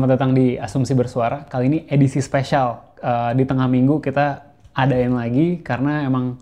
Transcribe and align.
Selamat 0.00 0.16
datang 0.16 0.32
di 0.32 0.56
Asumsi 0.56 0.96
Bersuara. 0.96 1.44
Kali 1.44 1.68
ini 1.68 1.78
edisi 1.84 2.24
spesial. 2.24 2.96
Eh, 3.04 3.36
di 3.36 3.44
tengah 3.44 3.68
minggu 3.68 4.00
kita 4.00 4.48
adain 4.72 5.12
lagi 5.12 5.60
karena 5.60 6.08
emang 6.08 6.40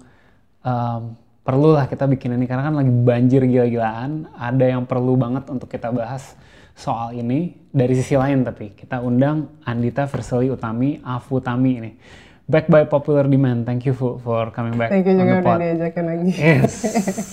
em, 0.62 1.18
perlu 1.42 1.74
lah 1.74 1.90
kita 1.90 2.06
bikin 2.06 2.38
ini 2.38 2.46
karena 2.46 2.70
kan 2.70 2.78
lagi 2.78 2.94
banjir 2.94 3.42
gila-gilaan. 3.42 4.30
Ada 4.38 4.78
yang 4.78 4.86
perlu 4.86 5.18
banget 5.18 5.50
untuk 5.50 5.66
kita 5.66 5.90
bahas 5.90 6.38
soal 6.78 7.18
ini 7.18 7.58
dari 7.74 7.98
sisi 7.98 8.14
lain 8.14 8.46
tapi 8.46 8.78
kita 8.78 9.02
undang 9.02 9.50
Andita 9.66 10.06
Verseli 10.06 10.54
Utami, 10.54 11.02
Afu 11.02 11.42
Tami 11.42 11.72
ini. 11.82 11.98
Back 12.46 12.70
by 12.70 12.86
popular 12.86 13.26
demand. 13.26 13.66
Thank 13.66 13.90
you 13.90 13.94
for, 13.98 14.22
for 14.22 14.54
coming 14.54 14.78
back 14.78 14.94
Thank 14.94 15.10
you 15.10 15.18
juga 15.18 15.42
udah 15.42 15.58
diajakin 15.58 16.04
lagi. 16.06 16.30
Yes. 16.30 16.74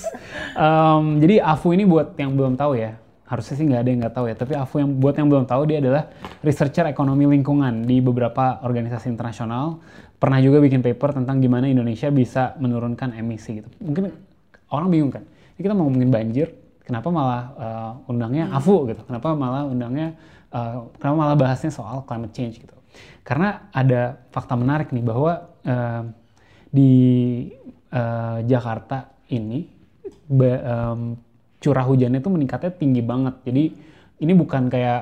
Em, 0.58 1.22
jadi 1.22 1.46
Afu 1.46 1.70
ini 1.78 1.86
buat 1.86 2.18
yang 2.18 2.34
belum 2.34 2.58
tahu 2.58 2.82
ya, 2.82 2.98
harusnya 3.26 3.56
sih 3.58 3.66
nggak 3.66 3.82
ada 3.82 3.90
yang 3.90 4.00
nggak 4.06 4.16
tahu 4.16 4.26
ya. 4.30 4.36
Tapi 4.38 4.54
Afu 4.54 4.76
yang 4.78 4.90
buat 5.02 5.18
yang 5.18 5.28
belum 5.30 5.46
tahu 5.50 5.62
dia 5.66 5.82
adalah 5.82 6.10
researcher 6.46 6.86
ekonomi 6.86 7.26
lingkungan 7.26 7.86
di 7.86 7.98
beberapa 8.02 8.62
organisasi 8.62 9.10
internasional. 9.10 9.82
Pernah 10.16 10.40
juga 10.40 10.62
bikin 10.62 10.80
paper 10.80 11.18
tentang 11.22 11.42
gimana 11.44 11.68
Indonesia 11.68 12.08
bisa 12.14 12.56
menurunkan 12.62 13.18
emisi 13.18 13.60
gitu. 13.62 13.70
Mungkin 13.84 14.14
orang 14.72 14.88
bingung 14.90 15.12
kan, 15.12 15.26
ini 15.58 15.62
kita 15.62 15.74
mau 15.76 15.90
ngomongin 15.90 16.10
banjir, 16.10 16.48
kenapa 16.86 17.08
malah 17.12 17.44
eh, 17.58 17.92
undangnya 18.10 18.50
Afu 18.54 18.88
gitu? 18.88 19.02
Kenapa 19.06 19.36
malah 19.36 19.68
undangnya, 19.68 20.16
eh, 20.54 20.76
kenapa 21.02 21.16
malah 21.18 21.36
bahasnya 21.36 21.74
soal 21.74 22.06
climate 22.08 22.32
change 22.32 22.62
gitu? 22.62 22.74
Karena 23.26 23.68
ada 23.74 24.22
fakta 24.32 24.56
menarik 24.56 24.94
nih 24.94 25.04
bahwa 25.04 25.50
eh, 25.66 26.04
di 26.72 26.94
eh, 27.92 28.38
Jakarta 28.48 29.12
ini 29.34 29.66
ba- 30.30 30.64
em, 30.64 31.02
curah 31.66 31.86
hujannya 31.90 32.22
itu 32.22 32.30
meningkatnya 32.30 32.70
tinggi 32.78 33.02
banget. 33.02 33.42
Jadi 33.42 33.64
ini 34.22 34.34
bukan 34.38 34.70
kayak 34.70 35.02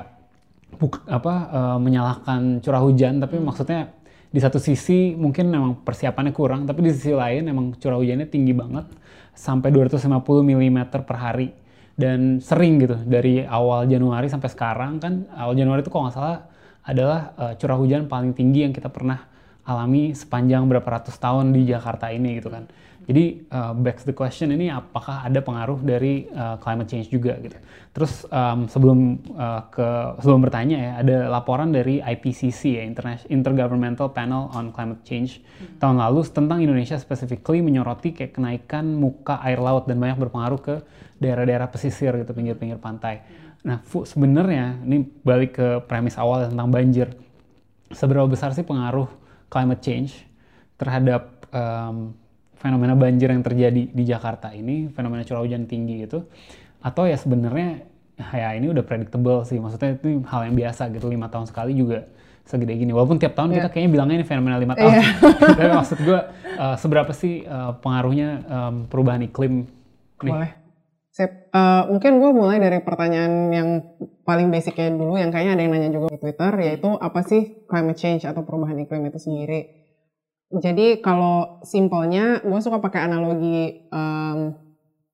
buk- 0.80 1.04
apa 1.04 1.34
eh, 1.52 1.78
menyalahkan 1.78 2.64
curah 2.64 2.80
hujan, 2.80 3.20
tapi 3.20 3.36
maksudnya 3.36 3.92
di 4.32 4.40
satu 4.40 4.56
sisi 4.56 5.12
mungkin 5.14 5.52
memang 5.52 5.84
persiapannya 5.84 6.32
kurang, 6.32 6.64
tapi 6.64 6.88
di 6.88 6.90
sisi 6.96 7.12
lain 7.12 7.46
emang 7.46 7.76
curah 7.76 8.00
hujannya 8.00 8.26
tinggi 8.26 8.56
banget 8.56 8.88
sampai 9.36 9.68
250 9.68 10.24
mm 10.40 10.78
per 10.88 11.16
hari 11.20 11.52
dan 11.94 12.42
sering 12.42 12.82
gitu 12.82 12.98
dari 13.06 13.46
awal 13.46 13.86
Januari 13.86 14.26
sampai 14.26 14.50
sekarang 14.50 14.98
kan 14.98 15.30
awal 15.30 15.54
Januari 15.54 15.82
itu 15.82 15.90
kalau 15.94 16.10
nggak 16.10 16.16
salah 16.16 16.38
adalah 16.82 17.20
eh, 17.38 17.52
curah 17.60 17.78
hujan 17.78 18.10
paling 18.10 18.34
tinggi 18.34 18.66
yang 18.66 18.74
kita 18.74 18.90
pernah 18.90 19.33
alami 19.64 20.12
sepanjang 20.12 20.68
berapa 20.68 20.84
ratus 20.84 21.16
tahun 21.16 21.56
di 21.56 21.68
Jakarta 21.68 22.12
ini 22.12 22.40
gitu 22.40 22.52
kan. 22.52 22.68
Jadi 23.04 23.44
uh, 23.52 23.76
back 23.76 24.00
to 24.00 24.08
the 24.08 24.16
question 24.16 24.48
ini 24.48 24.72
apakah 24.72 25.28
ada 25.28 25.44
pengaruh 25.44 25.76
dari 25.84 26.24
uh, 26.32 26.56
climate 26.56 26.88
change 26.88 27.12
juga 27.12 27.36
gitu. 27.36 27.56
Terus 27.92 28.24
um, 28.32 28.64
sebelum 28.64 29.20
uh, 29.36 29.68
ke 29.68 29.88
sebelum 30.24 30.40
bertanya 30.40 30.76
ya 30.80 30.92
ada 31.04 31.16
laporan 31.28 31.68
dari 31.68 32.00
IPCC 32.00 32.80
ya 32.80 32.82
Interna- 32.88 33.28
Intergovernmental 33.28 34.08
Panel 34.16 34.48
on 34.56 34.72
Climate 34.72 35.04
Change 35.04 35.44
tahun 35.76 36.00
lalu 36.00 36.24
tentang 36.32 36.64
Indonesia 36.64 36.96
specifically 36.96 37.60
menyoroti 37.60 38.16
kayak 38.16 38.40
kenaikan 38.40 38.96
muka 38.96 39.36
air 39.44 39.60
laut 39.60 39.84
dan 39.84 40.00
banyak 40.00 40.16
berpengaruh 40.24 40.60
ke 40.64 40.74
daerah-daerah 41.20 41.68
pesisir 41.68 42.16
gitu 42.16 42.32
pinggir-pinggir 42.32 42.80
pantai. 42.80 43.20
Nah, 43.64 43.80
Fu, 43.84 44.04
sebenarnya 44.04 44.80
ini 44.84 45.04
balik 45.24 45.56
ke 45.56 45.68
premis 45.84 46.16
awal 46.20 46.48
tentang 46.48 46.68
banjir. 46.68 47.12
Seberapa 47.92 48.28
besar 48.28 48.52
sih 48.52 48.64
pengaruh 48.64 49.23
climate 49.54 49.78
change 49.78 50.26
terhadap 50.74 51.46
em, 51.54 52.10
fenomena 52.58 52.98
banjir 52.98 53.30
yang 53.30 53.46
terjadi 53.46 53.86
di 53.86 54.02
Jakarta 54.02 54.50
ini, 54.50 54.90
fenomena 54.90 55.22
curah 55.22 55.46
hujan 55.46 55.70
tinggi 55.70 56.02
gitu, 56.02 56.26
atau 56.82 57.06
ya 57.06 57.14
sebenarnya 57.14 57.86
ya 58.18 58.50
ini 58.58 58.74
udah 58.74 58.82
predictable 58.82 59.46
sih, 59.46 59.62
maksudnya 59.62 59.94
itu 59.94 60.26
hal 60.26 60.50
yang 60.50 60.58
biasa 60.58 60.90
gitu, 60.90 61.06
lima 61.06 61.30
tahun 61.30 61.46
sekali 61.46 61.78
juga 61.78 62.10
segede 62.42 62.74
gini. 62.74 62.90
Walaupun 62.90 63.22
tiap 63.22 63.38
tahun 63.38 63.54
kita 63.54 63.68
kayaknya 63.70 63.90
bilangnya 63.94 64.16
ini 64.20 64.26
fenomena 64.26 64.58
lima 64.58 64.74
tahun. 64.74 64.92
Tapi 65.58 65.70
maksud 65.70 65.98
gue 66.02 66.18
eh, 66.58 66.76
seberapa 66.82 67.12
sih 67.14 67.46
eh, 67.46 67.72
pengaruhnya 67.78 68.28
em, 68.44 68.74
perubahan 68.90 69.22
iklim 69.22 69.70
nih? 70.24 70.34
Boleh. 70.34 70.63
Sip. 71.14 71.30
Eh, 71.30 71.82
mungkin 71.94 72.18
gue 72.18 72.30
mulai 72.34 72.58
dari 72.58 72.82
pertanyaan 72.82 73.54
yang 73.54 73.68
paling 74.26 74.50
basicnya 74.50 74.90
dulu, 74.90 75.14
yang 75.14 75.30
kayaknya 75.30 75.54
ada 75.54 75.62
yang 75.62 75.72
nanya 75.72 75.90
juga 75.94 76.10
di 76.10 76.18
Twitter, 76.18 76.52
yaitu 76.58 76.90
apa 76.98 77.22
sih 77.22 77.62
climate 77.70 77.94
change 77.94 78.26
atau 78.26 78.42
perubahan 78.42 78.82
iklim 78.82 79.06
itu 79.06 79.22
sendiri. 79.22 79.60
Jadi 80.50 80.98
kalau 80.98 81.62
simpelnya, 81.62 82.42
gue 82.42 82.58
suka 82.58 82.82
pakai 82.82 83.06
analogi 83.06 83.86
em, 83.94 84.38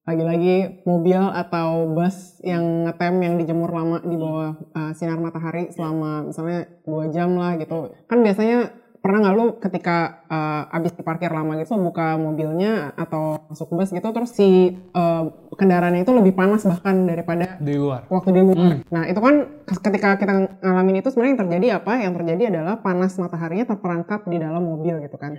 lagi-lagi 0.09 0.89
mobil 0.89 1.21
atau 1.21 1.93
bus 1.93 2.41
yang 2.41 2.89
ngetem 2.89 3.15
yang 3.21 3.35
dijemur 3.37 3.69
lama 3.69 4.01
di 4.01 4.17
bawah 4.17 4.57
eh, 4.57 4.93
sinar 4.97 5.21
matahari 5.21 5.69
selama 5.69 6.33
misalnya 6.33 6.65
dua 6.89 7.13
jam 7.13 7.37
lah 7.37 7.61
gitu. 7.61 7.93
Kan 8.09 8.25
biasanya 8.25 8.73
pernah 9.01 9.19
nggak 9.25 9.35
lu 9.35 9.47
ketika 9.57 9.97
eh, 10.29 10.77
abis 10.77 10.93
diparkir 10.93 11.33
lama 11.33 11.57
gitu 11.57 11.73
buka 11.81 12.21
mobilnya 12.21 12.93
atau 12.95 13.49
masuk 13.49 13.73
bus 13.73 13.91
gitu 13.91 14.09
terus 14.13 14.31
si 14.37 14.77
eh, 14.77 15.25
kendaraannya 15.57 16.05
itu 16.05 16.13
lebih 16.13 16.37
panas 16.37 16.69
bahkan 16.69 17.09
daripada 17.09 17.57
Di 17.61 17.81
luar. 17.81 18.05
waktu 18.13 18.29
di 18.37 18.41
luar. 18.45 18.85
Nah 18.93 19.05
itu 19.09 19.21
kan 19.21 19.35
ketika 19.67 20.21
kita 20.21 20.33
ngalamin 20.61 21.01
itu 21.01 21.09
sebenarnya 21.09 21.33
yang 21.33 21.43
terjadi 21.45 21.67
apa? 21.81 21.93
Yang 22.01 22.15
terjadi 22.21 22.43
adalah 22.53 22.75
panas 22.81 23.13
mataharinya 23.17 23.67
terperangkap 23.69 24.21
di 24.29 24.37
dalam 24.37 24.63
mobil 24.63 25.01
gitu 25.01 25.17
kan. 25.17 25.37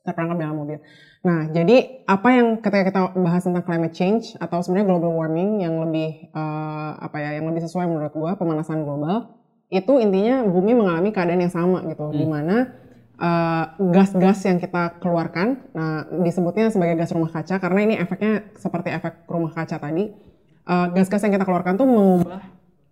Terperangkap 0.00 0.36
di 0.36 0.44
dalam 0.44 0.58
mobil. 0.60 0.78
Nah 1.20 1.48
jadi 1.52 1.76
apa 2.08 2.28
yang 2.32 2.46
ketika 2.64 2.84
kita 2.88 3.00
bahas 3.16 3.44
tentang 3.44 3.64
climate 3.64 3.92
change 3.92 4.32
atau 4.40 4.64
sebenarnya 4.64 4.88
global 4.88 5.12
warming 5.16 5.60
yang 5.60 5.76
lebih 5.80 6.32
eh, 6.32 6.90
apa 6.96 7.16
ya 7.16 7.40
yang 7.40 7.48
lebih 7.48 7.64
sesuai 7.64 7.84
menurut 7.84 8.12
gua 8.12 8.36
pemanasan 8.40 8.84
global 8.84 9.40
itu 9.70 10.02
intinya 10.02 10.42
bumi 10.42 10.74
mengalami 10.74 11.14
keadaan 11.14 11.46
yang 11.46 11.54
sama 11.54 11.86
gitu 11.86 12.10
di 12.10 12.26
mana 12.26 12.79
eh, 13.20 13.64
gas-gas 13.92 14.42
yang 14.48 14.58
kita 14.58 14.98
keluarkan, 14.98 15.60
nah 15.76 16.08
disebutnya 16.24 16.72
sebagai 16.72 16.96
gas 16.96 17.12
rumah 17.12 17.30
kaca 17.30 17.60
karena 17.60 17.80
ini 17.84 17.94
efeknya 18.00 18.48
seperti 18.56 18.88
efek 18.90 19.28
rumah 19.28 19.52
kaca 19.52 19.76
tadi. 19.76 20.10
Eh, 20.66 20.86
gas-gas 20.96 21.22
yang 21.28 21.36
kita 21.36 21.44
keluarkan 21.44 21.76
tuh 21.76 21.86
mengubah 21.86 22.42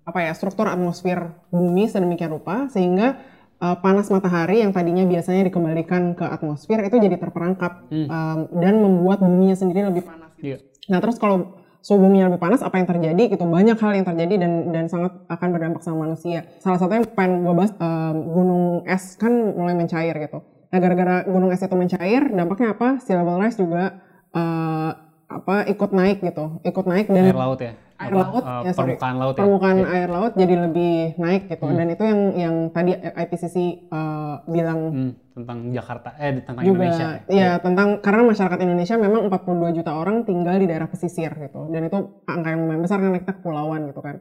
apa 0.09 0.25
ya 0.25 0.33
struktur 0.33 0.65
atmosfer 0.65 1.37
bumi 1.53 1.85
sedemikian 1.85 2.33
rupa 2.33 2.71
sehingga 2.73 3.21
eh, 3.59 3.77
panas 3.83 4.09
matahari 4.09 4.63
yang 4.63 4.71
tadinya 4.71 5.03
biasanya 5.05 5.49
dikembalikan 5.49 6.15
ke 6.15 6.25
atmosfer 6.25 6.81
itu 6.87 6.97
jadi 6.97 7.19
terperangkap 7.19 7.91
em, 7.91 8.09
dan 8.55 8.75
membuat 8.79 9.19
buminya 9.19 9.59
sendiri 9.59 9.89
lebih 9.91 10.07
panas. 10.07 10.33
Iya. 10.39 10.63
Nah 10.89 11.03
terus 11.03 11.21
kalau 11.21 11.58
suhu 11.83 12.03
bumi 12.03 12.23
lebih 12.27 12.41
panas, 12.43 12.61
apa 12.61 12.77
yang 12.79 12.89
terjadi? 12.89 13.23
Gitu 13.35 13.45
banyak 13.47 13.79
hal 13.79 13.93
yang 13.95 14.07
terjadi 14.07 14.35
dan 14.39 14.53
dan 14.75 14.85
sangat 14.87 15.13
akan 15.31 15.49
berdampak 15.55 15.81
sama 15.83 16.07
manusia. 16.07 16.45
Salah 16.61 16.79
satunya 16.79 17.03
yang 17.03 17.09
pengen 17.15 17.47
gue 17.47 17.55
bahas 17.55 17.73
em, 17.79 18.17
gunung 18.29 18.65
es 18.85 19.17
kan 19.17 19.33
mulai 19.57 19.75
mencair 19.75 20.15
gitu. 20.19 20.39
Nah 20.69 20.79
gara-gara 20.79 21.25
gunung 21.25 21.51
es 21.55 21.65
itu 21.65 21.77
mencair, 21.79 22.29
dampaknya 22.29 22.77
apa? 22.77 23.01
Sea 23.01 23.17
level 23.23 23.41
rise 23.41 23.59
juga 23.59 23.99
eh, 24.37 24.91
apa 25.29 25.69
ikut 25.69 25.91
naik 25.93 26.19
gitu, 26.21 26.59
ikut 26.63 26.85
naik 26.85 27.07
dan 27.07 27.23
Air 27.23 27.37
laut 27.37 27.61
ya? 27.61 27.73
air 27.99 28.15
Apa, 28.15 28.23
laut 28.23 28.45
eh, 28.45 28.63
ya 28.63 28.73
sorry, 28.73 28.95
permukaan 28.95 29.17
laut 29.19 29.35
ya? 29.35 29.41
permukaan 29.43 29.77
Iya. 29.77 29.89
air 29.93 30.09
laut 30.09 30.33
jadi 30.33 30.55
lebih 30.57 30.93
naik 31.19 31.43
gitu 31.49 31.67
dan 31.69 31.87
itu 31.89 32.03
yang 32.03 32.21
yang 32.33 32.55
tadi 32.71 32.91
IPCC 32.95 33.57
eh, 33.85 34.35
bilang 34.47 34.81
Hmm, 34.89 35.13
tentang 35.35 35.59
Jakarta, 35.69 36.09
eh 36.17 36.31
tentang 36.39 36.63
juga 36.63 36.79
Indonesia. 36.81 37.07
ya? 37.27 37.27
ya 37.29 37.51
tentang 37.59 37.99
karena 37.99 38.23
masyarakat 38.25 38.59
Indonesia 38.59 38.97
memang 38.97 39.21
42 39.27 39.75
juta 39.75 39.93
orang 39.93 40.23
tinggal 40.23 40.57
di 40.57 40.65
daerah 40.65 40.87
pesisir 40.87 41.29
gitu 41.35 41.67
dan 41.69 41.83
itu 41.85 41.99
angka 42.25 42.49
yang 42.49 42.61
lumayan 42.63 42.83
besar 42.83 42.99
karena 42.99 43.19
kita 43.19 43.35
kepulauan 43.35 43.83
gitu 43.87 44.01
kan 44.01 44.17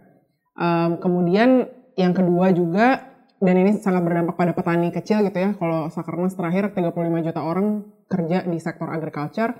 Em, 0.56 0.98
kemudian 0.98 1.70
yang 1.94 2.12
kedua 2.12 2.50
juga 2.50 3.14
dan 3.38 3.56
ini 3.56 3.78
sangat 3.78 4.02
berdampak 4.02 4.34
pada 4.34 4.50
petani 4.52 4.90
kecil 4.90 5.22
gitu 5.22 5.38
ya 5.38 5.54
kalau 5.54 5.86
Sakernas 5.88 6.34
terakhir 6.34 6.74
35 6.74 6.98
juta 7.22 7.40
orang 7.40 7.86
kerja 8.10 8.42
di 8.42 8.58
sektor 8.58 8.90
agriculture 8.90 9.54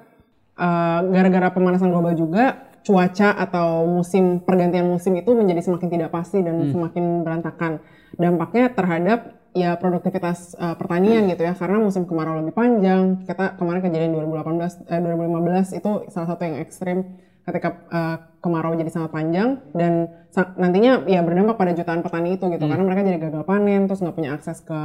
Eh, 0.58 1.00
gara-gara 1.14 1.54
pemanasan 1.54 1.94
global 1.94 2.18
juga 2.18 2.66
cuaca 2.82 3.30
atau 3.38 3.86
musim 3.86 4.42
pergantian 4.42 4.90
musim 4.90 5.14
itu 5.14 5.30
menjadi 5.38 5.62
semakin 5.62 5.88
tidak 5.94 6.10
pasti 6.10 6.42
dan 6.42 6.66
semakin 6.74 7.22
berantakan. 7.22 7.78
Dampaknya 8.18 8.74
terhadap 8.74 9.38
ya 9.54 9.78
produktivitas 9.78 10.58
eh, 10.58 10.74
pertanian 10.74 11.30
gitu 11.30 11.46
ya 11.46 11.54
karena 11.54 11.78
musim 11.78 12.10
kemarau 12.10 12.42
lebih 12.42 12.58
panjang. 12.58 13.22
Kita 13.30 13.54
kemarin 13.54 13.86
kejadian 13.86 14.18
2018 14.18 14.90
eh, 14.90 15.02
2015 15.06 15.78
itu 15.78 15.92
salah 16.10 16.28
satu 16.34 16.42
yang 16.42 16.58
ekstrim 16.58 16.98
ketika 17.46 17.70
eh, 17.94 18.18
kemarau 18.42 18.74
jadi 18.74 18.90
sangat 18.90 19.14
panjang 19.14 19.62
dan 19.78 20.10
sa- 20.34 20.58
nantinya 20.58 21.06
ya 21.06 21.22
berdampak 21.22 21.54
pada 21.54 21.78
jutaan 21.78 22.02
petani 22.02 22.34
itu 22.34 22.50
gitu. 22.50 22.66
Karena 22.66 22.82
mereka 22.82 23.06
jadi 23.06 23.30
gagal 23.30 23.46
panen 23.46 23.86
terus 23.86 24.02
nggak 24.02 24.16
punya 24.18 24.34
akses 24.34 24.66
ke 24.66 24.80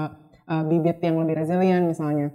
uh, 0.53 0.63
bibit 0.69 1.01
yang 1.01 1.17
lebih 1.23 1.39
resilient 1.39 1.89
misalnya. 1.89 2.35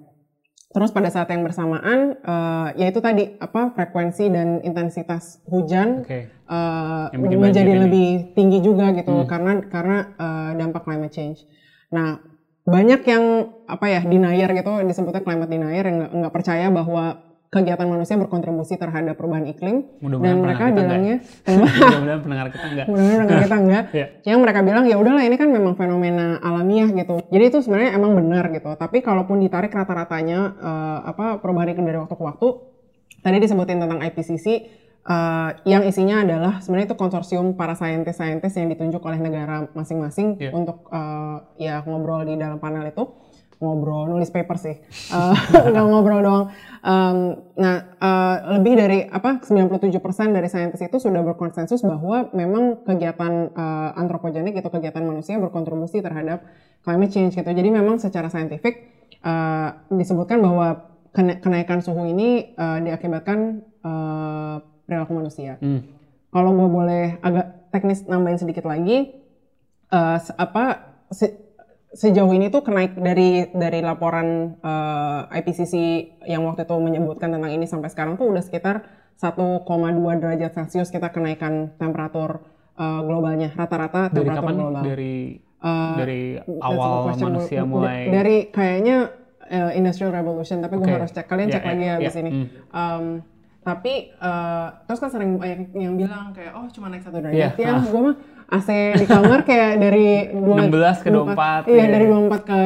Terus 0.77 0.93
pada 0.93 1.09
saat 1.09 1.25
yang 1.33 1.41
bersamaan, 1.41 2.21
uh, 2.21 2.69
yaitu 2.77 3.01
tadi 3.01 3.33
apa 3.41 3.73
frekuensi 3.73 4.29
dan 4.29 4.61
intensitas 4.61 5.41
hujan 5.49 6.05
Oke. 6.05 6.29
uh, 6.45 7.09
bikin 7.17 7.41
menjadi 7.41 7.73
ini. 7.73 7.81
lebih 7.81 8.09
tinggi 8.37 8.61
juga 8.61 8.93
gitu 8.93 9.09
Hmm. 9.09 9.25
karena 9.25 9.53
karena 9.65 9.97
uh, 10.21 10.51
dampak 10.53 10.85
climate 10.85 11.09
change. 11.09 11.49
Nah 11.89 12.21
banyak 12.61 13.01
yang 13.09 13.23
apa 13.65 13.85
ya 13.89 14.01
denier 14.05 14.53
gitu 14.53 14.71
disebutnya 14.85 15.25
climate 15.25 15.49
denier 15.49 15.81
yang 15.81 15.97
nggak 16.13 16.33
percaya 16.35 16.69
bahwa 16.69 17.25
kegiatan 17.57 17.87
manusia 17.87 18.15
berkontribusi 18.15 18.77
terhadap 18.77 19.17
perubahan 19.17 19.45
iklim. 19.45 19.89
Mudah-mudahan 19.97 20.29
dan 20.29 20.35
mereka 20.39 20.63
bilangnya 20.69 21.15
Mudah-mudahan 21.47 22.21
pendengar 22.21 22.47
kita 22.49 22.65
enggak. 22.67 22.85
mudah-mudahan 22.85 23.19
pendengar 23.19 23.43
kita 23.43 23.57
enggak. 23.57 23.83
Iya. 23.91 24.07
yang 24.29 24.39
mereka 24.39 24.59
bilang 24.61 24.83
ya 24.85 24.95
udahlah 24.95 25.23
ini 25.23 25.35
kan 25.35 25.49
memang 25.49 25.73
fenomena 25.73 26.37
alamiah 26.39 26.89
gitu. 26.89 27.25
Jadi 27.27 27.43
itu 27.43 27.57
sebenarnya 27.59 27.97
emang 27.97 28.13
benar 28.13 28.47
gitu. 28.49 28.69
Tapi 28.73 29.01
kalaupun 29.01 29.37
ditarik 29.39 29.69
rata-ratanya 29.69 30.39
eh, 30.55 30.99
apa 31.09 31.41
perubahan 31.41 31.73
iklim 31.73 31.83
dari 31.83 31.97
waktu 31.97 32.13
ke 32.13 32.23
waktu 32.23 32.47
tadi 33.17 33.37
disebutin 33.37 33.77
tentang 33.77 33.99
IPCC 33.99 34.47
eh, 35.03 35.49
yang 35.63 35.83
isinya 35.83 36.21
adalah 36.21 36.53
sebenarnya 36.59 36.93
itu 36.93 36.97
konsorsium 36.97 37.55
para 37.55 37.73
saintis-saintis 37.73 38.53
yang 38.53 38.67
ditunjuk 38.67 39.01
oleh 39.01 39.17
negara 39.17 39.65
masing-masing 39.71 40.37
Iya. 40.37 40.51
untuk 40.51 40.85
eh, 40.89 41.37
ya 41.57 41.81
ngobrol 41.81 42.23
di 42.23 42.35
dalam 42.35 42.57
panel 42.57 42.87
itu 42.87 43.03
ngobrol 43.57 44.05
nulis 44.07 44.29
paper 44.29 44.57
sih. 44.57 44.75
Eh, 45.09 45.35
nggak 45.73 45.85
ngobrol 45.85 46.21
doang. 46.21 46.45
Em, 46.79 47.17
nah 47.57 47.77
eh, 47.89 48.35
lebih 48.53 48.73
dari 48.77 48.99
apa 49.03 49.41
97% 49.41 49.97
dari 50.29 50.45
saintis 50.45 50.77
itu 50.79 50.97
sudah 50.97 51.25
berkonsensus 51.25 51.81
bahwa 51.81 52.29
memang 52.31 52.85
kegiatan 52.85 53.49
eh, 53.49 53.89
antropogenik 53.97 54.53
itu 54.53 54.69
kegiatan 54.69 55.01
manusia 55.01 55.35
berkontribusi 55.37 55.99
terhadap 55.99 56.45
climate 56.81 57.09
change 57.09 57.33
gitu. 57.33 57.49
Jadi 57.49 57.69
memang 57.69 57.97
secara 57.97 58.29
saintifik 58.29 58.75
eh, 59.17 59.69
disebutkan 59.89 60.37
bahwa 60.37 60.85
kena- 61.09 61.41
kenaikan 61.41 61.81
suhu 61.81 62.05
ini 62.05 62.53
eh, 62.53 62.79
diakibatkan 62.81 63.39
eh, 63.81 64.55
perilaku 64.85 65.11
manusia. 65.13 65.57
Hmm. 65.59 65.83
kalau 66.27 66.51
gue 66.53 66.69
boleh 66.69 67.05
agak 67.19 67.71
teknis 67.71 68.03
nambahin 68.05 68.37
sedikit 68.37 68.63
lagi, 68.63 69.15
se- 70.19 70.35
apa 70.35 70.63
se- 71.09 71.46
sejauh 71.97 72.29
ini 72.29 72.47
tuh 72.47 72.61
kenaik 72.61 72.93
dari 72.93 73.49
dari 73.49 73.81
laporan 73.81 74.53
eh, 74.55 75.21
IPCC 75.33 75.73
yang 76.25 76.45
waktu 76.45 76.63
itu 76.63 76.77
menyebutkan 76.77 77.33
tentang 77.33 77.49
ini 77.49 77.65
sampai 77.65 77.89
sekarang 77.89 78.13
tuh 78.15 78.29
udah 78.29 78.45
sekitar 78.45 78.85
1,2 79.17 79.65
derajat 80.21 80.51
Celcius 80.53 80.93
kita 80.93 81.09
kenaikan 81.09 81.73
temperatur 81.75 82.45
eh, 82.77 83.01
globalnya 83.01 83.49
rata-rata 83.51 84.07
Dari 84.07 84.21
temperatur 84.21 84.37
kapan 84.37 84.53
nih? 84.53 84.61
global. 84.63 84.83
Dari 84.85 85.15
Eh, 85.57 85.93
dari 85.97 86.21
awal 86.61 87.17
manusia 87.17 87.65
mulai 87.65 88.13
dari 88.13 88.53
kayaknya 88.53 89.09
eh, 89.49 89.73
industrial 89.73 90.13
revolution 90.13 90.61
tapi 90.61 90.77
gue 90.77 90.85
Oke. 90.85 91.01
harus 91.01 91.09
cek 91.09 91.25
kalian 91.25 91.49
Ya, 91.49 91.53
cek 91.57 91.63
ya, 91.65 91.69
lagi 91.73 91.81
ya 91.83 91.93
abis 91.97 92.13
ya. 92.13 92.21
ini 92.21 92.29
Hmm. 92.29 92.45
Um, 92.69 93.05
tapi 93.65 93.93
eh, 94.13 94.67
terus 94.85 94.99
kan 95.01 95.09
sering 95.09 95.41
banyak 95.41 95.73
yang 95.73 95.97
bilang 95.97 96.29
kayak 96.29 96.53
oh 96.53 96.69
cuma 96.69 96.87
naik 96.87 97.01
satu 97.01 97.17
derajat 97.17 97.57
ya 97.57 97.73
ah. 97.73 97.81
gue 97.81 98.01
mah 98.05 98.15
AC 98.47 98.69
di 98.95 99.05
kamar 99.05 99.43
kayak 99.43 99.71
dari 99.75 100.07
dua, 100.31 100.55
16 100.65 101.03
ke 101.03 101.09
24, 101.11 101.67
iya 101.67 101.83
ya. 101.83 101.85
dari 101.91 102.05
24 102.07 102.47
ke 102.47 102.59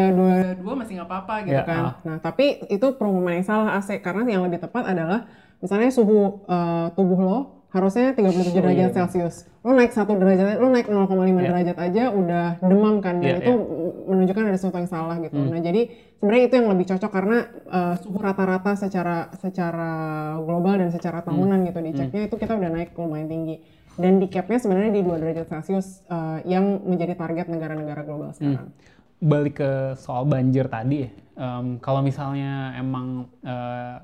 22 0.61 0.77
masih 0.77 0.93
nggak 0.95 1.09
apa-apa 1.09 1.35
gitu 1.41 1.57
Ya, 1.57 1.63
kan 1.65 1.81
ah. 1.81 1.93
nah 2.05 2.17
tapi 2.17 2.45
itu 2.67 2.87
pengumuman 2.95 3.33
yang 3.33 3.45
salah 3.45 3.75
AC 3.75 3.97
karena 3.97 4.21
yang 4.27 4.45
lebih 4.45 4.61
tepat 4.61 4.85
adalah 4.85 5.25
misalnya 5.57 5.89
suhu 5.89 6.45
eh, 6.45 6.87
tubuh 6.93 7.17
lo 7.17 7.39
harusnya 7.71 8.11
37 8.11 8.29
Oh, 8.51 8.61
derajat 8.61 8.77
iya. 8.83 8.93
Celcius 8.93 9.47
lo 9.61 9.71
naik 9.71 9.89
satu 9.89 10.13
derajat 10.13 10.59
lo 10.59 10.67
naik 10.67 10.85
0,5 10.85 11.01
Ya. 11.39 11.49
derajat 11.49 11.77
aja 11.79 12.03
udah 12.11 12.45
demam 12.59 12.99
kan 12.99 13.17
dan 13.17 13.25
Ya, 13.25 13.35
itu 13.39 13.49
ya. 13.49 13.65
menunjukkan 14.05 14.43
ada 14.43 14.57
sesuatu 14.57 14.77
yang 14.77 14.91
salah 14.91 15.15
gitu. 15.17 15.33
Hmm. 15.33 15.49
Nah, 15.49 15.61
jadi 15.61 15.81
sebenarnya 16.17 16.43
itu 16.45 16.55
yang 16.57 16.67
lebih 16.67 16.85
cocok 16.89 17.09
karena 17.09 17.37
uh, 17.69 17.95
suhu 17.95 18.17
rata-rata 18.17 18.75
secara 18.75 19.31
secara 19.33 19.91
global 20.37 20.77
dan 20.77 20.89
Hmm. 20.89 20.97
secara 20.99 21.21
tahunan 21.21 21.63
gitu 21.63 21.79
diceknya 21.79 22.21
itu 22.25 22.35
kita 22.35 22.53
udah 22.53 22.69
naik 22.69 22.91
lumayan 22.93 23.25
tinggi. 23.25 23.55
Dan 23.95 24.17
di 24.17 24.27
capnya 24.27 24.57
sebenarnya 24.57 24.91
di 24.91 25.01
2 25.01 25.19
derajat 25.19 25.45
Celcius 25.47 26.01
uh, 26.07 26.39
yang 26.43 26.79
menjadi 26.83 27.13
target 27.13 27.47
negara-negara 27.47 28.01
global 28.01 28.31
sekarang. 28.31 28.71
balik 29.17 29.61
ke 29.61 29.71
soal 29.95 30.25
banjir 30.25 30.65
tadi. 30.65 31.05
Em, 31.37 31.77
kalau 31.77 32.01
misalnya 32.01 32.73
emang 32.73 33.29
eh, 33.41 34.01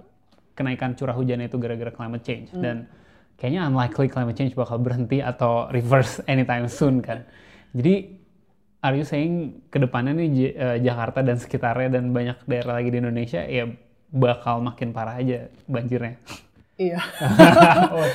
kenaikan 0.54 0.94
curah 0.94 1.14
hujan 1.14 1.42
itu 1.42 1.58
gara-gara 1.58 1.90
climate 1.90 2.22
change 2.22 2.54
Hmm. 2.54 2.62
dan 2.62 2.76
kayaknya 3.34 3.66
unlikely 3.66 4.06
climate 4.08 4.34
change 4.34 4.54
bakal 4.54 4.78
berhenti 4.78 5.18
atau 5.18 5.66
reverse 5.76 6.22
anytime 6.26 6.70
soon 6.70 7.02
kan. 7.02 7.26
Jadi 7.74 8.14
are 8.80 8.94
you 8.94 9.02
saying 9.02 9.34
ke 9.68 9.82
depannya 9.82 10.14
nih 10.14 10.30
J- 10.30 10.54
eh, 10.54 10.78
Jakarta 10.86 11.26
dan 11.26 11.42
sekitarnya 11.42 11.98
dan 11.98 12.14
banyak 12.14 12.38
daerah 12.46 12.78
lagi 12.78 12.94
di 12.94 13.02
Indonesia 13.02 13.42
ya 13.42 13.66
bakal 14.08 14.62
makin 14.62 14.94
parah 14.94 15.18
aja 15.18 15.50
banjirnya. 15.66 16.22
Iya. 16.78 17.02
oh 17.94 18.06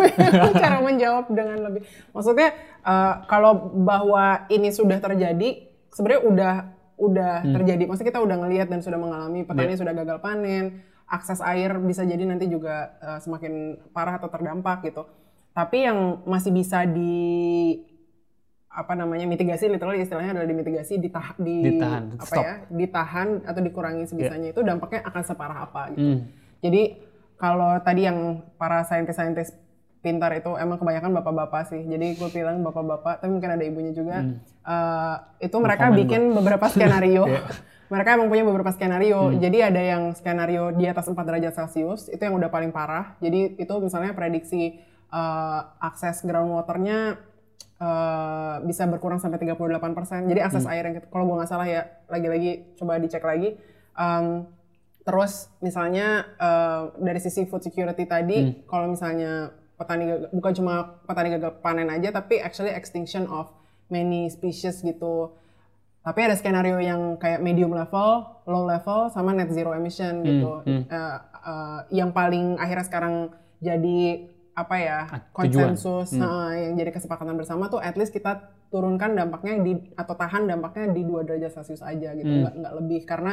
cara 0.62 0.80
menjawab 0.80 1.28
dengan 1.28 1.68
lebih 1.68 1.84
maksudnya 2.10 2.56
uh, 2.80 3.28
kalau 3.28 3.52
bahwa 3.76 4.48
ini 4.48 4.72
sudah 4.72 4.96
terjadi 4.98 5.68
sebenarnya 5.92 6.22
udah 6.24 6.54
udah 6.96 7.34
terjadi 7.44 7.84
maksudnya 7.84 8.08
kita 8.10 8.24
udah 8.24 8.36
ngelihat 8.40 8.72
dan 8.72 8.80
sudah 8.80 8.96
mengalami 8.96 9.44
petani 9.44 9.76
Iya. 9.76 9.80
sudah 9.84 9.92
gagal 9.92 10.18
panen 10.18 10.80
akses 11.06 11.44
air 11.44 11.76
bisa 11.78 12.02
jadi 12.02 12.24
nanti 12.24 12.48
juga 12.48 12.96
uh, 12.98 13.20
semakin 13.20 13.52
parah 13.92 14.16
atau 14.16 14.32
terdampak 14.32 14.80
gitu 14.82 15.04
tapi 15.52 15.84
yang 15.84 16.24
masih 16.24 16.52
bisa 16.52 16.88
di 16.88 17.76
apa 18.66 18.92
namanya 18.92 19.24
mitigasi 19.24 19.68
literally 19.68 20.00
istilahnya 20.00 20.36
adalah 20.36 20.44
dimitigasi 20.46 21.00
ditah 21.00 21.32
di 21.36 21.80
Ditahan, 21.80 22.04
apa 22.12 22.28
stop. 22.28 22.44
ya 22.44 22.54
ditahan 22.68 23.28
atau 23.44 23.60
dikurangi 23.60 24.04
sebisanya 24.04 24.52
itu 24.52 24.60
dampaknya 24.60 25.00
akan 25.02 25.22
separah 25.22 25.58
apa 25.64 25.82
gitu 25.92 26.00
Hmm. 26.02 26.20
jadi 26.60 26.82
kalau 27.36 27.76
tadi 27.84 28.08
yang 28.08 28.44
para 28.56 28.80
saintis-saintis 28.84 29.52
pintar 30.00 30.30
itu 30.38 30.54
emang 30.54 30.78
kebanyakan 30.78 31.10
bapak-bapak 31.18 31.66
sih. 31.66 31.82
Jadi 31.82 32.14
gue 32.14 32.28
bilang 32.30 32.62
bapak-bapak, 32.62 33.18
tapi 33.18 33.30
mungkin 33.34 33.50
ada 33.58 33.64
ibunya 33.66 33.90
juga. 33.90 34.22
Eh, 34.66 35.16
itu 35.50 35.56
mereka 35.58 35.90
komen 35.90 35.98
bikin 35.98 36.22
beberapa 36.30 36.66
skenario. 36.74 37.26
Iya. 37.26 37.42
mereka 37.86 38.18
emang 38.18 38.26
punya 38.26 38.42
beberapa 38.42 38.70
skenario. 38.74 39.30
Jadi 39.38 39.58
ada 39.62 39.78
yang 39.78 40.10
skenario 40.18 40.74
di 40.74 40.90
atas 40.90 41.06
4 41.06 41.14
derajat 41.22 41.54
Celcius, 41.54 42.10
itu 42.10 42.18
yang 42.18 42.34
udah 42.34 42.50
paling 42.50 42.74
parah. 42.74 43.14
Jadi 43.22 43.58
itu 43.62 43.74
misalnya 43.78 44.10
prediksi 44.14 44.78
eh, 45.10 45.60
akses 45.82 46.22
groundwaternya 46.26 47.14
eh, 47.78 48.54
bisa 48.66 48.86
berkurang 48.90 49.18
sampai 49.18 49.38
38%. 49.38 50.30
Jadi 50.30 50.40
akses 50.42 50.66
air 50.66 50.82
yang 50.86 50.94
kalau 51.10 51.30
gue 51.30 51.36
nggak 51.42 51.50
salah 51.50 51.66
ya, 51.66 51.86
lagi-lagi 52.10 52.78
coba 52.78 52.98
dicek 52.98 53.22
lagi. 53.22 53.54
Em, 53.96 54.50
Terus 55.06 55.32
misalnya 55.60 56.06
eh, 56.36 56.82
dari 56.98 57.20
sisi 57.20 57.46
food 57.46 57.62
security 57.62 58.04
tadi, 58.04 58.38
kalau 58.66 58.90
misalnya 58.90 59.32
petani 59.76 60.04
gagal- 60.04 60.30
bukan 60.30 60.52
cuma 60.52 60.74
petani 61.04 61.28
gagal 61.30 61.62
panen 61.62 61.86
aja, 61.86 62.10
tapi 62.10 62.38
actually 62.38 62.70
extinction 62.70 63.24
of 63.28 63.46
many 63.86 64.26
species 64.26 64.82
gitu. 64.82 65.30
Tapi 66.02 66.20
ada 66.22 66.34
skenario 66.34 66.78
yang 66.78 67.14
kayak 67.16 67.38
medium 67.38 67.70
level, 67.70 68.10
low 68.44 68.62
level, 68.62 69.06
sama 69.08 69.30
net 69.30 69.50
zero 69.50 69.70
emission 69.72 70.22
gitu. 70.22 70.62
hmm. 70.62 70.82
Eh, 70.86 71.16
eh, 71.44 71.80
yang 71.94 72.10
paling 72.10 72.56
akhirnya 72.56 72.84
sekarang 72.84 73.14
jadi 73.58 74.26
apa 74.56 74.74
ya 74.74 74.98
konsensus 75.30 76.16
eh, 76.16 76.50
yang 76.64 76.74
jadi 76.74 76.90
kesepakatan 76.90 77.36
bersama 77.36 77.68
tuh 77.68 77.76
at 77.78 77.92
least 77.94 78.10
kita 78.10 78.40
turunkan 78.66 79.12
dampaknya 79.12 79.60
di 79.60 79.72
atau 79.92 80.14
tahan 80.14 80.46
dampaknya 80.46 80.90
di 80.90 81.02
2 81.02 81.22
derajat 81.22 81.52
Celcius 81.52 81.84
aja 81.84 82.10
gitu, 82.12 82.26
Hmm. 82.26 82.42
nggak 82.42 82.54
nggak 82.56 82.74
lebih 82.74 83.00
karena 83.04 83.32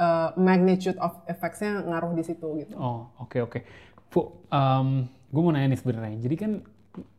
uh, 0.00 0.32
magnitude 0.40 0.96
of 0.96 1.20
effects-nya 1.28 1.84
ngaruh 1.84 2.16
di 2.16 2.24
situ 2.24 2.46
gitu. 2.64 2.74
Oh, 2.80 3.12
oke 3.20 3.38
oke. 3.44 3.60
Fu, 4.10 4.26
gue 5.30 5.42
mau 5.44 5.52
nanya 5.52 5.70
nih 5.70 5.78
sebenarnya. 5.78 6.18
Jadi 6.18 6.36
kan 6.40 6.52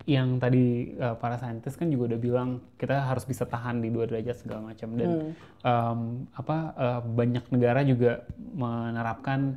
yang 0.03 0.35
tadi 0.35 0.91
uh, 0.99 1.15
para 1.15 1.39
saintis 1.39 1.79
kan 1.79 1.87
juga 1.87 2.11
udah 2.11 2.19
bilang 2.19 2.49
kita 2.75 3.07
harus 3.07 3.23
bisa 3.23 3.47
tahan 3.47 3.79
di 3.79 3.87
dua 3.87 4.03
derajat 4.03 4.43
segala 4.43 4.73
macam 4.73 4.99
dan 4.99 5.31
um, 5.63 6.27
apa 6.35 6.57
uh, 6.75 7.01
banyak 7.05 7.47
negara 7.55 7.79
juga 7.87 8.27
menerapkan 8.35 9.55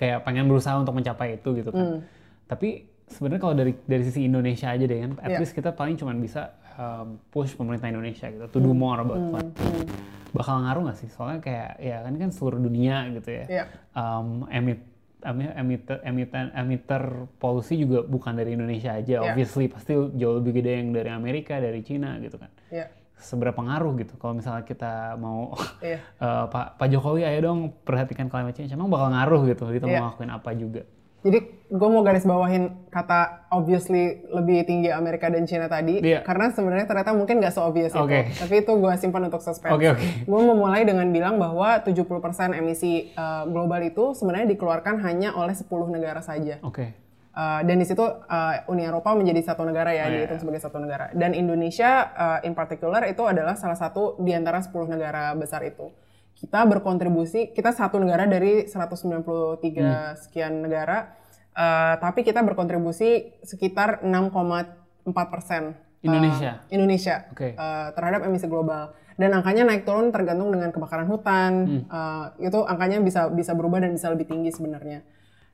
kayak 0.00 0.24
pengen 0.24 0.48
berusaha 0.48 0.80
untuk 0.80 0.96
mencapai 0.96 1.36
itu 1.36 1.52
gitu 1.52 1.68
kan. 1.68 2.00
Tapi 2.48 2.88
sebenarnya 3.12 3.42
kalau 3.44 3.54
dari 3.60 3.72
dari 3.84 4.02
sisi 4.08 4.24
Indonesia 4.24 4.72
aja 4.72 4.84
deh 4.88 4.98
kan, 5.04 5.12
at 5.20 5.36
Yeah. 5.36 5.40
least 5.44 5.52
kita 5.52 5.76
paling 5.76 6.00
cuma 6.00 6.16
bisa 6.16 6.56
um, 6.76 7.20
push 7.28 7.52
pemerintah 7.52 7.88
Indonesia 7.88 8.26
gitu 8.26 8.46
to 8.46 8.58
do 8.58 8.70
more 8.70 8.98
about 8.98 9.18
climate 9.18 9.52
change. 9.54 9.90
Bakal 10.30 10.54
ngaruh 10.60 10.82
nggak 10.84 10.98
sih? 10.98 11.08
Soalnya 11.08 11.40
kayak 11.40 11.70
ya 11.78 11.96
kan 12.00 12.12
kan 12.14 12.30
seluruh 12.30 12.58
dunia 12.58 13.08
gitu 13.10 13.30
ya 13.32 13.44
Iya. 13.46 13.64
um, 13.92 14.44
emit 14.48 14.80
em- 15.20 15.56
emitter 15.56 15.98
emitter 16.02 16.52
emitter 16.54 17.02
polusi 17.36 17.74
juga 17.76 18.04
bukan 18.04 18.32
dari 18.32 18.52
Indonesia 18.52 18.92
aja 18.92 19.16
Iya. 19.16 19.26
obviously 19.26 19.66
pasti 19.66 19.96
jauh 20.14 20.38
lebih 20.38 20.60
gede 20.60 20.78
yang 20.78 20.92
dari 20.92 21.08
Amerika 21.08 21.56
dari 21.56 21.80
Cina 21.80 22.20
gitu 22.20 22.36
kan 22.36 22.52
Iya. 22.68 22.92
seberapa 23.16 23.56
ngaruh 23.56 23.96
gitu 23.96 24.14
kalau 24.16 24.36
misalnya 24.36 24.62
kita 24.62 25.16
mau 25.16 25.56
Iya. 25.80 25.98
eh, 25.98 26.44
Pak 26.52 26.76
Pak 26.76 26.86
Jokowi 26.86 27.24
ayo 27.24 27.40
dong 27.42 27.60
perhatikan 27.80 28.28
climate 28.28 28.54
change 28.54 28.70
emang 28.70 28.86
bakal 28.86 29.08
ngaruh 29.08 29.42
gitu 29.48 29.64
kita 29.66 29.84
Iya. 29.84 29.98
mau 29.98 30.12
ngelakuin 30.12 30.30
apa 30.30 30.50
juga 30.52 30.82
Jadi 31.20 31.38
gue 31.66 31.88
mau 31.90 32.00
garis 32.00 32.22
bawahin 32.22 32.86
kata 32.86 33.50
obviously 33.50 34.22
lebih 34.30 34.62
tinggi 34.62 34.88
Amerika 34.88 35.26
dan 35.26 35.42
Cina 35.42 35.66
tadi, 35.66 35.98
Iya. 35.98 36.22
karena 36.22 36.54
sebenarnya 36.54 36.86
ternyata 36.86 37.10
mungkin 37.10 37.42
nggak 37.42 37.50
se-obvious 37.50 37.90
Oke. 37.92 38.30
itu. 38.30 38.38
Tapi 38.38 38.54
itu 38.62 38.72
gue 38.72 38.92
simpan 38.94 39.26
untuk 39.26 39.42
suspense. 39.42 39.74
Oke, 39.74 39.90
oke. 39.90 40.04
Gue 40.22 40.40
mau 40.40 40.54
mulai 40.54 40.86
dengan 40.86 41.10
bilang 41.10 41.34
bahwa 41.36 41.82
70% 41.82 42.06
emisi 42.54 43.10
uh, 43.12 43.42
global 43.44 43.82
itu 43.82 44.14
sebenarnya 44.14 44.46
dikeluarkan 44.48 45.02
hanya 45.02 45.34
oleh 45.34 45.52
10 45.52 45.66
negara 45.90 46.22
saja. 46.22 46.62
Oke. 46.62 46.94
Uh, 47.36 47.60
dan 47.66 47.76
di 47.76 47.84
situ 47.84 48.00
uh, 48.00 48.70
Uni 48.70 48.86
Eropa 48.86 49.12
menjadi 49.12 49.44
satu 49.44 49.66
negara 49.66 49.92
ya, 49.92 50.06
Oh, 50.06 50.08
iya. 50.08 50.14
dihitung 50.24 50.40
sebagai 50.40 50.62
satu 50.62 50.80
negara. 50.80 51.12
Dan 51.12 51.34
Indonesia 51.34 52.08
uh, 52.08 52.38
in 52.40 52.54
particular 52.54 53.04
itu 53.04 53.20
adalah 53.26 53.58
salah 53.58 53.76
satu 53.76 54.16
di 54.16 54.32
antara 54.32 54.62
10 54.62 54.72
negara 54.88 55.34
besar 55.34 55.60
itu. 55.60 55.90
Kita 56.36 56.68
berkontribusi, 56.68 57.56
kita 57.56 57.72
satu 57.72 57.96
negara 57.96 58.28
dari 58.28 58.68
193 58.68 59.80
Hmm. 59.80 60.14
sekian 60.20 60.60
negara, 60.60 61.16
uh, 61.56 61.96
tapi 61.96 62.20
kita 62.22 62.44
berkontribusi 62.44 63.40
sekitar 63.40 64.04
6,4 64.04 65.32
persen. 65.32 65.72
Indonesia? 66.04 66.62
Indonesia 66.70 67.16
Oke. 67.32 67.56
uh, 67.56 67.90
terhadap 67.96 68.28
emisi 68.28 68.46
global. 68.46 68.94
Dan 69.16 69.32
angkanya 69.32 69.64
naik 69.64 69.88
turun 69.88 70.12
tergantung 70.12 70.52
dengan 70.52 70.70
kebakaran 70.70 71.08
hutan. 71.08 71.52
Hmm. 71.64 71.82
Uh, 71.88 72.24
itu 72.38 72.60
angkanya 72.68 73.00
bisa 73.00 73.32
bisa 73.32 73.56
berubah 73.56 73.80
dan 73.80 73.96
bisa 73.96 74.12
lebih 74.12 74.28
tinggi 74.28 74.52
sebenarnya. 74.52 75.02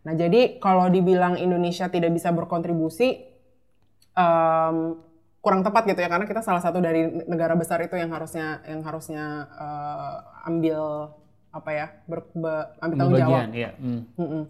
Nah 0.03 0.13
jadi 0.19 0.59
kalau 0.59 0.91
dibilang 0.91 1.39
Indonesia 1.39 1.87
tidak 1.87 2.11
bisa 2.11 2.35
berkontribusi, 2.35 3.23
um, 4.19 4.99
kurang 5.43 5.67
tepat 5.67 5.91
gitu 5.91 5.99
ya 5.99 6.07
karena 6.07 6.23
kita 6.23 6.39
salah 6.39 6.63
satu 6.63 6.79
dari 6.79 7.27
negara 7.27 7.59
besar 7.59 7.83
itu 7.83 7.99
yang 7.99 8.15
harusnya 8.15 8.63
yang 8.63 8.87
harusnya 8.87 9.51
uh, 9.59 10.47
ambil 10.47 11.11
apa 11.53 11.71
ya 11.75 11.87
ber, 12.07 12.31
be- 12.33 12.67
ambil 12.81 12.97
tanggung 12.97 13.21
jawab. 13.21 13.51
Iya. 13.51 13.71
Hmm. 13.77 14.03
Mm-mm. 14.17 14.43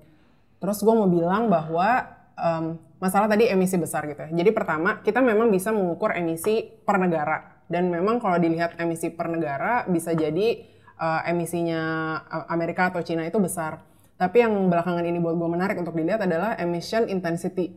Terus 0.62 0.78
gue 0.78 0.94
mau 0.94 1.10
bilang 1.10 1.50
bahwa 1.50 2.06
em, 2.38 2.78
masalah 3.02 3.26
tadi 3.26 3.50
emisi 3.50 3.74
besar 3.74 4.06
gitu 4.06 4.22
ya. 4.22 4.30
Jadi 4.30 4.50
pertama 4.54 5.02
kita 5.02 5.18
memang 5.18 5.50
bisa 5.50 5.74
mengukur 5.74 6.14
emisi 6.14 6.62
per 6.86 7.02
negara 7.02 7.66
dan 7.66 7.90
memang 7.90 8.22
kalau 8.22 8.38
dilihat 8.38 8.78
emisi 8.78 9.10
per 9.10 9.26
negara 9.26 9.82
bisa 9.90 10.14
jadi 10.14 10.62
eh, 10.94 11.20
emisinya 11.26 11.82
eh, 12.30 12.46
Amerika 12.54 12.94
atau 12.94 13.02
Cina 13.02 13.26
itu 13.26 13.42
besar. 13.42 13.82
Tapi 14.14 14.38
yang 14.38 14.54
belakangan 14.70 15.02
ini 15.02 15.18
buat 15.18 15.34
gue 15.34 15.50
menarik 15.50 15.74
untuk 15.82 15.98
dilihat 15.98 16.22
adalah 16.22 16.54
emission 16.62 17.10
intensity. 17.10 17.74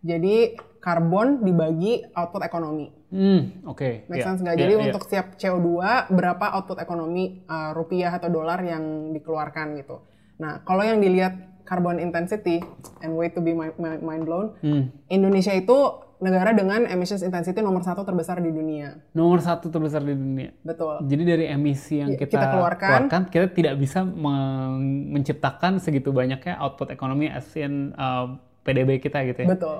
Jadi 0.00 0.56
karbon 0.82 1.40
dibagi 1.40 2.02
output 2.10 2.42
ekonomi. 2.42 2.90
Hmm, 3.08 3.62
oke. 3.64 4.10
Make 4.10 4.18
Iya, 4.18 4.26
sense 4.26 4.40
nggak? 4.40 4.54
iya, 4.54 4.60
Jadi 4.60 4.72
iya. 4.74 4.82
untuk 4.82 5.02
setiap 5.02 5.26
CO2 5.34 5.68
berapa 6.10 6.46
output 6.52 6.76
ekonomi 6.76 7.46
uh, 7.46 7.70
rupiah 7.70 8.10
atau 8.10 8.26
dolar 8.28 8.58
yang 8.60 8.82
dikeluarkan 9.12 9.78
gitu. 9.78 10.02
Nah 10.36 10.60
kalau 10.60 10.82
yang 10.82 10.98
dilihat 10.98 11.38
carbon 11.62 11.96
intensity 11.96 12.58
and 12.98 13.14
wait 13.14 13.30
to 13.30 13.40
be 13.40 13.52
mi- 13.52 13.70
mi- 13.72 14.02
mind 14.02 14.26
blown, 14.26 14.58
Hmm. 14.58 14.90
Indonesia 15.06 15.52
itu 15.52 15.78
negara 16.18 16.50
dengan 16.50 16.82
emissions 16.84 17.20
intensity 17.20 17.58
nomor 17.58 17.82
satu 17.82 18.02
terbesar 18.02 18.38
di 18.38 18.48
dunia. 18.48 18.98
Nomor 19.12 19.38
satu 19.38 19.68
terbesar 19.68 20.02
di 20.02 20.12
dunia. 20.12 20.50
Betul. 20.60 21.02
Jadi 21.04 21.22
dari 21.24 21.44
emisi 21.46 21.98
yang 21.98 22.10
Ya, 22.10 22.18
kita, 22.18 22.30
kita 22.32 22.46
keluarkan. 22.48 23.00
kita 23.28 23.46
tidak 23.48 23.74
bisa 23.76 24.02
men- 24.02 25.10
menciptakan 25.12 25.78
segitu 25.78 26.10
banyaknya 26.10 26.58
output 26.58 26.90
ekonomi 26.90 27.26
as 27.26 27.46
in 27.54 27.94
uh, 27.94 28.34
PDB 28.62 28.98
kita 28.98 29.22
gitu 29.24 29.42
ya. 29.42 29.48
Betul. 29.48 29.78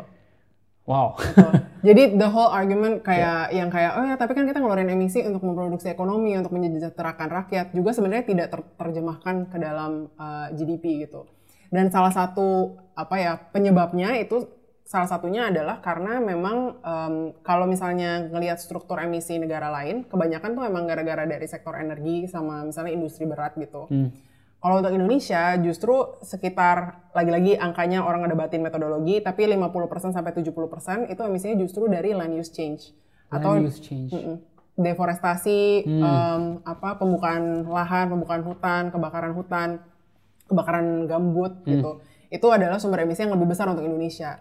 Wow. 0.82 1.14
Jadi 1.86 2.18
the 2.18 2.26
whole 2.26 2.50
argument 2.50 3.06
kayak 3.06 3.54
yang 3.54 3.70
kayak 3.70 3.98
oh 3.98 4.04
ya 4.06 4.18
tapi 4.18 4.34
kan 4.34 4.46
kita 4.46 4.58
ngeluarin 4.58 4.90
emisi 4.90 5.22
untuk 5.22 5.42
memproduksi 5.46 5.90
ekonomi 5.90 6.34
untuk 6.34 6.50
mensejahterakan 6.54 7.28
rakyat 7.30 7.66
juga 7.70 7.94
sebenarnya 7.94 8.26
tidak 8.26 8.48
ter- 8.50 8.70
terjemahkan 8.78 9.46
ke 9.46 9.58
dalam 9.62 10.10
uh, 10.18 10.50
GDP 10.50 11.06
gitu. 11.06 11.26
Dan 11.70 11.88
salah 11.94 12.10
satu 12.10 12.76
apa 12.98 13.16
ya 13.16 13.32
penyebabnya 13.54 14.18
itu 14.18 14.44
salah 14.92 15.08
satunya 15.08 15.48
adalah 15.48 15.80
karena 15.80 16.20
memang 16.20 16.76
em, 16.84 17.14
kalau 17.40 17.64
misalnya 17.64 18.28
ngelihat 18.28 18.60
struktur 18.60 19.00
emisi 19.00 19.40
negara 19.40 19.72
lain 19.72 20.04
kebanyakan 20.04 20.52
tuh 20.52 20.68
emang 20.68 20.84
gara-gara 20.84 21.24
dari 21.24 21.48
sektor 21.48 21.72
energi 21.80 22.28
sama 22.28 22.68
misalnya 22.68 22.92
industri 22.92 23.24
berat 23.24 23.56
gitu. 23.56 23.88
Hmm. 23.88 24.12
Kalau 24.62 24.78
untuk 24.78 24.94
Indonesia 24.94 25.58
justru 25.58 26.22
sekitar 26.22 27.10
lagi-lagi 27.10 27.58
angkanya 27.58 28.06
orang 28.06 28.22
ngedebatin 28.22 28.62
metodologi 28.62 29.18
tapi 29.18 29.50
50% 29.50 30.14
sampai 30.14 30.30
70% 30.38 31.10
itu 31.10 31.18
emisinya 31.18 31.56
justru 31.58 31.90
dari 31.90 32.14
land 32.14 32.38
use 32.38 32.54
change 32.54 32.94
atau 33.26 33.58
Land 33.58 33.66
use 33.66 33.82
change. 33.82 34.14
Mm-mm. 34.14 34.38
deforestasi, 34.72 35.84
em, 35.84 36.42
apa 36.64 36.96
pembukaan 36.96 37.66
lahan, 37.66 38.06
pembukaan 38.08 38.40
hutan, 38.46 38.82
kebakaran 38.88 39.34
hutan, 39.34 39.68
kebakaran 40.46 41.10
gambut 41.10 41.58
gitu. 41.66 41.98
Itu 42.30 42.46
adalah 42.48 42.78
sumber 42.78 43.02
emisi 43.02 43.26
yang 43.26 43.34
lebih 43.34 43.50
besar 43.50 43.66
untuk 43.68 43.82
Indonesia. 43.84 44.38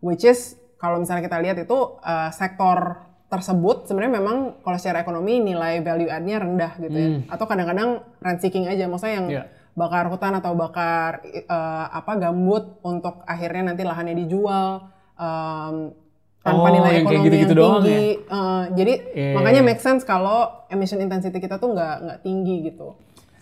Which 0.00 0.24
is 0.24 0.56
kalau 0.80 0.98
misalnya 0.98 1.28
kita 1.28 1.38
lihat 1.44 1.60
itu 1.60 1.78
eh, 2.00 2.30
sektor 2.32 3.04
tersebut 3.28 3.84
sebenarnya 3.84 4.18
memang 4.18 4.36
kalau 4.64 4.80
secara 4.80 5.04
ekonomi 5.04 5.44
nilai 5.44 5.84
value 5.84 6.08
add-nya 6.08 6.40
rendah 6.40 6.72
gitu 6.80 6.96
ya. 6.96 7.08
Atau 7.28 7.44
kadang-kadang 7.44 8.00
rent 8.18 8.40
seeking 8.40 8.64
aja, 8.64 8.88
maksudnya 8.88 9.14
yang 9.20 9.28
Iya. 9.28 9.42
Bakar 9.78 10.10
hutan 10.10 10.34
atau 10.34 10.58
bakar 10.58 11.22
eh, 11.22 11.86
apa 11.94 12.18
gambut 12.18 12.82
untuk 12.82 13.22
akhirnya 13.24 13.70
nanti 13.72 13.86
lahannya 13.86 14.18
dijual 14.18 14.90
em, 15.14 15.94
tanpa 16.42 16.66
Oh, 16.66 16.74
nilai 16.74 16.90
yang 16.98 17.04
ekonomi 17.06 17.26
gitu-gitu 17.26 17.52
yang 17.54 17.60
doang 17.62 17.82
tinggi. 17.86 18.08
Eh, 18.18 18.64
jadi 18.74 18.94
Iya, 19.14 19.32
makanya 19.38 19.60
iya. 19.62 19.68
make 19.68 19.82
sense 19.82 20.02
kalau 20.02 20.66
emission 20.68 20.98
intensity 20.98 21.38
kita 21.38 21.56
tuh 21.56 21.70
nggak 21.74 21.94
nggak 22.04 22.18
tinggi 22.26 22.56
gitu. 22.66 22.98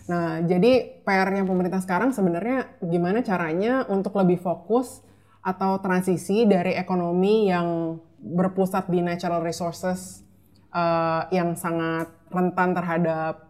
Nah, 0.07 0.39
jadi 0.39 1.03
PR-nya 1.03 1.43
pemerintah 1.43 1.83
sekarang 1.83 2.15
sebenarnya 2.15 2.79
gimana 2.79 3.19
caranya 3.21 3.83
untuk 3.91 4.15
lebih 4.15 4.39
fokus 4.39 5.03
atau 5.43 5.79
transisi 5.79 6.47
dari 6.47 6.75
ekonomi 6.75 7.47
yang 7.51 7.99
berpusat 8.17 8.87
di 8.87 9.03
natural 9.03 9.43
resources 9.43 10.23
eh, 10.71 11.21
yang 11.31 11.55
sangat 11.55 12.07
rentan 12.27 12.75
terhadap 12.75 13.46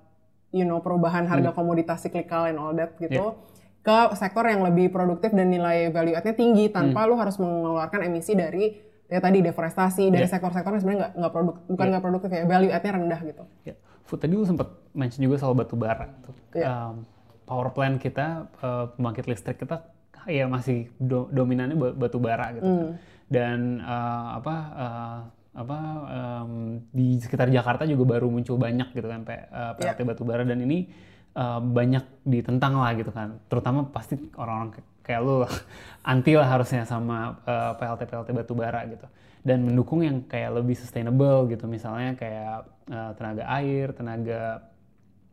you 0.58 0.66
know 0.66 0.82
perubahan 0.82 1.26
harga 1.26 1.54
komoditas 1.54 2.02
cyclical 2.02 2.46
and 2.46 2.58
all 2.58 2.74
that 2.74 2.98
gitu 2.98 3.38
ke 3.80 3.98
sektor 4.20 4.44
yang 4.44 4.68
lebih 4.68 4.92
produktif 4.92 5.32
dan 5.32 5.48
nilai 5.48 5.88
value 5.88 6.12
add-nya 6.12 6.36
tinggi 6.36 6.68
tanpa 6.68 7.08
lu 7.08 7.16
harus 7.16 7.40
mengeluarkan 7.40 8.04
emisi 8.04 8.36
dari 8.36 8.76
ya 9.08 9.24
tadi 9.24 9.40
deforestasi 9.40 10.12
dari 10.12 10.28
sektor-sektor 10.28 10.76
yang 10.76 10.82
sebenarnya 10.84 11.16
nggak 11.16 11.32
produk 11.32 11.56
bukan 11.72 11.86
nggak 11.96 12.04
produktif 12.04 12.30
ya 12.36 12.44
value 12.44 12.68
add-nya 12.68 12.94
rendah 13.00 13.22
gitu. 13.24 13.44
Ya. 13.64 13.76
Food 14.04 14.20
tadi 14.20 14.36
lu 14.36 14.44
sempat 14.44 14.68
mention 14.92 15.24
juga 15.24 15.40
soal 15.40 15.56
batu 15.56 15.80
bara. 15.80 16.12
tuh. 16.20 16.36
Iya. 16.52 16.68
Um, 16.68 17.08
power 17.48 17.72
plant 17.72 17.96
kita, 18.04 18.52
uh, 18.60 18.92
pembangkit 19.00 19.24
listrik 19.32 19.64
kita 19.64 19.88
ya 20.28 20.44
masih 20.52 20.92
do- 21.00 21.32
dominannya 21.32 21.80
ba- 21.80 21.96
batu 21.96 22.20
bara 22.20 22.60
gitu. 22.60 22.68
kan. 22.68 23.00
Dan 23.32 23.80
uh, 23.80 24.44
apa 24.44 24.56
uh, 24.76 25.20
apa 25.58 25.78
um, 26.06 26.52
di 26.94 27.18
sekitar 27.18 27.50
Jakarta 27.50 27.82
juga 27.84 28.14
baru 28.14 28.30
muncul 28.30 28.62
banyak 28.62 28.94
gitu 28.94 29.10
kan 29.10 29.26
P- 29.26 29.50
uh, 29.50 29.74
PLT 29.74 30.06
batu 30.06 30.22
bara. 30.22 30.46
Dan 30.46 30.62
ini 30.62 30.86
uh, 31.34 31.58
banyak 31.58 32.06
ditentang 32.22 32.78
lah 32.78 32.94
gitu 32.94 33.10
kan. 33.10 33.42
Terutama 33.50 33.90
pasti 33.90 34.22
orang-orang 34.38 34.78
kayak 35.02 35.22
lu 35.26 35.42
anti 36.14 36.38
lah 36.38 36.46
harusnya 36.46 36.86
sama 36.86 37.42
uh, 37.42 37.74
PLT 37.74 38.06
PLT 38.06 38.30
batu 38.32 38.54
bara 38.54 38.86
gitu. 38.86 39.10
Dan 39.42 39.66
mendukung 39.66 40.06
yang 40.06 40.22
kayak 40.30 40.62
lebih 40.62 40.78
sustainable 40.78 41.50
gitu. 41.50 41.66
Misalnya 41.66 42.14
kayak 42.14 42.56
uh, 42.94 43.12
tenaga 43.18 43.44
air 43.50 43.98
tenaga 43.98 44.42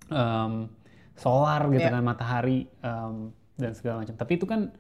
um, 0.08 0.72
solar 1.14 1.68
gitu 1.68 1.84
Iya. 1.84 1.94
kan 1.94 2.02
matahari 2.02 2.64
um, 2.80 3.28
dan 3.54 3.76
segala 3.76 4.02
macam. 4.02 4.16
Tapi 4.16 4.32
itu 4.34 4.46
kan 4.48 4.72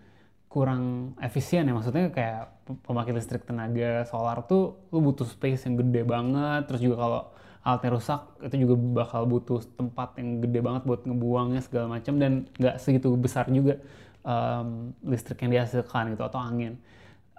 kurang 0.54 1.12
efisien 1.18 1.66
ya. 1.66 1.74
Maksudnya 1.74 2.14
kayak 2.14 2.42
pe- 2.62 2.78
pembangkit 2.86 3.14
listrik 3.18 3.42
tenaga 3.42 4.06
solar 4.06 4.46
tuh 4.46 4.86
lu 4.94 5.02
butuh 5.02 5.26
space 5.26 5.66
yang 5.66 5.74
gede 5.82 6.06
banget. 6.06 6.70
Terus 6.70 6.80
juga 6.86 6.96
kalau 7.02 7.20
alatnya 7.66 7.90
rusak 7.90 8.20
itu 8.46 8.54
juga 8.62 8.74
bakal 9.02 9.26
butuh 9.26 9.58
tempat 9.74 10.14
yang 10.22 10.38
gede 10.38 10.60
banget 10.62 10.82
buat 10.86 11.02
ngebuangnya 11.02 11.60
segala 11.66 11.98
macam. 11.98 12.14
Dan 12.22 12.46
nggak 12.54 12.78
segitu 12.78 13.10
besar 13.18 13.50
juga 13.50 13.82
um, 14.22 14.94
listrik 15.02 15.42
yang 15.42 15.50
dihasilkan 15.50 16.14
gitu 16.14 16.22
atau 16.22 16.38
angin. 16.38 16.78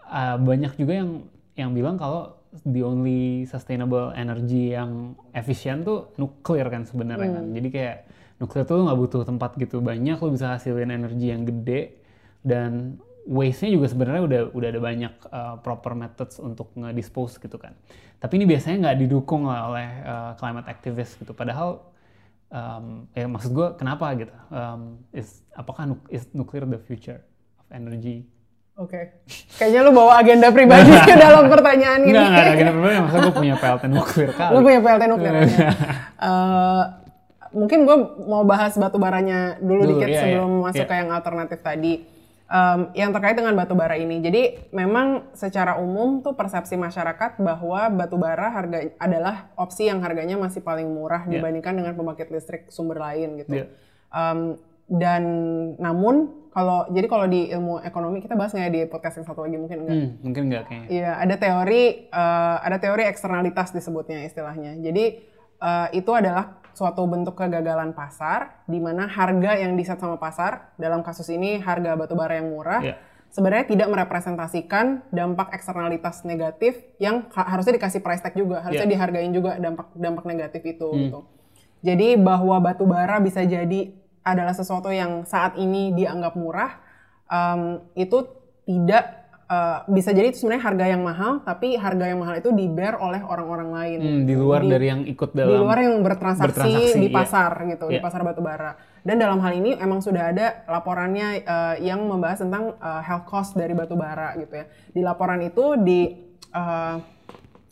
Uh, 0.05 0.35
banyak 0.35 0.75
juga 0.75 0.99
yang 0.99 1.09
yang 1.55 1.71
bilang 1.71 1.95
kalau 1.95 2.35
the 2.67 2.83
only 2.83 3.47
sustainable 3.47 4.11
energy 4.15 4.75
yang 4.75 5.15
efisien 5.31 5.87
tuh 5.87 6.11
nuklir 6.19 6.67
kan 6.67 6.83
sebenarnya 6.83 7.31
kan. 7.31 7.45
Jadi 7.55 7.67
kayak 7.71 7.97
nuklir 8.43 8.63
tuh 8.67 8.83
nggak 8.83 8.99
butuh 8.99 9.21
tempat 9.23 9.55
gitu 9.55 9.79
banyak, 9.79 10.19
lu 10.19 10.35
bisa 10.35 10.55
hasilin 10.55 10.91
energi 10.91 11.31
yang 11.31 11.47
gede 11.47 12.04
dan 12.45 13.01
waste-nya 13.25 13.73
juga 13.73 13.89
sebenarnya 13.89 14.21
udah 14.21 14.41
udah 14.53 14.67
ada 14.69 14.81
banyak 14.81 15.13
uh, 15.33 15.55
proper 15.65 15.97
methods 15.97 16.37
untuk 16.37 16.69
nge-dispose 16.77 17.41
gitu 17.41 17.57
kan. 17.57 17.73
Tapi 18.21 18.37
ini 18.37 18.45
biasanya 18.45 18.89
nggak 18.89 18.97
didukung 19.01 19.49
lah 19.49 19.73
oleh 19.73 19.87
uh, 20.05 20.31
climate 20.37 20.69
activist 20.69 21.17
gitu. 21.17 21.33
Padahal 21.33 21.81
um, 22.53 23.09
ya 23.17 23.25
maksud 23.25 23.49
gue 23.51 23.67
kenapa 23.81 24.13
gitu? 24.13 24.33
Um, 24.53 25.01
is 25.09 25.41
apakah 25.57 25.89
nuk 25.89 26.05
is 26.13 26.29
nuclear 26.37 26.69
the 26.69 26.77
future 26.77 27.25
of 27.57 27.65
energy? 27.73 28.29
Oke. 28.75 29.23
Kayaknya 29.55 29.79
lu 29.87 29.91
bawa 29.95 30.19
agenda 30.19 30.51
pribadi 30.51 30.91
ke 31.09 31.15
dalam 31.17 31.47
pertanyaan 31.47 32.05
ini. 32.05 32.11
Enggak, 32.11 32.27
enggak 32.29 32.43
ada 32.43 32.51
agenda 32.53 32.71
pribadi, 32.75 32.95
maksudnya 32.99 33.23
gue 33.25 33.35
punya 33.39 33.55
PLT 33.55 33.83
nuklir 33.87 34.29
kali. 34.35 34.51
Lu 34.53 34.59
punya 34.61 34.79
PLT 34.83 35.03
nuklir. 35.09 35.33
ya? 35.33 35.47
Eh, 36.15 36.83
mungkin 37.55 37.79
gue 37.87 37.97
mau 38.27 38.43
bahas 38.43 38.75
batu 38.75 38.99
baranya 38.99 39.55
dulu, 39.63 39.87
Dulu, 39.87 39.91
dikit 39.95 40.09
iya, 40.11 40.21
sebelum 40.27 40.51
iya. 40.51 40.63
masuk 40.67 40.83
Iya. 40.83 40.91
ke 40.91 40.95
yang 40.99 41.09
alternatif 41.15 41.59
tadi. 41.63 41.93
Um, 42.45 42.93
yang 42.93 43.09
terkait 43.09 43.33
dengan 43.33 43.57
batu 43.57 43.73
bara 43.73 43.97
ini. 43.97 44.21
Jadi 44.21 44.69
memang 44.69 45.33
secara 45.33 45.81
umum 45.81 46.21
tuh 46.21 46.37
persepsi 46.37 46.77
masyarakat 46.77 47.41
bahwa 47.41 47.89
batu 47.89 48.21
bara 48.21 48.53
harga 48.53 48.85
adalah 49.01 49.49
opsi 49.57 49.89
yang 49.89 49.97
harganya 50.05 50.37
masih 50.37 50.61
paling 50.61 50.85
murah 50.85 51.25
Yeah. 51.25 51.41
dibandingkan 51.41 51.73
dengan 51.73 51.97
pembangkit 51.97 52.29
listrik 52.29 52.69
sumber 52.69 53.01
lain 53.01 53.41
gitu. 53.41 53.65
Yeah. 53.65 53.67
Um, 54.13 54.61
dan 54.85 55.23
namun 55.81 56.45
kalau 56.53 56.85
jadi 56.93 57.09
kalau 57.09 57.25
di 57.25 57.49
ilmu 57.49 57.81
ekonomi 57.81 58.21
kita 58.21 58.37
bahas 58.37 58.53
nggak 58.53 58.69
ya 58.69 58.71
di 58.71 58.81
podcast 58.87 59.19
yang 59.19 59.27
satu 59.27 59.41
lagi 59.43 59.57
mungkin 59.57 59.77
enggak? 59.81 59.97
Hmm, 59.97 60.09
mungkin 60.21 60.43
nggak 60.47 60.63
kayaknya. 60.69 60.87
Iya, 60.93 61.11
ada 61.17 61.35
teori 61.41 61.83
eh, 62.13 62.57
ada 62.61 62.77
teori 62.77 63.03
eksternalitas 63.09 63.73
disebutnya 63.73 64.21
istilahnya. 64.23 64.77
Jadi 64.79 65.05
eh, 65.59 65.87
itu 65.97 66.11
adalah 66.13 66.61
suatu 66.75 67.07
bentuk 67.07 67.33
kegagalan 67.33 67.95
pasar 67.95 68.61
di 68.67 68.77
mana 68.77 69.07
harga 69.07 69.55
yang 69.55 69.73
diset 69.73 69.95
sama 69.95 70.19
pasar 70.19 70.75
dalam 70.75 70.99
kasus 71.01 71.31
ini 71.31 71.57
harga 71.57 71.95
batubara 71.95 72.35
yang 72.35 72.51
murah 72.51 72.83
Iya. 72.83 72.95
sebenarnya 73.31 73.65
tidak 73.67 73.87
merepresentasikan 73.89 75.07
dampak 75.09 75.51
eksternalitas 75.51 76.23
negatif 76.23 76.75
yang 76.99 77.27
ha- 77.31 77.47
harusnya 77.49 77.75
dikasih 77.75 77.99
price 77.99 78.19
tag 78.19 78.35
juga, 78.35 78.59
harusnya 78.59 78.83
Iya. 78.83 78.93
dihargain 78.93 79.31
juga 79.31 79.55
dampak 79.55 79.87
dampak 79.95 80.23
negatif 80.25 80.61
itu 80.61 80.87
gitu. 80.93 81.19
Jadi 81.79 82.15
bahwa 82.15 82.57
batubara 82.59 83.19
bisa 83.19 83.39
jadi 83.41 83.91
adalah 84.21 84.51
sesuatu 84.51 84.89
yang 84.89 85.21
saat 85.23 85.55
ini 85.55 85.93
dianggap 85.93 86.33
murah 86.33 86.81
em, 87.25 87.79
itu 87.93 88.25
tidak 88.65 89.24
eh, 89.45 89.77
bisa 89.89 90.09
jadi 90.09 90.33
itu 90.33 90.41
sebenarnya 90.41 90.63
harga 90.65 90.85
yang 90.89 91.01
mahal, 91.05 91.31
tapi 91.45 91.77
harga 91.77 92.05
yang 92.09 92.19
mahal 92.21 92.35
itu 92.41 92.49
di 92.49 92.65
bear 92.65 92.97
oleh 92.97 93.21
orang-orang 93.21 93.69
lain. 93.69 93.99
Hmm, 94.01 94.21
di 94.25 94.33
luar 94.33 94.65
Di- 94.65 94.71
dari 94.73 94.85
yang 94.89 95.01
ikut 95.05 95.29
dalam 95.37 95.49
di 95.53 95.57
luar 95.61 95.77
yang 95.85 95.95
bertransaksi, 96.01 96.49
bertransaksi, 96.49 96.99
di 96.99 97.09
iya. 97.09 97.15
pasar 97.15 97.51
gitu, 97.69 97.85
di 97.89 97.97
Iya. 97.97 98.03
pasar 98.03 98.21
batubara. 98.25 98.71
Dan 99.05 99.21
dalam 99.21 99.37
hal 99.37 99.53
ini 99.53 99.77
emang 99.77 100.01
sudah 100.01 100.33
ada 100.33 100.65
laporannya 100.65 101.45
eh, 101.45 101.75
yang 101.85 102.01
membahas 102.09 102.41
tentang 102.41 102.73
eh, 102.75 103.01
health 103.05 103.29
cost 103.29 103.53
dari 103.53 103.77
batubara 103.77 104.33
gitu 104.41 104.53
ya. 104.53 104.65
Di 104.89 105.01
laporan 105.05 105.41
itu 105.45 105.77
di 105.77 106.09
eh, 106.49 106.95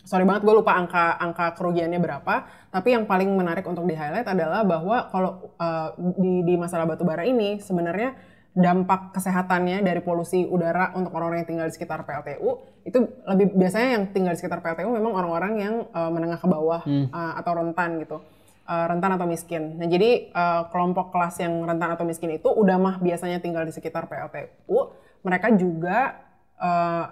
sorry 0.04 0.28
banget 0.28 0.44
gue 0.44 0.54
lupa 0.54 0.76
angka 0.76 1.16
angka 1.16 1.56
kerugiannya 1.58 1.98
berapa, 1.98 2.36
tapi 2.70 2.92
yang 2.92 3.08
paling 3.08 3.32
menarik 3.34 3.64
untuk 3.64 3.88
di 3.88 3.96
highlight 3.96 4.28
adalah 4.28 4.62
bahwa 4.62 5.08
kalau 5.10 5.56
eh, 5.58 5.90
di 6.22 6.46
di 6.46 6.54
masalah 6.54 6.86
batubara 6.86 7.24
ini 7.26 7.58
sebenarnya 7.58 8.14
dampak 8.54 9.18
kesehatannya 9.18 9.82
dari 9.82 10.02
polusi 10.06 10.46
udara 10.46 10.94
untuk 10.94 11.10
orang-orang 11.18 11.42
yang 11.42 11.50
tinggal 11.50 11.68
di 11.70 11.74
sekitar 11.74 12.06
PLTU 12.06 12.50
itu 12.86 13.00
lebih 13.26 13.54
biasanya 13.58 13.90
yang 13.98 14.04
tinggal 14.14 14.38
di 14.38 14.40
sekitar 14.40 14.62
PLTU 14.62 14.94
memang 14.94 15.14
orang-orang 15.18 15.54
yang 15.58 15.76
eh, 15.90 16.12
menengah 16.14 16.38
ke 16.38 16.48
bawah 16.48 16.82
eh, 16.86 17.34
atau 17.40 17.52
rentan 17.58 17.98
gitu 17.98 18.22
Eh, 18.64 18.86
rentan 18.88 19.12
atau 19.20 19.28
miskin. 19.28 19.76
Nah 19.76 19.92
jadi 19.92 20.32
eh, 20.32 20.62
kelompok 20.72 21.12
kelas 21.12 21.36
yang 21.44 21.68
rentan 21.68 22.00
atau 22.00 22.08
miskin 22.08 22.32
itu 22.32 22.48
udah 22.48 22.80
mah 22.80 22.96
biasanya 23.04 23.44
tinggal 23.44 23.68
di 23.68 23.76
sekitar 23.76 24.08
PLTU, 24.08 24.96
mereka 25.20 25.52
juga 25.52 26.16
eh, 26.56 27.06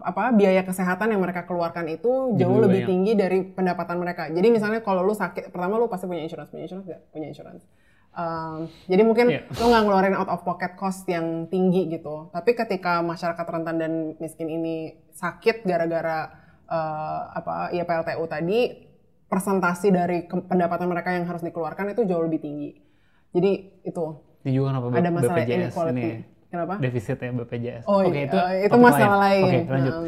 apa 0.00 0.32
biaya 0.32 0.64
kesehatan 0.64 1.12
yang 1.12 1.20
mereka 1.20 1.44
keluarkan 1.44 1.92
itu 1.92 2.32
jauh 2.40 2.56
Lebih 2.56 2.64
lebih 2.64 2.80
banyak. 2.80 2.88
tinggi 2.88 3.12
dari 3.20 3.38
pendapatan 3.44 4.00
mereka. 4.00 4.32
Jadi 4.32 4.48
misalnya 4.48 4.80
kalau 4.80 5.04
lu 5.04 5.12
sakit, 5.12 5.52
pertama 5.52 5.76
lu 5.76 5.92
pasti 5.92 6.08
punya 6.08 6.24
insurance, 6.24 6.48
punya 6.48 6.64
insurance 6.64 6.88
nggak? 6.88 7.02
Punya 7.12 7.26
insurance. 7.28 7.62
Um, 8.14 8.70
jadi 8.86 9.02
mungkin 9.02 9.26
Iya. 9.26 9.42
lu 9.50 9.66
nggak 9.66 9.82
ngeluarin 9.82 10.14
out 10.14 10.30
of 10.30 10.40
pocket 10.42 10.74
cost 10.74 11.02
yang 11.04 11.46
tinggi 11.46 11.90
gitu. 11.90 12.30
Tapi 12.30 12.54
ketika 12.54 13.02
masyarakat 13.02 13.42
rentan 13.42 13.76
dan 13.76 13.92
miskin 14.16 14.46
ini 14.46 14.74
sakit 15.10 15.66
gara-gara 15.66 16.30
uh, 16.64 17.20
apa 17.34 17.70
ya 17.70 17.82
PLTU 17.82 18.22
tadi, 18.24 18.60
persentasi 19.26 19.90
dari 19.90 20.18
pendapatan 20.24 20.86
mereka 20.86 21.10
yang 21.10 21.26
harus 21.26 21.42
dikeluarkan 21.42 21.90
itu 21.90 22.06
jauh 22.06 22.22
lebih 22.22 22.38
tinggi. 22.38 22.70
Jadi 23.30 23.50
itu 23.82 24.04
Ini 24.44 24.50
juga 24.52 24.66
kenapa 24.70 24.86
ada 24.94 25.10
masalah 25.10 25.36
BPJS 25.36 25.58
inequality. 25.58 25.98
ini 25.98 26.10
Kenapa? 26.46 26.74
defisit 26.78 27.18
ya 27.18 27.30
BPJS. 27.34 27.82
Oh 27.84 27.98
Oke, 27.98 28.14
iya, 28.14 28.22
itu 28.24 28.36
eh, 28.38 28.56
itu 28.70 28.76
masalah 28.78 29.18
lain. 29.26 29.42
Oke, 29.42 29.58
lanjut. 29.66 29.90
Nah, 29.90 30.02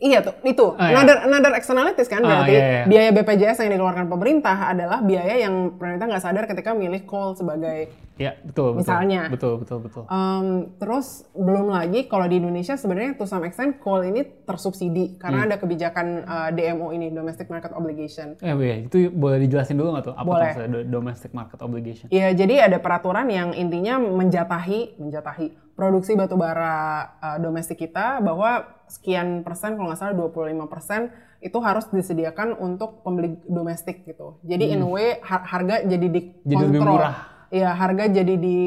iya 0.00 0.18
tuh, 0.20 0.34
itu 0.42 0.66
Ah, 0.74 0.88
iya. 0.88 0.94
another 0.96 1.16
another 1.22 1.52
externalities 1.52 2.06
kan 2.06 2.20
Ah, 2.20 2.28
berarti 2.42 2.52
iya, 2.52 2.64
iya. 2.64 2.82
biaya 2.84 3.10
BPJS 3.12 3.58
yang 3.60 3.72
dikeluarkan 3.72 4.06
pemerintah 4.06 4.56
adalah 4.68 4.98
biaya 5.00 5.34
yang 5.38 5.54
pemerintah 5.72 6.06
nggak 6.06 6.22
sadar 6.22 6.44
ketika 6.44 6.72
milih 6.72 7.02
coal 7.04 7.32
sebagai 7.32 7.90
Ya, 8.18 8.34
betul, 8.40 8.74
betul. 8.74 8.82
Misalnya. 8.82 9.30
Betul, 9.30 9.52
betul, 9.56 9.78
betul. 9.78 10.02
Um, 10.04 10.46
terus 10.74 11.22
belum 11.30 11.70
lagi 11.70 12.02
kalau 12.04 12.26
di 12.26 12.42
Indonesia 12.42 12.74
sebenarnya 12.74 13.14
to 13.14 13.22
some 13.24 13.46
extent 13.46 13.78
coal 13.78 14.02
ini 14.02 14.26
tersubsidi 14.42 15.14
karena 15.16 15.38
Hmm. 15.38 15.46
ada 15.46 15.56
kebijakan 15.56 16.06
uh, 16.24 16.50
DMO 16.50 16.90
ini 16.90 17.14
domestic 17.14 17.46
market 17.46 17.70
obligation. 17.70 18.34
Eh, 18.36 18.50
iya, 18.50 18.82
itu 18.82 19.06
boleh 19.08 19.38
dijelasin 19.38 19.78
dulu 19.78 19.94
nggak 19.94 20.04
tuh? 20.04 20.14
Apa 20.16 20.26
Boleh. 20.26 20.50
tuh 20.50 20.66
do- 20.66 20.86
domestic 20.90 21.30
market 21.30 21.62
obligation? 21.62 22.10
Iya, 22.10 22.34
jadi 22.34 22.66
ada 22.66 22.78
peraturan 22.78 23.30
yang 23.30 23.54
intinya 23.54 24.02
menjatahi 24.02 24.98
menjatahi 24.98 25.67
produksi 25.78 26.12
batubara 26.12 26.74
uh, 27.16 27.38
domestik 27.38 27.78
kita 27.78 28.18
bahwa 28.18 28.66
sekian 28.84 29.40
persen 29.40 29.78
kalau 29.78 29.88
nggak 29.88 30.00
salah 30.00 30.18
25 30.18 30.34
persen 30.66 31.14
itu 31.38 31.54
harus 31.62 31.86
disediakan 31.86 32.58
untuk 32.58 32.98
pembeli 33.00 33.38
domestik 33.46 34.02
gitu. 34.02 34.42
Jadi 34.42 34.74
in 34.74 34.82
a 34.82 34.88
way 34.88 35.22
har- 35.22 35.46
harga 35.46 35.86
jadi 35.86 36.06
dikontrol. 36.10 36.34
Hmm. 36.34 36.50
Jadi 36.50 36.62
lebih 36.66 36.80
murah. 36.82 37.16
Iya, 37.48 37.70
harga 37.72 38.04
jadi 38.12 38.34
di 38.36 38.58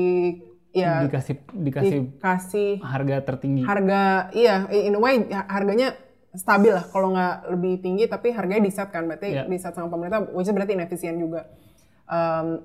ya 0.72 1.04
Dikasih 1.04 1.36
dikasih 1.52 2.00
dikasih 2.16 2.72
harga 2.80 3.16
tertinggi. 3.22 3.62
harga 3.62 4.32
iya 4.32 4.72
in 4.72 4.96
a 4.96 5.02
way 5.04 5.28
ha- 5.28 5.52
harganya 5.52 6.00
stabil 6.32 6.72
lah 6.72 6.88
kalau 6.88 7.12
nggak 7.12 7.52
lebih 7.52 7.74
tinggi 7.78 8.08
tapi 8.08 8.32
harganya 8.32 8.64
di 8.64 8.72
set 8.72 8.88
kan 8.88 9.04
berarti 9.04 9.36
Iya. 9.36 9.44
di 9.46 9.60
set 9.60 9.76
sama 9.76 9.92
pemerintah 9.92 10.32
which 10.32 10.48
is 10.48 10.56
berarti 10.56 10.74
inefisien 10.74 11.20
juga 11.20 11.44
Em, 12.08 12.64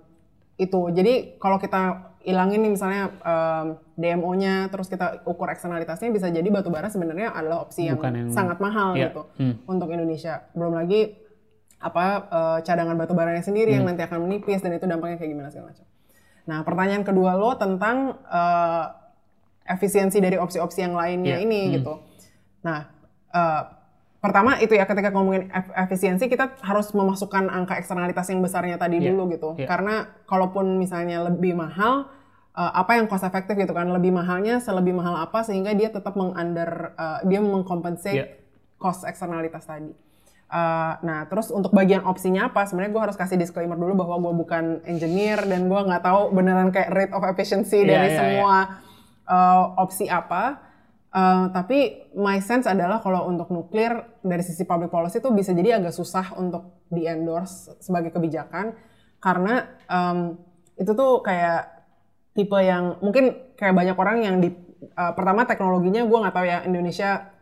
itu 0.57 0.81
jadi 0.89 1.35
kalau 1.37 1.59
kita 1.59 2.15
ilangin 2.27 2.59
nih 2.61 2.73
misalnya 2.75 3.03
em, 3.17 3.67
DMO-nya 3.95 4.67
terus 4.67 4.87
kita 4.87 5.23
ukur 5.23 5.47
eksternalitasnya 5.47 6.11
bisa 6.11 6.27
jadi 6.27 6.45
batu 6.47 6.69
bara 6.69 6.87
sebenarnya 6.87 7.31
adalah 7.31 7.63
opsi 7.63 7.87
yang, 7.87 7.97
Bukan 7.97 8.13
yang- 8.13 8.35
sangat 8.35 8.59
mahal 8.59 8.93
Iya. 8.93 9.09
gitu 9.09 9.23
Hmm. 9.39 9.55
untuk 9.65 9.89
Indonesia 9.89 10.45
belum 10.53 10.75
lagi 10.75 11.15
apa 11.79 12.05
eh, 12.27 12.59
cadangan 12.63 12.97
batu 12.97 13.13
baranya 13.13 13.41
sendiri 13.41 13.71
yang 13.71 13.87
Hmm. 13.87 13.95
nanti 13.95 14.03
akan 14.03 14.27
menipis 14.27 14.59
dan 14.59 14.73
itu 14.73 14.85
dampaknya 14.85 15.17
kayak 15.17 15.31
gimana 15.31 15.49
segala 15.49 15.71
macam. 15.71 15.87
Nah 16.47 16.59
pertanyaan 16.63 17.03
kedua 17.03 17.33
lo 17.35 17.55
tentang 17.55 17.97
eh, 18.27 18.85
efisiensi 19.67 20.19
dari 20.19 20.35
opsi-opsi 20.35 20.79
yang 20.81 20.95
lainnya 20.95 21.39
Iya. 21.39 21.43
ini 21.43 21.61
Hmm. 21.63 21.73
gitu. 21.79 21.95
Nah 22.63 22.91
eh, 23.29 23.63
pertama 24.27 24.59
itu 24.59 24.75
ya 24.75 24.85
ketika 24.85 25.09
ngomongin 25.09 25.47
ef- 25.49 25.71
efisiensi 25.73 26.27
kita 26.27 26.59
harus 26.61 26.91
memasukkan 26.91 27.47
angka 27.47 27.79
eksternalitas 27.79 28.27
yang 28.27 28.43
besarnya 28.43 28.75
tadi 28.75 28.99
Iya. 28.99 29.15
dulu 29.15 29.23
gitu. 29.31 29.49
Iya. 29.55 29.65
Karena 29.65 29.95
kalaupun 30.25 30.75
misalnya 30.75 31.23
lebih 31.25 31.55
mahal 31.55 32.11
eh, 32.53 32.73
apa 32.75 32.99
yang 32.99 33.07
cost 33.07 33.23
efektif 33.23 33.55
gitu 33.55 33.71
kan 33.71 33.87
lebih 33.89 34.11
mahalnya 34.11 34.59
selebih 34.59 34.93
mahal 34.93 35.15
apa 35.17 35.41
sehingga 35.41 35.71
dia 35.73 35.89
tetap 35.89 36.13
mengunder 36.13 36.71
eh, 36.93 37.19
dia 37.25 37.39
mengcompensate 37.39 38.17
Iya. 38.19 38.27
cost 38.77 39.07
eksternalitas 39.07 39.65
tadi. 39.65 39.95
Uh, 40.47 40.95
nah, 41.03 41.27
terus 41.27 41.51
untuk 41.51 41.75
bagian 41.75 42.07
opsinya 42.07 42.47
apa? 42.47 42.63
Sebenarnya 42.63 42.95
gue 42.95 43.03
harus 43.03 43.19
kasih 43.19 43.35
disclaimer 43.35 43.75
dulu 43.75 43.99
bahwa 43.99 44.15
gue 44.23 44.47
bukan 44.47 44.65
engineer 44.87 45.43
dan 45.43 45.67
gue 45.67 45.81
nggak 45.83 46.07
tahu 46.07 46.31
beneran 46.31 46.71
kayak 46.71 46.95
rate 46.95 47.11
of 47.11 47.27
efficiency 47.27 47.83
Iya, 47.83 47.91
dari 47.91 48.09
iya, 48.09 48.15
semua 48.15 48.57
uh, 49.27 49.75
opsi 49.77 50.07
apa. 50.07 50.66
Uh, 51.07 51.49
tapi 51.49 52.11
my 52.13 52.43
sense 52.45 52.69
adalah 52.69 53.01
kalau 53.01 53.25
untuk 53.31 53.49
nuklir 53.49 53.95
dari 54.21 54.43
sisi 54.45 54.69
public 54.69 54.93
policy 54.93 55.23
itu 55.23 55.33
bisa 55.33 55.57
jadi 55.57 55.81
agak 55.81 55.95
susah 55.95 56.37
untuk 56.37 56.85
di 56.93 57.09
endorse 57.09 57.73
sebagai 57.81 58.13
kebijakan 58.13 58.77
karena 59.17 59.65
um, 59.89 60.37
itu 60.77 60.93
tuh 60.93 61.25
kayak 61.25 61.73
tipe 62.37 62.59
yang 62.61 63.01
mungkin 63.01 63.55
kayak 63.57 63.73
banyak 63.73 63.97
orang 63.97 64.19
yang 64.29 64.37
di 64.45 64.53
uh, 64.93 65.17
pertama 65.17 65.49
teknologinya 65.49 66.05
gue 66.05 66.19
nggak 66.21 66.35
tahu 66.37 66.47
ya 66.47 66.59
Indonesia 66.69 67.33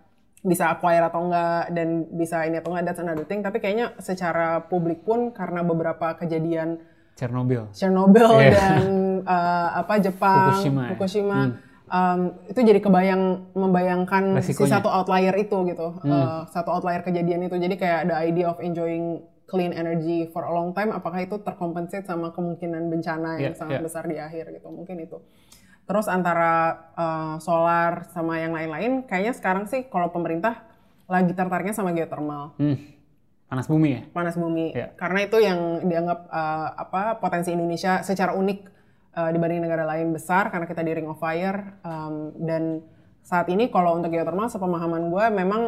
bisa 0.44 0.70
acquire 0.70 1.09
atau 1.09 1.24
enggak 1.24 1.72
dan 1.72 1.88
bisa 2.14 2.44
ini 2.46 2.61
atau 2.61 2.70
enggak 2.77 2.85
that's 2.94 3.03
another 3.03 3.27
thing 3.27 3.42
tapi 3.42 3.59
kayaknya 3.59 3.96
secara 3.98 4.61
publik 4.70 5.03
pun 5.03 5.33
karena 5.35 5.64
beberapa 5.64 6.14
kejadian 6.14 6.79
Chernobyl. 7.14 7.70
Chernobyl 7.74 8.27
Iya. 8.38 8.50
dan 8.55 8.83
uh, 9.22 9.68
apa 9.83 9.98
Jepang 9.98 10.50
Fukushima 10.53 10.81
ya. 10.85 10.88
Fukushima 10.94 11.38
um, 11.87 12.20
itu 12.47 12.61
jadi 12.61 12.79
kebayang 12.79 13.23
membayangkan 13.53 14.40
si 14.40 14.53
Resikonya. 14.53 14.73
satu 14.75 14.88
outlier 14.88 15.35
itu 15.35 15.57
gitu 15.64 15.88
Uh, 16.01 16.44
satu 16.49 16.70
outlier 16.70 17.01
kejadian 17.01 17.42
itu 17.42 17.57
jadi 17.57 17.75
kayak 17.75 18.01
the 18.07 18.16
idea 18.16 18.47
of 18.47 18.59
enjoying 18.59 19.20
clean 19.44 19.70
energy 19.70 20.27
for 20.27 20.42
a 20.42 20.51
long 20.51 20.73
time 20.73 20.88
apakah 20.90 21.20
itu 21.20 21.37
terkompensate 21.38 22.03
sama 22.03 22.31
kemungkinan 22.31 22.88
bencana 22.88 23.37
yang 23.37 23.53
Iya, 23.53 23.59
sangat 23.59 23.79
iya. 23.79 23.85
besar 23.85 24.03
di 24.05 24.16
akhir 24.16 24.51
gitu 24.51 24.68
mungkin 24.68 24.97
itu 24.99 25.20
terus 25.85 26.09
antara 26.09 26.53
uh, 26.92 27.37
solar 27.38 28.09
sama 28.09 28.38
yang 28.38 28.51
lain-lain 28.51 29.05
kayaknya 29.05 29.33
sekarang 29.33 29.64
sih 29.64 29.85
kalau 29.85 30.09
pemerintah 30.09 30.64
lagi 31.05 31.33
tertariknya 31.33 31.73
sama 31.73 31.92
geothermal 31.92 32.57
Hmm. 32.57 32.81
Panas 33.44 33.68
bumi 33.68 33.88
ya? 33.90 34.01
panas 34.11 34.35
bumi 34.35 34.73
Iya. 34.73 34.97
karena 34.97 35.18
itu 35.23 35.37
yang 35.38 35.59
dianggap 35.85 36.27
uh, 36.27 36.68
apa 36.75 37.20
potensi 37.20 37.53
Indonesia 37.53 38.01
secara 38.01 38.33
unik 38.33 38.74
uh, 39.16 39.31
dibanding 39.31 39.62
negara 39.62 39.87
lain 39.87 40.12
besar 40.12 40.50
karena 40.50 40.66
kita 40.66 40.83
di 40.83 40.92
ring 40.94 41.09
of 41.09 41.18
fire 41.18 41.79
um, 41.87 42.35
dan 42.42 42.83
saat 43.24 43.48
ini 43.48 43.72
kalau 43.72 43.96
untuk 43.96 44.12
geothermal 44.12 44.53
sepemahaman 44.53 45.09
gue 45.09 45.24
memang 45.33 45.62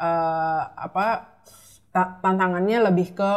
uh, 0.00 0.62
apa 0.72 1.36
ta- 1.92 2.16
tantangannya 2.24 2.88
lebih 2.88 3.12
ke 3.12 3.30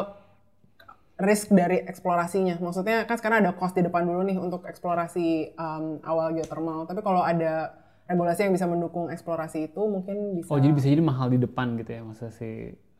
risk 1.18 1.50
dari 1.50 1.82
eksplorasinya 1.84 2.62
maksudnya 2.62 3.10
kan 3.10 3.18
sekarang 3.18 3.44
ada 3.44 3.52
cost 3.58 3.74
di 3.74 3.84
depan 3.84 4.06
dulu 4.06 4.22
nih 4.24 4.38
untuk 4.38 4.64
eksplorasi 4.70 5.58
um, 5.58 6.00
awal 6.06 6.32
geothermal 6.32 6.86
tapi 6.86 7.02
kalau 7.02 7.26
ada 7.26 7.74
regulasi 8.08 8.48
yang 8.48 8.56
bisa 8.56 8.66
mendukung 8.66 9.12
eksplorasi 9.12 9.68
itu 9.68 9.82
mungkin 9.84 10.40
bisa. 10.40 10.48
Oh 10.48 10.62
jadi 10.62 10.72
bisa 10.72 10.88
jadi 10.88 11.04
mahal 11.04 11.28
di 11.28 11.40
depan 11.44 11.76
gitu 11.76 11.92
ya 11.92 12.02
maksudnya 12.08 12.34
si. 12.34 12.50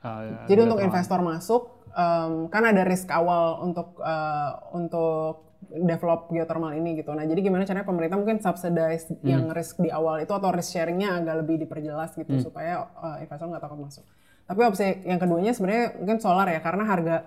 Uh, 0.02 0.46
jadi 0.46 0.70
untuk 0.70 0.80
investor 0.80 1.20
masuk 1.26 1.62
um, 1.98 2.48
kan 2.54 2.64
ada 2.64 2.86
risk 2.86 3.10
awal 3.10 3.66
untuk 3.66 3.98
uh, 3.98 4.62
untuk 4.78 5.48
develop 5.68 6.30
geothermal 6.30 6.72
ini 6.78 7.02
gitu. 7.02 7.12
Nah 7.12 7.26
jadi 7.26 7.42
gimana 7.42 7.66
caranya 7.66 7.84
pemerintah 7.84 8.16
mungkin 8.16 8.38
subsidize 8.40 9.10
hmm. 9.10 9.26
yang 9.26 9.44
risk 9.52 9.82
di 9.82 9.90
awal 9.90 10.22
itu 10.22 10.32
atau 10.32 10.54
risk 10.54 10.78
sharingnya 10.78 11.18
agak 11.18 11.44
lebih 11.44 11.66
diperjelas 11.66 12.14
gitu 12.14 12.38
hmm. 12.38 12.44
supaya 12.46 12.88
uh, 13.02 13.18
investor 13.20 13.50
nggak 13.50 13.64
takut 13.66 13.80
masuk. 13.82 14.06
Tapi 14.48 14.60
opsi 14.64 15.04
yang 15.04 15.20
keduanya 15.20 15.52
sebenarnya 15.52 15.98
mungkin 16.00 16.18
solar 16.24 16.48
ya 16.48 16.62
karena 16.64 16.84
harga 16.88 17.18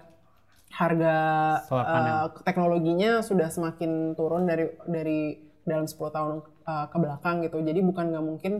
harga 0.70 1.16
uh, 1.66 2.26
teknologinya 2.46 3.20
sudah 3.26 3.50
semakin 3.50 4.14
turun 4.14 4.46
dari 4.46 4.70
dari 4.86 5.20
dalam 5.66 5.84
10 5.84 5.98
tahun 5.98 6.36
uh, 6.64 6.86
ke 6.88 6.96
belakang 6.96 7.36
gitu. 7.44 7.58
Jadi 7.60 7.80
bukan 7.82 8.04
nggak 8.14 8.24
mungkin 8.24 8.52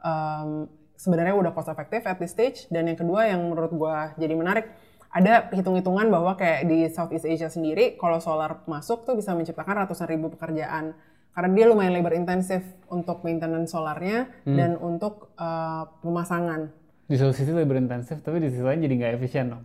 um, 0.00 0.70
sebenarnya 0.98 1.38
udah 1.38 1.54
cost 1.54 1.70
efektif 1.70 2.02
at 2.04 2.18
this 2.18 2.34
stage. 2.34 2.66
Dan 2.68 2.90
yang 2.90 2.98
kedua 2.98 3.30
yang 3.30 3.40
menurut 3.46 3.70
gua 3.70 4.12
jadi 4.18 4.34
menarik 4.34 4.66
ada 5.08 5.48
hitung-hitungan 5.54 6.12
bahwa 6.12 6.36
kayak 6.36 6.68
di 6.68 6.84
Southeast 6.92 7.24
Asia 7.24 7.48
sendiri 7.48 7.96
kalau 7.96 8.20
solar 8.20 8.60
masuk 8.68 9.08
tuh 9.08 9.16
bisa 9.16 9.32
menciptakan 9.32 9.86
ratusan 9.86 10.10
ribu 10.10 10.28
pekerjaan. 10.34 10.92
Karena 11.32 11.50
dia 11.54 11.66
lumayan 11.70 11.94
labor 11.94 12.18
intensif 12.18 12.66
untuk 12.90 13.22
maintenance 13.22 13.70
solarnya 13.70 14.26
hmm. 14.42 14.56
dan 14.58 14.70
untuk 14.76 15.30
uh, 15.38 15.86
pemasangan. 16.02 16.74
Di 17.08 17.16
satu 17.16 17.32
sisi 17.32 17.54
labor 17.54 17.78
intensif 17.78 18.20
tapi 18.20 18.42
di 18.42 18.50
sisi 18.50 18.60
lain 18.60 18.82
jadi 18.82 18.94
nggak 18.98 19.12
efisien 19.16 19.46
dong. 19.54 19.64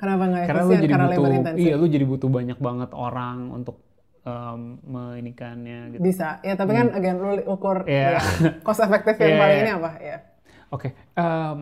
Kenapa 0.00 0.22
nggak 0.30 0.42
efisien 0.46 0.48
karena 0.54 0.62
lu 0.62 0.72
jadi 0.78 0.88
karena 0.88 1.06
butuh 1.10 1.54
iya 1.58 1.74
lu 1.76 1.86
jadi 1.90 2.04
butuh 2.06 2.30
banyak 2.30 2.58
banget 2.62 2.90
orang 2.94 3.52
untuk 3.52 3.76
um, 4.26 4.78
gitu. 5.92 6.02
bisa 6.02 6.38
ya 6.42 6.54
tapi 6.54 6.72
kan 6.74 6.86
hmm. 6.90 6.98
again 6.98 7.16
lu 7.18 7.42
ukur 7.46 7.84
yeah. 7.86 8.18
ya, 8.18 8.62
cost 8.62 8.82
efektif 8.82 9.18
yang 9.18 9.32
yeah. 9.34 9.40
paling 9.40 9.58
ini 9.58 9.70
apa 9.74 9.90
ya 9.98 10.16
oke 10.70 10.80
okay. 10.88 10.92
um, 11.18 11.58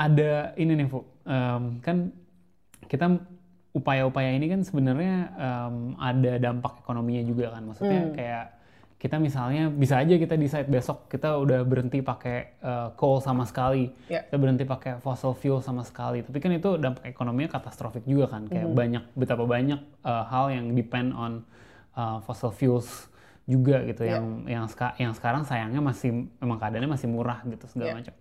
ada 0.00 0.56
ini 0.56 0.72
nih 0.80 0.86
Bu 0.88 1.00
um, 1.28 1.78
kan 1.84 1.96
kita 2.88 3.06
upaya-upaya 3.70 4.34
ini 4.34 4.50
kan 4.50 4.66
sebenarnya 4.66 5.30
um, 5.38 5.94
ada 6.00 6.42
dampak 6.42 6.82
ekonominya 6.82 7.22
juga 7.22 7.54
kan 7.54 7.62
maksudnya 7.70 8.02
hmm. 8.10 8.14
kayak 8.16 8.44
kita 9.00 9.16
misalnya 9.16 9.72
bisa 9.72 9.96
aja 9.96 10.12
kita 10.20 10.36
decide 10.36 10.68
besok 10.68 11.08
kita 11.08 11.40
udah 11.40 11.64
berhenti 11.64 12.04
pakai 12.04 12.60
uh, 12.60 12.92
coal 13.00 13.24
sama 13.24 13.48
sekali, 13.48 13.88
yeah. 14.12 14.28
kita 14.28 14.36
berhenti 14.36 14.68
pakai 14.68 15.00
fossil 15.00 15.32
fuel 15.32 15.64
sama 15.64 15.88
sekali. 15.88 16.20
Tapi 16.20 16.36
kan 16.36 16.52
itu 16.52 16.76
dampak 16.76 17.08
ekonominya 17.08 17.48
katastrofik 17.56 18.04
juga 18.04 18.28
kan, 18.28 18.44
kayak 18.44 18.60
mm 18.60 18.68
-hmm. 18.68 18.76
banyak 18.76 19.04
betapa 19.16 19.48
banyak 19.48 19.80
uh, 20.04 20.28
hal 20.28 20.52
yang 20.52 20.76
depend 20.76 21.16
on 21.16 21.48
uh, 21.96 22.18
fossil 22.22 22.52
fuels 22.54 23.10
juga 23.50 23.82
gitu 23.82 24.06
yeah. 24.06 24.18
yang 24.18 24.26
yang 24.46 24.64
ska, 24.70 24.94
yang 25.00 25.12
sekarang 25.16 25.42
sayangnya 25.42 25.82
masih 25.82 26.30
memang 26.38 26.58
keadaannya 26.62 26.90
masih 26.90 27.08
murah 27.10 27.42
gitu 27.46 27.66
segala 27.66 27.88
yeah. 27.90 27.98
macam. 27.98 28.14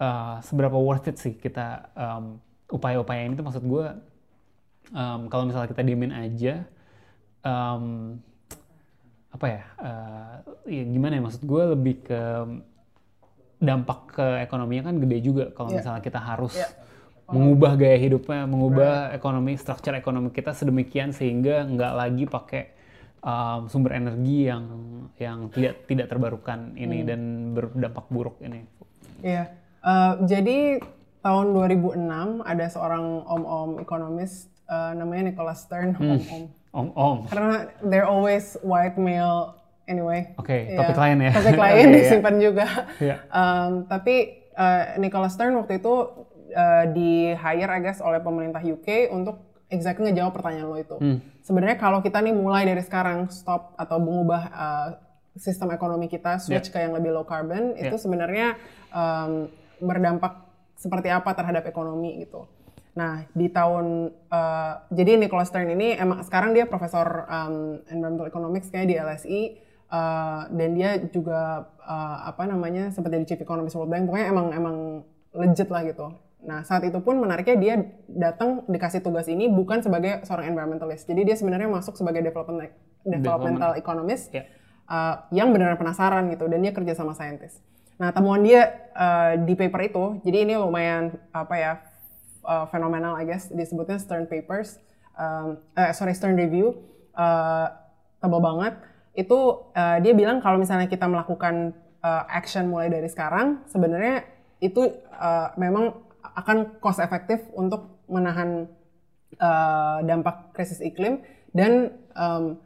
Uh, 0.00 0.36
seberapa 0.46 0.76
worth 0.80 1.12
it 1.12 1.20
sih 1.20 1.36
kita 1.36 1.92
um, 1.92 2.40
upaya-upaya 2.72 3.26
ini 3.26 3.36
tuh 3.36 3.44
maksud 3.44 3.64
gue 3.66 3.86
um, 4.96 5.20
kalau 5.28 5.44
misalnya 5.44 5.68
kita 5.68 5.82
diemin 5.84 6.14
aja 6.14 6.64
um, 7.44 8.16
apa 9.30 9.46
ya, 9.46 9.62
uh, 9.78 10.34
ya 10.66 10.82
gimana 10.88 11.20
ya 11.20 11.22
maksud 11.22 11.42
gue 11.46 11.62
lebih 11.76 11.94
ke 12.02 12.20
dampak 13.60 14.00
ke 14.16 14.26
ekonominya 14.42 14.88
kan 14.90 14.96
gede 14.98 15.18
juga 15.20 15.44
kalau 15.52 15.70
yeah. 15.70 15.78
misalnya 15.84 16.02
kita 16.02 16.18
harus 16.18 16.56
yeah. 16.56 16.72
mengubah 17.28 17.76
gaya 17.76 17.98
hidupnya, 18.00 18.48
mengubah 18.48 19.12
right. 19.12 19.20
ekonomi, 19.20 19.52
struktur 19.54 19.94
ekonomi 19.94 20.32
kita 20.32 20.56
sedemikian 20.56 21.12
sehingga 21.14 21.62
nggak 21.68 21.92
lagi 21.94 22.24
pakai 22.26 22.62
um, 23.20 23.68
sumber 23.68 23.96
energi 23.96 24.48
yang 24.48 24.64
yang 25.16 25.52
tidak 25.52 25.84
tidak 25.88 26.06
terbarukan 26.08 26.76
ini 26.76 27.04
hmm. 27.04 27.06
dan 27.08 27.20
berdampak 27.56 28.06
buruk 28.08 28.36
ini. 28.44 28.64
Iya, 29.20 29.44
yeah. 29.44 29.46
uh, 29.84 30.12
jadi 30.24 30.80
tahun 31.20 31.52
2006 31.52 32.00
ada 32.48 32.66
seorang 32.72 33.24
om-om 33.28 33.76
ekonomis 33.80 34.48
uh, 34.68 34.96
namanya 34.96 35.32
Nicholas 35.32 35.64
Stern, 35.68 35.92
hmm. 35.96 36.16
om-om 36.16 36.44
Om-om. 36.70 37.26
Karena 37.26 37.66
they're 37.82 38.06
always 38.06 38.54
white 38.62 38.94
male 38.94 39.58
anyway. 39.90 40.30
Oke, 40.38 40.46
okay, 40.46 40.60
topik 40.78 40.94
yeah. 40.94 41.02
lain 41.02 41.16
ya. 41.18 41.32
Topik 41.34 41.58
lain 41.66 41.86
okay, 41.90 41.96
disimpan 41.98 42.34
yeah. 42.34 42.44
juga. 42.46 42.66
Yeah. 43.02 43.18
Um, 43.34 43.70
tapi 43.90 44.46
uh, 44.54 44.94
Nicholas 45.02 45.34
Stern 45.34 45.58
waktu 45.58 45.82
itu 45.82 45.94
uh, 46.54 46.84
di 46.94 47.34
hire 47.34 47.70
I 47.74 47.80
guess 47.82 47.98
oleh 47.98 48.22
pemerintah 48.22 48.62
UK 48.62 49.10
untuk 49.10 49.49
exactly 49.70 50.10
ngejawab 50.10 50.34
pertanyaan 50.34 50.68
lo 50.68 50.76
itu. 50.76 50.96
Hmm. 50.98 51.18
Sebenarnya 51.40 51.78
kalau 51.78 52.02
kita 52.02 52.18
nih 52.20 52.34
mulai 52.34 52.66
dari 52.66 52.82
sekarang 52.82 53.30
stop 53.30 53.72
atau 53.78 53.96
mengubah 54.02 54.42
uh, 54.50 54.88
sistem 55.38 55.70
ekonomi 55.72 56.10
kita 56.10 56.42
switch 56.42 56.68
yeah. 56.68 56.74
ke 56.74 56.78
yang 56.84 56.92
lebih 56.92 57.14
low 57.14 57.24
carbon 57.24 57.78
yeah. 57.78 57.88
itu 57.88 57.96
sebenarnya 57.96 58.58
um, 58.90 59.46
berdampak 59.80 60.44
seperti 60.76 61.08
apa 61.08 61.32
terhadap 61.32 61.64
ekonomi 61.64 62.20
gitu. 62.26 62.50
Nah, 62.98 63.22
di 63.30 63.46
tahun 63.46 64.10
uh, 64.28 64.72
jadi 64.90 65.14
Nicholas 65.16 65.48
Stern 65.48 65.70
ini 65.70 65.94
emang 65.94 66.26
sekarang 66.26 66.52
dia 66.52 66.66
profesor 66.66 67.24
um, 67.30 67.78
environmental 67.86 68.26
economics 68.26 68.68
kayak 68.68 68.90
di 68.90 68.96
LSI 68.98 69.40
uh, 69.94 70.50
dan 70.50 70.70
dia 70.74 70.98
juga 70.98 71.70
uh, 71.86 72.18
apa 72.26 72.50
namanya 72.50 72.90
seperti 72.90 73.22
di 73.22 73.26
chief 73.30 73.40
economist 73.46 73.78
World 73.78 73.94
Bank 73.94 74.10
pokoknya 74.10 74.28
emang 74.34 74.46
emang 74.50 74.76
legit 75.30 75.70
lah 75.70 75.86
gitu. 75.86 76.10
Nah, 76.40 76.64
saat 76.64 76.80
itu 76.88 76.96
pun 77.04 77.20
menariknya 77.20 77.56
dia 77.60 77.74
datang 78.08 78.64
dikasih 78.64 79.04
tugas 79.04 79.28
ini 79.28 79.48
bukan 79.52 79.84
sebagai 79.84 80.24
seorang 80.24 80.56
environmentalist. 80.56 81.04
Jadi 81.04 81.28
dia 81.28 81.36
sebenarnya 81.36 81.68
masuk 81.68 81.96
sebagai 82.00 82.24
development 82.24 82.72
developmental 83.04 83.76
economist 83.76 84.32
yeah. 84.32 84.48
uh, 84.88 85.24
yang 85.32 85.52
benar-benar 85.52 85.80
penasaran 85.80 86.28
gitu 86.32 86.48
dan 86.48 86.60
dia 86.60 86.72
kerja 86.72 86.92
sama 86.96 87.12
saintis. 87.12 87.60
Nah, 88.00 88.12
temuan 88.16 88.40
dia 88.40 88.88
uh, 88.96 89.36
di 89.36 89.52
paper 89.52 89.80
itu, 89.92 90.04
jadi 90.24 90.48
ini 90.48 90.56
lumayan 90.56 91.20
apa 91.36 91.54
ya 91.60 91.72
uh, 92.44 92.66
fenomenal 92.68 93.16
I 93.16 93.24
guess 93.28 93.48
disebutnya 93.52 94.00
Stern 94.00 94.24
Papers 94.26 94.80
um, 95.16 95.60
uh, 95.76 95.92
sorry 95.92 96.16
Stern 96.16 96.36
Review 96.36 96.76
uh, 97.16 97.68
tebal 98.20 98.40
banget 98.40 98.74
itu 99.16 99.38
uh, 99.74 99.98
dia 100.00 100.12
bilang 100.14 100.38
kalau 100.38 100.56
misalnya 100.56 100.86
kita 100.86 101.04
melakukan 101.10 101.74
uh, 102.00 102.24
action 102.30 102.70
mulai 102.70 102.88
dari 102.88 103.08
sekarang 103.10 103.66
sebenarnya 103.68 104.24
itu 104.60 104.86
uh, 105.16 105.52
memang 105.56 106.09
akan 106.22 106.80
cost 106.80 107.00
efektif 107.00 107.42
untuk 107.56 108.04
menahan 108.06 108.68
uh, 109.40 109.98
dampak 110.04 110.52
krisis 110.56 110.80
iklim 110.84 111.22
dan 111.56 111.94
um, 112.14 112.58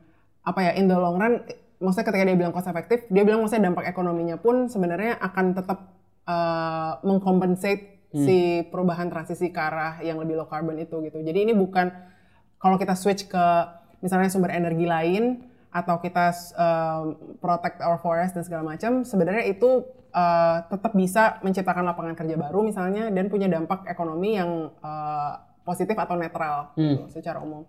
apa 0.44 0.60
ya 0.60 0.72
in 0.76 0.90
the 0.90 0.96
long 0.96 1.16
run 1.16 1.40
maksudnya 1.80 2.06
ketika 2.12 2.24
dia 2.28 2.36
bilang 2.36 2.52
cost 2.52 2.68
efektif 2.68 3.04
dia 3.08 3.22
bilang 3.24 3.44
maksudnya 3.44 3.72
dampak 3.72 3.88
ekonominya 3.88 4.36
pun 4.36 4.68
sebenarnya 4.68 5.16
akan 5.20 5.56
tetap 5.56 5.94
uh, 6.28 7.00
mengkompensate 7.04 8.10
hmm. 8.12 8.24
si 8.24 8.38
perubahan 8.68 9.08
transisi 9.08 9.50
ke 9.50 9.60
arah 9.60 10.00
yang 10.00 10.20
lebih 10.20 10.38
low 10.38 10.48
carbon 10.48 10.78
itu 10.80 11.00
gitu. 11.04 11.20
Jadi 11.20 11.50
ini 11.50 11.52
bukan 11.52 11.92
kalau 12.60 12.80
kita 12.80 12.96
switch 12.96 13.28
ke 13.28 13.46
misalnya 14.00 14.32
sumber 14.32 14.52
energi 14.52 14.88
lain 14.88 15.44
atau 15.74 15.98
kita 15.98 16.30
um, 16.54 17.18
protect 17.42 17.82
our 17.82 17.98
forest 17.98 18.38
dan 18.38 18.46
segala 18.46 18.62
macam, 18.62 19.02
sebenarnya 19.02 19.50
itu 19.50 19.82
uh, 20.14 20.62
tetap 20.70 20.94
bisa 20.94 21.42
menciptakan 21.42 21.84
lapangan 21.84 22.14
kerja 22.14 22.38
baru 22.38 22.62
misalnya 22.62 23.10
dan 23.10 23.26
punya 23.26 23.50
dampak 23.50 23.84
ekonomi 23.90 24.38
yang 24.38 24.70
uh, 24.80 25.32
positif 25.66 25.98
atau 25.98 26.14
netral 26.14 26.70
hmm. 26.78 26.82
gitu, 26.94 27.04
secara 27.20 27.42
umum. 27.42 27.66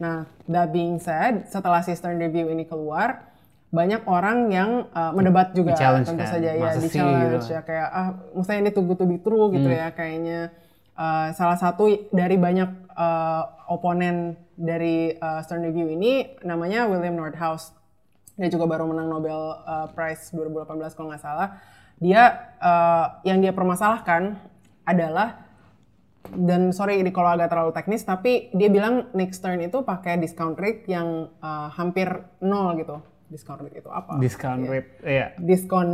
Nah, 0.00 0.26
that 0.50 0.74
being 0.74 0.98
said, 0.98 1.46
setelah 1.46 1.84
Stern 1.84 2.18
Review 2.18 2.50
ini 2.50 2.66
keluar, 2.66 3.30
banyak 3.74 4.06
orang 4.06 4.54
yang 4.54 4.70
uh, 4.94 5.10
mendebat 5.10 5.50
juga 5.50 5.74
tentu 5.74 6.14
kan? 6.14 6.30
saja 6.30 6.50
ya 6.54 6.78
di 6.78 6.88
challenge 6.94 7.42
gitu. 7.42 7.58
ya 7.58 7.60
kayak 7.66 7.88
ah 7.90 8.08
misalnya 8.30 8.60
ini 8.62 8.70
tunggu 8.70 8.94
to 8.94 9.02
be 9.02 9.18
true 9.18 9.50
gitu 9.50 9.66
hmm. 9.66 9.82
ya 9.82 9.90
kayaknya 9.90 10.40
uh, 10.94 11.34
salah 11.34 11.58
satu 11.58 11.90
dari 12.14 12.38
banyak 12.38 12.70
uh, 12.94 13.42
oponen 13.66 14.38
dari 14.54 15.18
uh, 15.18 15.42
Stern 15.42 15.66
Review 15.66 15.90
ini 15.90 16.38
namanya 16.46 16.86
William 16.86 17.18
Nordhaus 17.18 17.74
dia 18.38 18.46
juga 18.46 18.70
baru 18.70 18.86
menang 18.86 19.10
Nobel 19.10 19.34
uh, 19.66 19.90
Prize 19.90 20.30
2018 20.30 20.94
kalau 20.94 21.10
nggak 21.10 21.22
salah 21.22 21.58
dia 22.04 22.52
uh, 22.60 23.24
yang 23.24 23.40
dia 23.40 23.56
permasalahkan 23.56 24.36
adalah 24.84 25.40
dan 26.36 26.72
sorry 26.76 27.00
ini 27.00 27.08
kalau 27.12 27.32
agak 27.32 27.48
terlalu 27.48 27.72
teknis 27.72 28.04
tapi 28.04 28.52
dia 28.52 28.68
bilang 28.68 29.08
Nick 29.16 29.32
Stern 29.32 29.64
itu 29.64 29.80
pakai 29.80 30.20
discount 30.20 30.60
rate 30.60 30.84
yang 30.84 31.32
uh, 31.40 31.72
hampir 31.72 32.28
nol 32.44 32.76
gitu 32.76 33.00
discount 33.34 33.60
rate 33.64 33.82
itu 33.82 33.90
apa? 33.90 34.20
Discount 34.20 34.62
yeah. 34.62 34.72
rate, 34.72 34.90
iya. 35.02 35.16
Yeah. 35.16 35.28
Diskon 35.40 35.90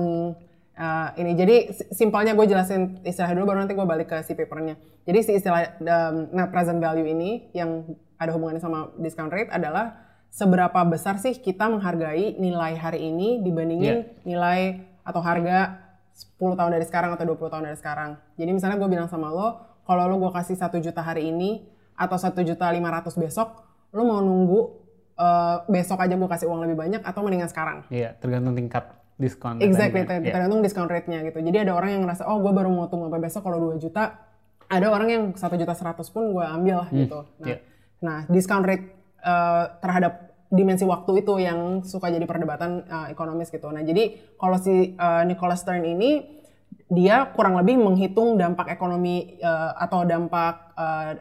uh, 0.76 1.08
ini. 1.16 1.32
Jadi 1.38 1.56
simpelnya 1.94 2.36
gue 2.36 2.46
jelasin 2.46 3.00
istilah 3.00 3.32
dulu, 3.32 3.54
baru 3.54 3.64
nanti 3.64 3.72
gue 3.72 3.86
balik 3.86 4.12
ke 4.12 4.18
si 4.26 4.36
papernya. 4.36 4.76
Jadi 5.08 5.18
si 5.24 5.30
istilah 5.40 5.80
um, 5.80 6.28
net 6.36 6.52
present 6.52 6.78
value 6.82 7.08
ini 7.08 7.50
yang 7.56 7.88
ada 8.20 8.36
hubungannya 8.36 8.60
sama 8.60 8.92
discount 9.00 9.32
rate 9.32 9.48
adalah 9.48 9.96
seberapa 10.30 10.84
besar 10.86 11.18
sih 11.18 11.34
kita 11.40 11.66
menghargai 11.66 12.38
nilai 12.38 12.78
hari 12.78 13.08
ini 13.10 13.42
dibandingin 13.42 14.06
yeah. 14.06 14.22
nilai 14.28 14.60
atau 15.02 15.18
harga 15.24 15.89
10 16.40 16.56
tahun 16.56 16.72
dari 16.72 16.86
sekarang 16.88 17.12
atau 17.12 17.28
20 17.28 17.52
tahun 17.52 17.64
dari 17.68 17.76
sekarang. 17.76 18.16
Jadi 18.40 18.50
misalnya 18.56 18.80
gue 18.80 18.88
bilang 18.88 19.12
sama 19.12 19.28
lo, 19.28 19.60
kalau 19.84 20.08
lo 20.08 20.16
gue 20.16 20.32
kasih 20.32 20.56
satu 20.56 20.80
juta 20.80 21.04
hari 21.04 21.28
ini 21.28 21.68
atau 21.92 22.16
satu 22.16 22.40
juta 22.40 22.64
lima 22.72 22.88
ratus 22.88 23.20
besok, 23.20 23.60
lo 23.92 24.08
mau 24.08 24.24
nunggu 24.24 24.60
uh, 25.20 25.56
besok 25.68 26.00
aja 26.00 26.16
gue 26.16 26.30
kasih 26.32 26.48
uang 26.48 26.64
lebih 26.64 26.80
banyak 26.80 27.04
atau 27.04 27.20
mendingan 27.20 27.52
sekarang? 27.52 27.84
Iya, 27.92 28.16
tergantung 28.16 28.56
tingkat 28.56 28.88
diskon. 29.20 29.60
Exactly, 29.60 30.08
datanya. 30.08 30.24
Iya. 30.24 30.32
tergantung 30.32 30.60
discount 30.64 30.88
rate-nya 30.88 31.20
gitu. 31.28 31.44
Jadi 31.44 31.56
ada 31.60 31.76
orang 31.76 31.90
yang 31.92 32.02
ngerasa, 32.08 32.24
oh 32.24 32.40
gue 32.40 32.52
baru 32.56 32.72
mau 32.72 32.88
tunggu 32.88 33.12
sampai 33.12 33.20
besok 33.20 33.44
kalau 33.44 33.76
2 33.76 33.84
juta. 33.84 34.16
Ada 34.70 34.86
orang 34.88 35.08
yang 35.12 35.22
satu 35.36 35.60
juta 35.60 35.76
seratus 35.76 36.08
pun 36.08 36.32
gue 36.32 36.44
ambil 36.46 36.86
lah 36.86 36.88
gitu. 36.88 37.26
Nah, 37.42 37.48
iya. 37.52 37.58
nah 38.00 38.18
discount 38.30 38.64
rate 38.64 38.86
eh, 39.20 39.64
terhadap 39.82 40.29
dimensi 40.50 40.82
waktu 40.82 41.22
itu 41.22 41.38
yang 41.38 41.80
suka 41.82 42.10
jadi 42.10 42.26
perdebatan 42.26 42.82
eh, 42.82 43.06
ekonomis 43.10 43.48
gitu. 43.48 43.70
Nah 43.70 43.80
jadi 43.80 44.18
kalau 44.34 44.58
si 44.58 44.92
eh, 44.92 45.22
Nicholas 45.24 45.62
Stern 45.62 45.82
ini 45.82 46.38
dia 46.90 47.30
kurang 47.30 47.54
lebih 47.54 47.78
menghitung 47.78 48.34
dampak 48.34 48.66
ekonomi 48.68 49.38
eh, 49.38 49.70
atau 49.78 50.02
dampak 50.02 50.74
eh, 50.74 51.12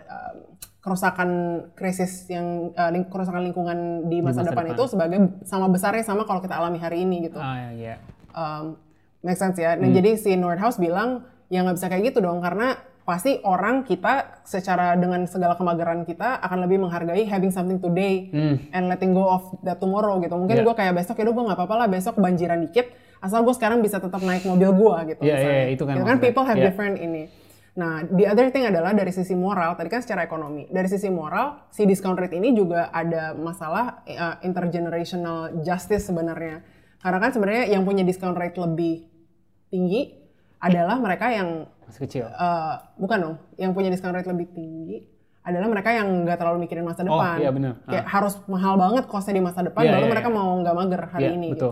kerusakan 0.80 1.30
krisis 1.76 2.26
yang 2.28 2.72
eh, 2.74 2.90
ling- 2.90 3.06
kerusakan 3.06 3.44
lingkungan 3.44 4.10
di 4.10 4.24
masa, 4.24 4.42
masa 4.42 4.50
depan, 4.50 4.66
depan. 4.66 4.76
itu 4.76 4.84
sebagai 4.88 5.18
sama 5.46 5.68
besarnya 5.68 6.02
sama 6.02 6.24
kalau 6.24 6.42
kita 6.42 6.56
alami 6.56 6.80
hari 6.80 7.04
ini 7.04 7.30
gitu 7.30 7.38
Ah, 7.38 7.70
iya. 7.70 8.00
um, 8.32 8.80
make 9.22 9.36
sense 9.36 9.60
ya. 9.60 9.76
Nah, 9.76 9.92
jadi 9.92 10.16
si 10.16 10.34
Nordhaus 10.34 10.80
bilang 10.80 11.22
ya 11.52 11.62
nggak 11.62 11.76
bisa 11.76 11.88
kayak 11.88 12.04
gitu 12.10 12.24
dong 12.24 12.40
karena 12.40 12.80
pasti 13.10 13.42
orang 13.42 13.82
kita 13.82 14.46
secara 14.46 14.94
dengan 14.94 15.26
segala 15.26 15.58
kemageran 15.58 16.06
kita 16.06 16.38
akan 16.38 16.70
lebih 16.70 16.78
menghargai 16.80 17.26
having 17.26 17.50
something 17.50 17.82
today 17.82 18.30
and 18.70 18.86
letting 18.86 19.12
go 19.12 19.26
of 19.26 19.44
that 19.66 19.82
tomorrow 19.82 20.22
gitu. 20.22 20.38
Mungkin 20.38 20.62
Yeah. 20.62 20.66
gue 20.70 20.76
kayak 20.78 20.94
besok 20.94 21.18
ya 21.18 21.26
gue 21.26 21.34
nggak 21.34 21.58
apa-apa 21.58 21.76
lah 21.76 21.88
besok 21.90 22.22
kebanjiran 22.22 22.62
dikit 22.62 22.86
asal 23.18 23.42
gue 23.42 23.52
sekarang 23.52 23.82
bisa 23.82 23.98
tetap 23.98 24.22
naik 24.22 24.46
mobil 24.46 24.70
gue 24.72 24.96
gitu. 25.10 25.22
Iya, 25.26 25.34
misalnya. 25.34 25.58
iya, 25.58 25.66
itu 25.74 25.84
kan 25.84 25.94
Gitu 25.98 26.06
maksudnya. 26.06 26.22
people 26.22 26.46
have 26.46 26.56
Iya. 26.56 26.66
different 26.70 26.96
ini. 27.02 27.24
Nah, 27.74 28.04
the 28.06 28.28
other 28.28 28.52
thing 28.52 28.68
adalah 28.68 28.92
dari 28.92 29.08
sisi 29.10 29.32
moral, 29.34 29.72
tadi 29.74 29.88
kan 29.88 30.04
secara 30.04 30.22
ekonomi. 30.22 30.68
Dari 30.68 30.86
sisi 30.86 31.08
moral, 31.08 31.64
si 31.72 31.88
discount 31.88 32.20
rate 32.20 32.36
ini 32.36 32.52
juga 32.52 32.92
ada 32.92 33.32
masalah 33.34 34.04
uh, 34.04 34.36
intergenerational 34.44 35.64
justice 35.64 36.06
sebenarnya. 36.06 36.60
Karena 37.00 37.18
kan 37.18 37.32
sebenarnya 37.32 37.72
yang 37.72 37.88
punya 37.88 38.04
discount 38.04 38.36
rate 38.36 38.60
lebih 38.60 39.08
tinggi 39.72 40.19
adalah 40.60 40.96
mereka 40.96 41.32
yang 41.32 41.66
Masih 41.84 42.02
kecil. 42.04 42.26
uh, 42.28 42.76
bukan 42.96 43.18
dong, 43.18 43.36
yang 43.56 43.72
punya 43.72 43.88
discount 43.88 44.12
rate 44.12 44.28
lebih 44.28 44.52
tinggi 44.52 45.08
adalah 45.40 45.66
mereka 45.66 45.90
yang 45.90 46.28
nggak 46.28 46.38
terlalu 46.38 46.68
mikirin 46.68 46.84
masa 46.84 47.02
Oh, 47.02 47.16
depan. 47.16 47.38
iya 47.40 47.50
benar. 47.50 47.74
Kayak 47.84 48.06
harus 48.06 48.34
mahal 48.46 48.76
banget 48.76 49.04
kosnya 49.08 49.34
di 49.34 49.42
masa 49.42 49.60
depan, 49.62 49.82
Iya, 49.82 49.92
baru 49.96 50.06
iya, 50.06 50.12
mereka 50.12 50.30
iya. 50.30 50.36
mau 50.36 50.50
nggak 50.60 50.76
mager 50.76 51.02
hari 51.10 51.26
Iya, 51.26 51.34
ini 51.34 51.48
betul. 51.50 51.56
gitu. 51.56 51.72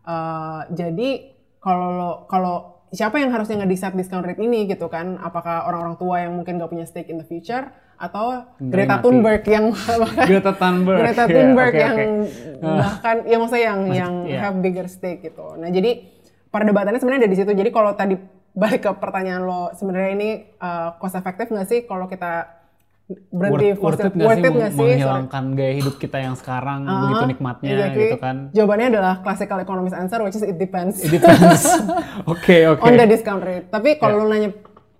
Uh, 0.00 0.60
jadi 0.70 1.10
kalau 1.58 2.24
kalau 2.24 2.56
siapa 2.90 3.16
yang 3.16 3.30
harusnya 3.30 3.56
nge-decide 3.58 3.94
discount 3.94 4.22
rate 4.22 4.38
ini 4.38 4.64
gitu 4.64 4.86
kan? 4.86 5.16
Apakah 5.16 5.64
orang-orang 5.64 5.96
tua 5.96 6.16
yang 6.20 6.32
mungkin 6.34 6.56
nggak 6.56 6.70
punya 6.70 6.84
stake 6.84 7.08
in 7.08 7.16
the 7.16 7.26
future 7.26 7.68
atau 7.96 8.48
Greta 8.58 8.96
mati. 8.96 9.04
Thunberg 9.04 9.42
yang 9.44 9.64
Greta 10.28 10.52
Thunberg. 10.52 10.98
Greta 11.00 11.24
Iya, 11.24 11.34
Thunberg 11.34 11.72
oke, 11.72 11.80
yang 11.80 11.96
oke. 11.98 12.76
bahkan 12.78 13.16
ya 13.24 13.36
maksudnya 13.36 13.64
yang 13.66 13.80
yang 13.90 14.12
iya. 14.24 14.38
have 14.40 14.56
bigger 14.58 14.86
stake 14.86 15.20
gitu. 15.22 15.54
Nah 15.54 15.68
jadi 15.68 16.19
perdebatannya 16.50 16.98
sebenarnya 16.98 17.26
ada 17.26 17.32
di 17.32 17.38
situ. 17.38 17.50
Jadi 17.50 17.70
kalau 17.70 17.94
tadi 17.94 18.14
balik 18.50 18.82
ke 18.82 18.90
pertanyaan 18.98 19.42
lo 19.46 19.70
sebenarnya 19.72 20.10
ini 20.12 20.30
uh, 20.58 20.98
cost 20.98 21.14
efektif 21.14 21.48
nggak 21.48 21.66
sih 21.66 21.86
kalau 21.86 22.10
kita 22.10 22.58
berhenti 23.30 23.74
worth, 23.78 24.06
worth 24.14 24.38
it 24.38 24.54
nggak 24.54 24.70
sih, 24.70 24.78
sih? 24.78 24.78
Sorry. 24.78 24.94
menghilangkan 24.94 25.44
gaya 25.58 25.74
hidup 25.74 25.98
kita 25.98 26.18
yang 26.22 26.38
sekarang 26.38 26.86
begitu 26.86 27.22
Ah, 27.22 27.28
nikmatnya 27.30 27.70
exactly. 27.74 28.02
gitu 28.06 28.16
kan? 28.18 28.36
Jawabannya 28.54 28.86
adalah 28.94 29.14
classical 29.18 29.58
economist 29.58 29.94
answer 29.94 30.18
which 30.22 30.38
is 30.38 30.46
it 30.46 30.58
depends. 30.58 31.02
It 31.02 31.18
depends. 31.18 31.62
Oke 32.30 32.70
oke. 32.70 32.82
on 32.82 32.94
the 32.94 33.06
discount 33.06 33.42
rate. 33.42 33.66
Tapi 33.66 33.98
kalau 33.98 34.14
Ya. 34.14 34.20
lu 34.22 34.30
nanya 34.30 34.50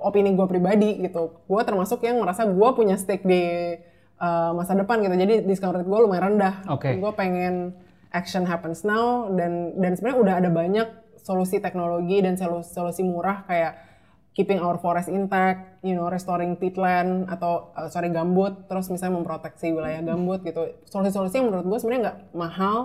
opini 0.01 0.33
gue 0.33 0.47
pribadi 0.49 0.97
gitu, 0.99 1.39
gue 1.45 1.63
termasuk 1.63 2.03
yang 2.03 2.19
merasa 2.19 2.49
gue 2.49 2.69
punya 2.73 2.97
stake 2.97 3.23
di 3.23 3.43
uh, 4.19 4.51
masa 4.55 4.75
depan 4.75 4.99
gitu. 5.01 5.15
Jadi 5.15 5.35
discount 5.47 5.77
rate 5.77 5.87
gue 5.87 5.99
lumayan 6.01 6.35
rendah. 6.35 6.67
Oke. 6.67 6.99
Gue 6.99 7.13
pengen 7.15 7.79
action 8.11 8.43
happens 8.43 8.83
now 8.83 9.31
dan 9.31 9.79
dan 9.79 9.95
sebenarnya 9.95 10.19
udah 10.19 10.35
ada 10.35 10.51
banyak 10.51 10.89
solusi 11.23 11.61
teknologi 11.61 12.21
dan 12.21 12.37
solusi, 12.37 12.71
solusi 12.73 13.03
murah 13.05 13.45
kayak 13.45 13.73
keeping 14.31 14.63
our 14.63 14.79
forest 14.79 15.11
intact, 15.11 15.83
you 15.83 15.93
know, 15.93 16.07
restoring 16.07 16.55
peatland 16.55 17.27
atau 17.27 17.75
uh, 17.75 17.91
sorry 17.91 18.09
gambut, 18.15 18.71
terus 18.71 18.87
misalnya 18.89 19.19
memproteksi 19.19 19.75
wilayah 19.75 20.01
gambut 20.01 20.41
gitu. 20.47 20.71
Solusi-solusi 20.87 21.43
yang 21.43 21.51
menurut 21.51 21.67
gue 21.67 21.79
sebenarnya 21.83 22.03
nggak 22.07 22.19
mahal 22.39 22.77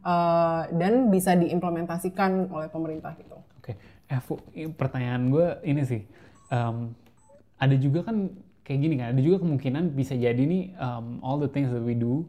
uh, 0.00 0.64
dan 0.72 1.12
bisa 1.12 1.36
diimplementasikan 1.36 2.48
oleh 2.48 2.72
pemerintah 2.72 3.12
gitu. 3.20 3.36
Oke, 3.60 3.76
eh 4.08 4.20
Fu, 4.24 4.40
i- 4.56 4.72
pertanyaan 4.72 5.28
gue 5.28 5.46
ini 5.64 5.84
sih, 5.84 6.02
Em, 6.46 6.94
ada 7.58 7.74
juga 7.74 8.06
kan 8.06 8.30
kayak 8.62 8.78
gini 8.78 8.94
kan, 8.96 9.10
ada 9.10 9.18
juga 9.18 9.42
kemungkinan 9.42 9.98
bisa 9.98 10.14
jadi 10.14 10.38
nih 10.38 10.78
em, 10.78 11.18
all 11.20 11.42
the 11.42 11.50
things 11.50 11.74
that 11.74 11.82
we 11.82 11.92
do 11.92 12.22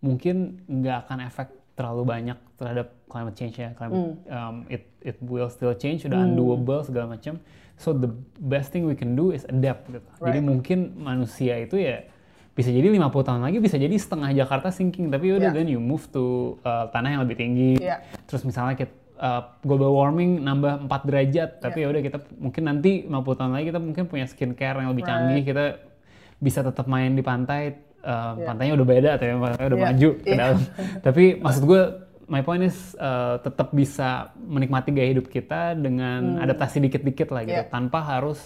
mungkin 0.00 0.64
nggak 0.64 1.04
akan 1.04 1.18
efek 1.28 1.48
terlalu 1.78 2.02
banyak 2.02 2.38
terhadap 2.58 2.90
climate 3.06 3.38
change 3.38 3.54
ya, 3.54 3.70
climate 3.78 4.18
em, 4.26 4.66
it 4.66 4.82
it 5.00 5.16
will 5.22 5.46
still 5.46 5.70
change, 5.72 6.02
sudah 6.02 6.18
undoable 6.18 6.82
segala 6.82 7.14
macam. 7.14 7.38
So 7.78 7.94
the 7.94 8.10
best 8.42 8.74
thing 8.74 8.82
we 8.82 8.98
can 8.98 9.14
do 9.14 9.30
is 9.30 9.46
adapt 9.46 9.86
gitu. 9.86 10.02
Jadi 10.18 10.42
Right. 10.42 10.42
mungkin 10.42 10.78
manusia 10.98 11.54
itu 11.56 11.78
ya 11.78 12.02
bisa 12.50 12.74
jadi 12.74 12.90
50 12.90 12.98
tahun 13.22 13.38
lagi 13.38 13.62
bisa 13.62 13.78
jadi 13.78 13.94
setengah 13.94 14.34
Jakarta 14.34 14.74
sinking 14.74 15.14
tapi 15.14 15.30
udah 15.30 15.54
Yeah. 15.54 15.54
then 15.54 15.70
you 15.70 15.78
move 15.78 16.10
to 16.10 16.58
uh, 16.66 16.90
tanah 16.90 17.14
yang 17.14 17.22
lebih 17.22 17.38
tinggi 17.38 17.78
Yeah. 17.78 18.02
terus 18.26 18.42
misalnya 18.42 18.74
kita 18.74 18.90
uh, 19.14 19.54
global 19.62 19.94
warming 19.94 20.42
nambah 20.42 20.90
4 20.90 21.06
derajat 21.06 21.62
tapi 21.62 21.86
ya 21.86 21.86
udah 21.86 22.02
kita 22.02 22.18
mungkin 22.34 22.66
nanti 22.66 23.06
50 23.06 23.14
tahun 23.38 23.52
lagi 23.54 23.64
kita 23.70 23.78
mungkin 23.78 24.04
punya 24.10 24.26
skincare 24.26 24.82
yang 24.82 24.90
lebih 24.90 25.06
Right. 25.06 25.14
canggih 25.14 25.42
kita 25.46 25.64
bisa 26.42 26.66
tetap 26.66 26.90
main 26.90 27.14
di 27.14 27.22
pantai 27.22 27.78
uh, 28.00 28.34
Yeah. 28.34 28.46
pantainya 28.46 28.74
udah 28.74 28.86
beda 28.86 29.08
atau 29.14 29.24
pantainya 29.36 29.68
udah 29.68 29.78
Yeah. 29.78 29.88
maju 29.88 30.08
ke 30.14 30.26
Yeah. 30.26 30.38
dalam 30.38 30.58
tapi 31.06 31.24
maksud 31.36 31.62
gue 31.64 31.82
my 32.26 32.42
point 32.42 32.62
is 32.62 32.76
uh, 32.94 33.40
tetap 33.40 33.72
bisa 33.72 34.08
menikmati 34.36 34.90
gaya 34.90 35.10
hidup 35.10 35.26
kita 35.26 35.72
dengan 35.72 36.38
adaptasi 36.38 36.78
dikit-dikit 36.80 37.28
lah 37.28 37.42
gitu 37.42 37.54
Hmm. 37.54 37.64
Yeah. 37.64 37.72
tanpa 37.72 37.98
harus 38.00 38.38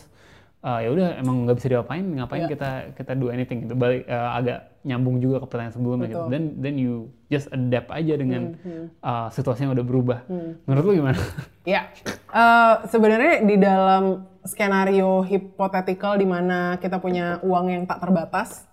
uh, 0.61 0.79
ya 0.79 0.89
udah 0.89 1.09
emang 1.19 1.45
nggak 1.45 1.57
bisa 1.59 1.69
diapain 1.69 2.05
ngapain 2.07 2.47
Yeah. 2.47 2.53
kita 2.53 2.71
kita 2.95 3.13
do 3.15 3.29
anything 3.29 3.65
gitu 3.65 3.75
balik 3.75 4.07
uh, 4.07 4.39
agak 4.39 4.71
nyambung 4.83 5.19
juga 5.19 5.39
ke 5.39 5.47
pertanyaan 5.47 5.73
sebelumnya 5.73 6.07
gitu 6.07 6.19
Betul. 6.19 6.27
Hmm, 6.27 6.35
then 6.35 6.45
then 6.59 6.75
you 6.75 6.93
just 7.27 7.47
adapt 7.49 7.87
aja 7.89 8.15
dengan 8.15 8.59
uh, 8.99 9.31
situasi 9.31 9.63
yang 9.63 9.73
udah 9.73 9.87
berubah 9.87 10.19
menurut 10.67 10.85
lu 10.85 10.93
gimana 10.99 11.19
Ya, 11.63 11.87
Eh, 12.33 12.75
sebenarnya 12.89 13.45
di 13.45 13.61
dalam 13.61 14.25
skenario 14.43 15.21
hipotetikal 15.23 16.17
di 16.17 16.25
mana 16.25 16.81
kita 16.81 16.97
punya 16.97 17.37
uang 17.45 17.67
yang 17.69 17.85
tak 17.85 18.01
terbatas, 18.01 18.65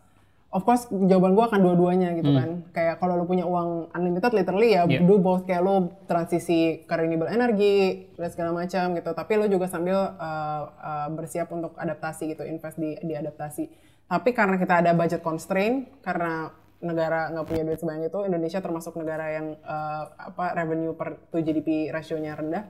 of 0.49 0.65
course 0.65 0.89
jawaban 0.89 1.37
gue 1.37 1.45
akan 1.45 1.59
dua-duanya 1.61 2.17
gitu 2.17 2.33
kan. 2.33 2.49
Kayak 2.73 2.97
kalau 2.97 3.21
lu 3.21 3.25
punya 3.29 3.45
uang 3.45 3.93
unlimited, 3.93 4.33
literally 4.33 4.73
ya 4.73 4.89
Yeah. 4.89 5.05
do 5.05 5.21
both 5.21 5.45
kayak 5.45 5.61
lu 5.61 5.93
transisi 6.09 6.83
ke 6.89 6.93
renewable 6.97 7.29
energy 7.29 8.09
dan 8.17 8.29
segala 8.33 8.51
macam 8.57 8.97
gitu. 8.97 9.11
Tapi 9.13 9.31
lu 9.37 9.45
juga 9.45 9.69
sambil 9.69 9.97
eh, 10.17 10.63
eh, 10.65 11.07
bersiap 11.13 11.47
untuk 11.53 11.77
adaptasi 11.77 12.33
gitu, 12.33 12.41
invest 12.45 12.81
di 12.81 12.97
di 13.05 13.13
adaptasi. 13.13 13.69
Tapi 14.09 14.29
karena 14.33 14.57
kita 14.57 14.81
ada 14.81 14.91
budget 14.97 15.21
constraint, 15.21 16.01
karena 16.01 16.49
negara 16.81 17.29
nggak 17.29 17.45
punya 17.45 17.63
duit 17.67 17.77
sebanyak 17.77 18.09
itu, 18.09 18.19
Indonesia 18.25 18.57
termasuk 18.57 18.97
negara 18.97 19.29
yang 19.29 19.53
eh, 19.53 20.03
apa 20.17 20.57
revenue 20.57 20.97
per 20.97 21.29
to 21.29 21.37
GDP 21.45 21.93
rasionya 21.93 22.33
rendah 22.33 22.65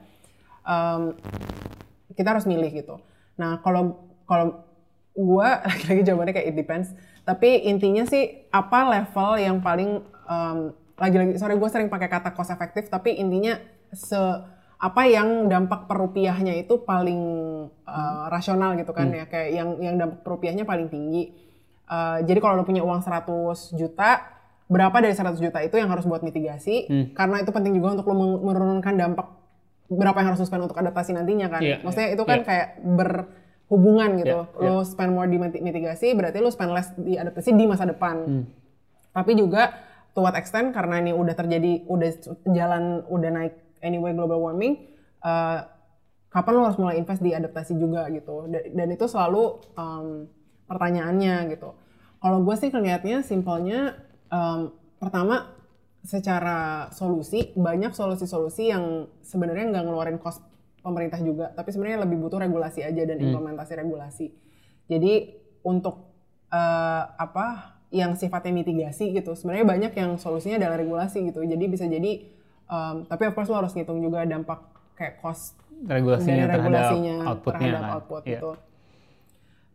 um, 0.65 1.15
kita 2.13 2.36
harus 2.36 2.46
milih 2.50 2.72
gitu. 2.74 3.00
Nah 3.39 3.62
kalau 3.63 4.12
kalau 4.28 4.69
gue 5.20 5.48
lagi-lagi 5.48 6.02
jawabannya 6.08 6.34
kayak 6.34 6.48
it 6.52 6.56
depends. 6.56 6.96
Tapi 7.28 7.68
intinya 7.68 8.08
sih 8.08 8.48
apa 8.50 8.88
level 8.88 9.30
yang 9.38 9.58
paling 9.60 10.02
um, 10.26 10.72
lagi-lagi 10.96 11.36
sorry 11.40 11.56
gue 11.60 11.70
sering 11.70 11.92
pakai 11.92 12.12
kata 12.12 12.36
cost 12.36 12.52
efektif 12.52 12.92
tapi 12.92 13.16
intinya 13.16 13.56
se 13.96 14.20
apa 14.80 15.04
yang 15.12 15.52
dampak 15.52 15.92
per 15.92 16.00
rupiahnya 16.00 16.56
itu 16.56 16.80
paling 16.88 17.20
uh, 17.84 18.32
rasional 18.32 18.80
gitu 18.80 18.96
kan 18.96 19.12
ya 19.12 19.28
kayak 19.28 19.50
yang 19.52 19.70
yang 19.84 19.96
dampak 20.00 20.24
per 20.24 20.32
rupiahnya 20.40 20.64
paling 20.64 20.88
tinggi. 20.88 21.36
Uh, 21.90 22.22
jadi 22.24 22.38
kalau 22.38 22.62
lo 22.62 22.64
punya 22.64 22.86
uang 22.86 23.02
100 23.02 23.28
juta 23.76 24.22
berapa 24.70 24.94
dari 25.02 25.18
100 25.18 25.42
juta 25.42 25.60
itu 25.66 25.76
yang 25.82 25.90
harus 25.90 26.06
buat 26.06 26.22
mitigasi 26.22 26.86
karena 27.18 27.42
itu 27.42 27.50
penting 27.50 27.74
juga 27.74 27.98
untuk 27.98 28.14
lo 28.14 28.46
menurunkan 28.46 28.94
dampak 28.94 29.40
berapa 29.90 30.22
yang 30.22 30.28
harus 30.32 30.40
lo 30.40 30.46
spend 30.46 30.64
untuk 30.70 30.78
adaptasi 30.78 31.18
nantinya 31.18 31.50
kan. 31.50 31.62
Iya, 31.66 31.82
Maksudnya 31.82 32.08
iya, 32.14 32.16
itu 32.16 32.24
kan 32.24 32.40
iya. 32.40 32.46
kayak 32.46 32.68
berhubungan 33.70 34.10
gitu. 34.18 34.40
Iya, 34.58 34.66
Lo 34.74 34.82
spend 34.82 35.14
more 35.14 35.30
di 35.30 35.38
miti- 35.38 35.62
mitigasi 35.62 36.18
berarti 36.18 36.42
lo 36.42 36.50
spend 36.50 36.74
less 36.74 36.90
di 36.98 37.14
adaptasi 37.16 37.54
di 37.54 37.66
masa 37.70 37.86
depan. 37.86 38.16
Hmm. 38.26 38.44
Tapi 39.14 39.38
juga 39.38 39.78
to 40.18 40.26
what 40.26 40.34
extent 40.34 40.74
karena 40.74 40.98
ini 40.98 41.14
udah 41.14 41.38
terjadi 41.38 41.86
udah 41.86 42.10
jalan 42.50 43.06
udah 43.06 43.30
naik 43.30 43.54
anyway 43.86 44.10
global 44.12 44.42
warming 44.42 44.90
eh, 45.22 45.60
kapan 46.34 46.54
lo 46.58 46.66
harus 46.66 46.82
mulai 46.82 46.98
invest 46.98 47.22
di 47.22 47.30
adaptasi 47.30 47.78
juga 47.78 48.10
gitu. 48.10 48.50
Da- 48.50 48.66
Dan, 48.74 48.90
itu 48.90 49.06
selalu 49.06 49.62
um, 49.78 50.26
pertanyaannya 50.66 51.54
gitu. 51.54 51.74
Kalau 52.20 52.42
gue 52.42 52.56
sih 52.58 52.70
ngeliatnya 52.74 53.22
simpelnya 53.22 53.98
um, 54.30 54.74
pertama 54.98 55.58
secara 56.00 56.90
solusi 56.96 57.52
banyak 57.54 57.92
solusi-solusi 57.92 58.72
yang 58.72 59.10
sebenarnya 59.20 59.74
nggak 59.74 59.84
ngeluarin 59.84 60.20
cost 60.22 60.40
pemerintah 60.80 61.20
juga, 61.20 61.52
tapi 61.54 61.72
sebenarnya 61.72 62.04
lebih 62.08 62.18
butuh 62.24 62.39
regulasi 62.39 62.84
aja 62.84 63.04
dan 63.06 63.18
implementasi 63.20 63.74
regulasi. 63.80 64.32
Jadi 64.88 65.36
untuk 65.63 66.12
eh, 66.50 67.04
apa 67.15 67.78
yang 67.89 68.13
sifatnya 68.13 68.54
mitigasi 68.54 69.12
gitu, 69.13 69.34
sebenarnya 69.34 69.65
banyak 69.65 69.94
yang 69.98 70.15
solusinya 70.15 70.62
adalah 70.62 70.78
regulasi 70.78 71.26
gitu. 71.30 71.42
Jadi 71.42 71.65
bisa 71.68 71.86
jadi 71.89 72.39
Um, 72.70 73.10
tapi 73.10 73.26
of 73.26 73.34
course 73.34 73.50
lo 73.50 73.58
harus 73.58 73.74
ngitung 73.74 73.98
juga 73.98 74.30
dampak 74.30 74.62
kayak 74.94 75.18
cost 75.26 75.58
Regulasinya 75.89 76.46
dari 76.46 76.54
terhadap 76.54 76.70
regulasinya 76.70 77.15
outputnya 77.26 77.65
terhadap 77.65 77.82
kan. 77.82 77.96
output 77.98 78.22
Iya. 78.22 78.30
gitu. 78.30 78.52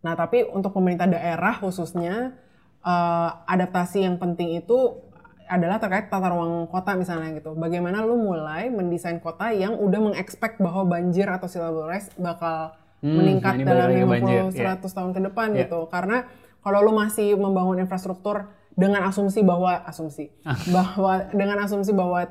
Nah 0.07 0.13
tapi 0.15 0.39
untuk 0.47 0.71
pemerintah 0.71 1.11
daerah 1.11 1.59
khususnya 1.59 2.39
eh, 2.87 3.31
adaptasi 3.51 4.07
yang 4.07 4.15
penting 4.23 4.63
itu 4.63 5.04
adalah 5.47 5.77
terkait 5.77 6.09
tata 6.09 6.29
ruang 6.29 6.65
kota 6.67 6.95
misalnya 6.95 7.37
gitu. 7.37 7.53
Bagaimana 7.53 8.01
lu 8.01 8.17
mulai 8.17 8.69
mendesain 8.69 9.19
kota 9.19 9.51
yang 9.51 9.77
udah 9.77 10.01
mengekspek 10.01 10.57
bahwa 10.57 10.89
banjir 10.89 11.27
atau 11.27 11.47
sea 11.47 11.69
level 11.69 11.87
rise 11.87 12.09
bakal 12.17 12.73
Hmm, 13.05 13.21
meningkat 13.21 13.61
nah 13.61 13.69
dalam 13.69 13.85
balik 13.85 13.85
lagi 13.85 14.01
ke 14.01 14.07
50 14.09 14.13
banjir, 14.17 14.43
100 14.49 14.65
iya. 14.65 14.97
tahun 14.97 15.11
ke 15.13 15.21
depan 15.29 15.49
Iya. 15.53 15.59
gitu. 15.69 15.81
Karena 15.93 16.17
kalau 16.65 16.79
lu 16.81 16.93
masih 16.97 17.37
membangun 17.37 17.77
infrastruktur 17.77 18.49
dengan 18.73 19.05
asumsi 19.05 19.45
bahwa 19.45 19.85
asumsi 19.85 20.33
Ah. 20.41 20.57
bahwa 20.73 21.29
dengan 21.29 21.61
asumsi 21.61 21.93
bahwa 21.93 22.25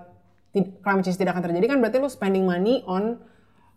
climate 0.52 1.06
change 1.06 1.22
tidak 1.22 1.38
akan 1.38 1.46
terjadi 1.46 1.66
kan 1.68 1.78
berarti 1.78 2.02
lu 2.02 2.10
spending 2.10 2.42
money 2.44 2.82
on 2.84 3.22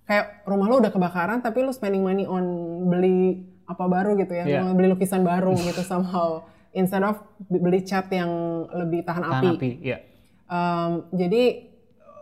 kayak 0.04 0.40
rumah 0.44 0.66
lu 0.66 0.80
udah 0.80 0.88
kebakaran 0.88 1.44
tapi 1.44 1.60
lu 1.60 1.70
spending 1.70 2.00
money 2.00 2.24
on 2.24 2.44
beli 2.88 3.44
apa 3.66 3.84
baru 3.84 4.16
gitu 4.16 4.32
ya, 4.32 4.44
Iya. 4.46 4.72
beli 4.72 4.88
lukisan 4.88 5.20
baru 5.20 5.52
gitu 5.52 5.84
somehow 5.92 6.48
instead 6.74 7.04
of 7.04 7.22
beli 7.46 7.84
cat 7.84 8.10
yang 8.10 8.30
lebih 8.72 9.06
tahan, 9.06 9.22
Tahan 9.22 9.42
api. 9.42 9.48
api, 9.54 9.70
ya. 9.84 9.98
Um, 10.46 11.10
jadi 11.14 11.74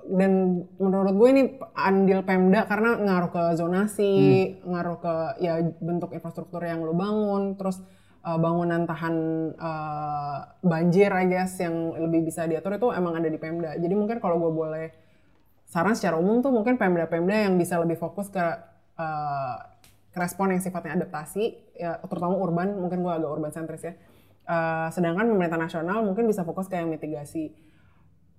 dan 0.04 0.64
menurut 0.76 1.16
gue 1.16 1.28
ini 1.32 1.42
andil 1.72 2.20
Pemda 2.28 2.68
karena 2.68 3.00
ngaruh 3.00 3.30
ke 3.32 3.44
zonasi, 3.56 4.12
ngaruh 4.60 5.00
ke 5.00 5.14
ya 5.40 5.64
bentuk 5.80 6.12
infrastruktur 6.12 6.60
yang 6.60 6.84
lo 6.84 6.92
bangun, 6.92 7.56
terus 7.56 7.80
uh, 8.20 8.36
bangunan 8.36 8.84
tahan 8.84 9.16
uh, 9.56 10.38
banjir 10.60 11.08
I 11.08 11.24
guess 11.24 11.56
yang 11.56 11.96
lebih 11.96 12.28
bisa 12.28 12.44
diatur 12.44 12.76
itu 12.76 12.92
emang 12.92 13.16
ada 13.16 13.32
di 13.32 13.40
Pemda. 13.40 13.80
Jadi 13.80 13.94
mungkin 13.96 14.20
kalau 14.20 14.36
gue 14.44 14.52
boleh 14.52 14.86
saran 15.64 15.96
secara 15.96 16.20
umum 16.20 16.44
tuh 16.44 16.52
mungkin 16.52 16.76
Pemda-Pemda 16.76 17.48
yang 17.48 17.56
bisa 17.56 17.80
lebih 17.80 17.96
fokus 17.96 18.28
ke 18.28 18.44
uh, 19.00 19.56
respon 20.14 20.54
yang 20.54 20.60
sifatnya 20.62 21.00
adaptasi, 21.00 21.74
ya 21.74 21.98
terutama 22.04 22.38
urban, 22.38 22.76
mungkin 22.78 23.02
gue 23.02 23.10
agak 23.10 23.30
urban 23.40 23.50
sentris 23.50 23.82
ya. 23.82 23.96
Uh, 24.44 24.88
sedangkan 24.88 25.24
pemerintah 25.24 25.56
nasional 25.56 26.00
mungkin 26.00 26.24
bisa 26.24 26.42
fokus 26.42 26.68
ke 26.68 26.76
yang 26.76 26.88
mitigasi. 26.88 27.56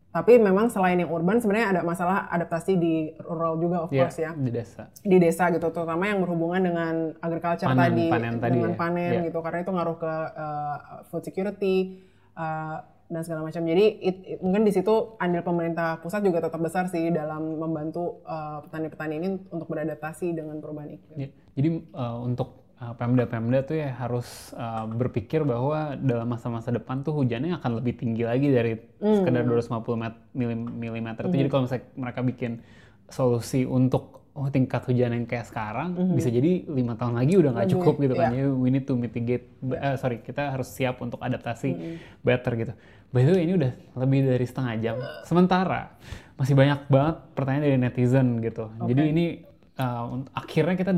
Tapi 0.10 0.40
memang 0.40 0.72
selain 0.72 0.96
yang 0.96 1.12
urban 1.12 1.44
sebenarnya 1.44 1.68
ada 1.70 1.82
masalah 1.84 2.32
adaptasi 2.32 2.78
di 2.78 2.96
rural 3.20 3.60
juga 3.60 3.84
of 3.84 3.92
Iya, 3.92 4.08
course 4.08 4.20
ya. 4.22 4.32
di 4.32 4.48
desa. 4.50 4.84
Di 4.96 5.18
desa 5.20 5.52
gitu 5.52 5.68
terutama 5.68 6.08
yang 6.08 6.24
berhubungan 6.24 6.62
dengan 6.62 6.94
agriculture 7.20 7.68
Panen- 7.68 7.84
tadi, 7.92 8.06
panen 8.08 8.34
tadi 8.40 8.54
dengan 8.54 8.72
ya. 8.72 8.80
panen 8.80 9.12
Iya. 9.12 9.22
gitu 9.28 9.40
karena 9.42 9.60
itu 9.60 9.72
ngaruh 9.74 9.98
ke 9.98 10.14
uh, 10.32 10.78
food 11.06 11.20
security 11.22 12.00
uh, 12.32 12.80
dan 13.06 13.22
segala 13.22 13.44
macam. 13.44 13.60
Jadi 13.62 13.86
it- 14.00 14.24
it- 14.26 14.40
mungkin 14.40 14.64
di 14.64 14.72
situ 14.72 14.94
andil 15.18 15.44
pemerintah 15.44 16.00
pusat 16.00 16.24
juga 16.24 16.40
tetap 16.40 16.58
besar 16.58 16.88
sih 16.88 17.12
dalam 17.12 17.60
membantu 17.60 18.24
uh, 18.24 18.64
petani-petani 18.64 19.20
ini 19.20 19.28
untuk 19.52 19.68
beradaptasi 19.68 20.32
dengan 20.32 20.58
perubahan 20.58 20.96
iklim. 20.96 21.18
Ya, 21.18 21.30
Jadi 21.54 21.70
uh, 21.92 22.18
untuk 22.24 22.50
uh, 22.56 22.65
Pemda-Pemda 22.92 23.64
tuh 23.64 23.76
ya 23.76 23.96
harus 23.96 24.28
uh, 24.52 24.86
berpikir 24.86 25.42
bahwa 25.42 25.80
dalam 25.96 26.28
masa-masa 26.28 26.70
depan 26.70 27.02
tuh 27.02 27.16
hujannya 27.16 27.56
akan 27.56 27.72
lebih 27.76 27.96
tinggi 27.96 28.22
lagi 28.22 28.48
dari 28.48 28.78
sekedar 29.00 29.42
250 29.42 29.66
met- 29.96 30.22
milim- 30.32 30.70
milimeter. 30.72 31.26
itu. 31.26 31.36
Jadi 31.36 31.50
kalau 31.50 31.64
misalnya 31.64 31.86
mereka 31.96 32.20
bikin 32.22 32.52
solusi 33.08 33.64
untuk 33.64 34.04
oh 34.34 34.50
tingkat 34.50 34.84
hujan 34.84 35.10
yang 35.10 35.24
kayak 35.24 35.46
sekarang 35.46 35.90
bisa 36.12 36.28
jadi 36.30 36.68
lima 36.68 36.94
tahun 36.94 37.16
lagi 37.16 37.34
udah 37.36 37.52
nggak 37.54 37.70
cukup 37.72 37.96
gitu 38.02 38.14
kan. 38.20 38.30
Jadi 38.30 38.52
we 38.52 38.68
need 38.70 38.84
to 38.84 38.94
mitigate. 38.94 39.46
eh, 39.72 39.96
sorry 39.96 40.20
kita 40.20 40.52
harus 40.52 40.68
siap 40.68 41.00
untuk 41.00 41.18
adaptasi 41.20 41.70
better 42.22 42.52
gitu. 42.56 42.74
By 43.10 43.24
the 43.24 43.32
way 43.32 43.42
ini 43.42 43.56
udah 43.56 43.72
lebih 43.96 44.28
dari 44.28 44.44
setengah 44.44 44.74
jam. 44.78 44.96
Sementara 45.24 45.96
masih 46.36 46.52
banyak 46.52 46.84
banget 46.86 47.16
pertanyaan 47.32 47.64
dari 47.64 47.78
netizen 47.80 48.28
gitu. 48.40 48.68
Jadi 48.86 49.02
ini 49.08 49.26
uh, 49.78 50.06
akhirnya 50.34 50.76
kita 50.76 50.92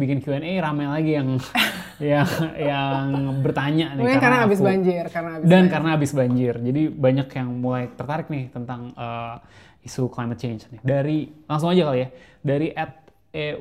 bikin 0.00 0.18
Q&A 0.18 0.40
rame 0.58 0.88
lagi 0.88 1.12
yang 1.14 1.36
yang 2.00 2.24
yang 2.56 3.04
bertanya 3.44 3.92
nih 3.92 4.02
Mungkin 4.08 4.18
karena 4.18 4.38
habis 4.42 4.56
aku- 4.56 4.68
banjir, 4.72 5.04
karena 5.06 5.30
habis 5.36 5.44
dan 5.44 5.52
banjir. 5.52 5.70
karena 5.70 5.88
habis 5.92 6.10
banjir. 6.10 6.54
Jadi 6.56 6.82
banyak 6.88 7.28
yang 7.30 7.48
mulai 7.54 7.84
tertarik 7.92 8.26
nih 8.26 8.48
tentang 8.48 8.96
uh, 8.96 9.36
isu 9.80 10.08
climate 10.08 10.40
change 10.40 10.64
nih. 10.72 10.80
Dari 10.80 11.18
langsung 11.44 11.68
aja 11.68 11.84
kali 11.84 12.00
ya. 12.00 12.08
Dari 12.40 12.68
at 12.72 12.92
E 13.30 13.54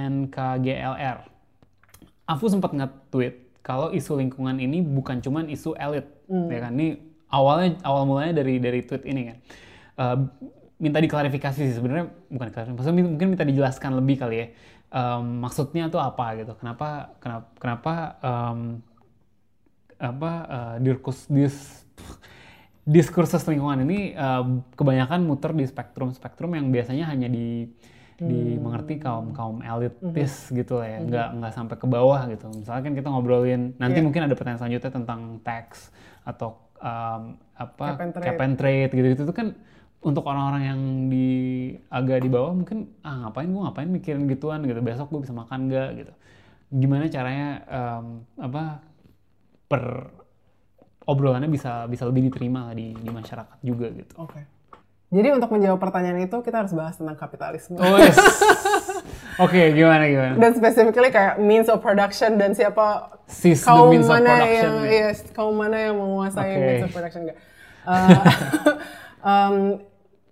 EUINKGLR. 0.00 1.18
Aku 2.24 2.46
sempat 2.46 2.70
nge-tweet 2.70 3.34
kalau 3.60 3.90
isu 3.90 4.16
lingkungan 4.16 4.56
ini 4.56 4.80
bukan 4.80 5.18
cuman 5.18 5.50
isu 5.50 5.74
elit, 5.76 6.06
ya 6.30 6.58
kan? 6.62 6.72
Ini 6.72 6.96
awalnya 7.28 7.76
awal 7.82 8.06
mulanya 8.06 8.40
dari 8.40 8.56
dari 8.56 8.80
tweet 8.80 9.04
ini 9.04 9.22
kan. 9.26 9.36
Uh, 9.98 10.16
minta 10.80 10.98
diklarifikasi 10.98 11.60
sih 11.60 11.76
sebenarnya 11.76 12.08
bukan 12.32 12.48
klarifikasi, 12.48 12.72
maksudnya 12.72 13.04
mungkin 13.04 13.28
minta 13.36 13.44
dijelaskan 13.44 14.00
lebih 14.00 14.16
kali 14.16 14.36
ya. 14.40 14.46
Um, 14.90 15.44
maksudnya 15.44 15.86
tuh 15.86 16.02
apa 16.02 16.34
gitu? 16.40 16.56
Kenapa 16.58 17.14
kenapa 17.22 17.46
kenapa 17.60 17.92
um, 18.24 18.82
apa 20.00 20.32
uh, 20.48 20.76
diskus 20.80 21.28
dis 21.28 21.84
diskursus 22.88 23.44
lingkungan 23.46 23.84
ini 23.86 24.16
uh, 24.16 24.42
kebanyakan 24.74 25.22
muter 25.22 25.52
di 25.52 25.68
spektrum-spektrum 25.68 26.56
yang 26.56 26.72
biasanya 26.72 27.06
hanya 27.06 27.28
di 27.28 27.68
dimengerti 28.20 29.00
kaum 29.00 29.32
kaum 29.32 29.64
elitis 29.64 30.52
gitu 30.52 30.76
lah 30.76 30.88
ya, 30.92 30.98
nggak 31.00 31.28
nggak 31.40 31.52
sampai 31.56 31.76
ke 31.80 31.86
bawah 31.88 32.20
gitu. 32.28 32.52
Misalnya 32.52 32.82
kan 32.84 32.92
kita 32.92 33.08
ngobrolin 33.08 33.72
nanti 33.80 33.96
Iya. 34.00 34.04
mungkin 34.04 34.20
ada 34.28 34.36
pertanyaan 34.36 34.60
selanjutnya 34.60 34.92
tentang 34.92 35.20
tax 35.40 35.88
atau 36.28 36.60
um, 36.84 37.40
apa 37.56 37.96
Cap 37.96 38.00
and 38.04 38.12
trade. 38.12 38.24
cap 38.28 38.40
and 38.44 38.54
trade 38.60 38.90
gitu-gitu 38.92 39.22
itu 39.24 39.32
kan 39.32 39.56
untuk 40.00 40.24
orang-orang 40.24 40.62
yang 40.64 40.80
di 41.12 41.28
agak 41.92 42.24
di 42.24 42.28
bawah 42.32 42.56
mungkin 42.56 42.88
ah 43.04 43.28
ngapain 43.28 43.52
gue 43.52 43.62
ngapain 43.68 43.88
mikirin 43.88 44.24
gituan 44.32 44.64
gitu 44.64 44.80
besok 44.80 45.12
gue 45.12 45.28
bisa 45.28 45.36
makan 45.36 45.68
nggak 45.68 45.88
gitu 46.00 46.12
gimana 46.72 47.04
caranya 47.12 47.48
um, 47.68 48.24
apa 48.40 48.80
per 49.68 50.08
obrolannya 51.04 51.52
bisa 51.52 51.84
bisa 51.84 52.08
lebih 52.08 52.32
diterima 52.32 52.72
di 52.72 52.96
di 52.96 53.10
masyarakat 53.12 53.58
juga 53.60 53.92
gitu 53.92 54.14
Oke. 54.16 54.40
Jadi 55.10 55.26
untuk 55.34 55.50
menjawab 55.50 55.82
pertanyaan 55.82 56.22
itu 56.22 56.38
kita 56.38 56.62
harus 56.62 56.70
bahas 56.70 56.94
tentang 56.94 57.18
kapitalisme. 57.18 57.74
oh 57.82 57.98
yes 57.98 58.14
oke 59.42 59.60
gimana 59.74 60.06
gimana 60.06 60.34
Dan 60.38 60.54
specifically 60.54 61.10
kayak 61.10 61.42
means 61.42 61.66
of 61.66 61.82
production 61.82 62.38
dan 62.38 62.54
siapa 62.54 63.18
the 63.26 63.52
kaum 63.58 63.90
means 63.90 64.06
of 64.06 64.16
mana 64.16 64.32
production, 64.38 64.54
yang 64.54 64.76
ya. 64.86 64.90
yes, 65.10 65.16
kaum 65.34 65.54
mana 65.58 65.76
yang 65.90 65.98
menguasai 65.98 66.50
Oke. 66.54 66.62
means 66.62 66.84
of 66.86 66.92
production 66.94 67.20
enggak. 67.26 67.38
Uh, 67.82 68.22
um, 69.28 69.54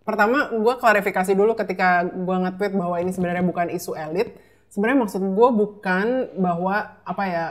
pertama 0.08 0.48
gue 0.48 0.74
klarifikasi 0.80 1.36
dulu 1.36 1.52
ketika 1.52 2.00
gue 2.08 2.36
nge-tweet 2.48 2.72
bahwa 2.72 2.96
ini 2.96 3.12
sebenarnya 3.12 3.44
bukan 3.44 3.68
isu 3.68 3.92
elit. 3.92 4.32
Sebenarnya 4.72 5.04
maksud 5.04 5.20
gue 5.20 5.48
bukan 5.52 6.06
bahwa 6.40 6.96
apa 7.04 7.24
ya 7.28 7.44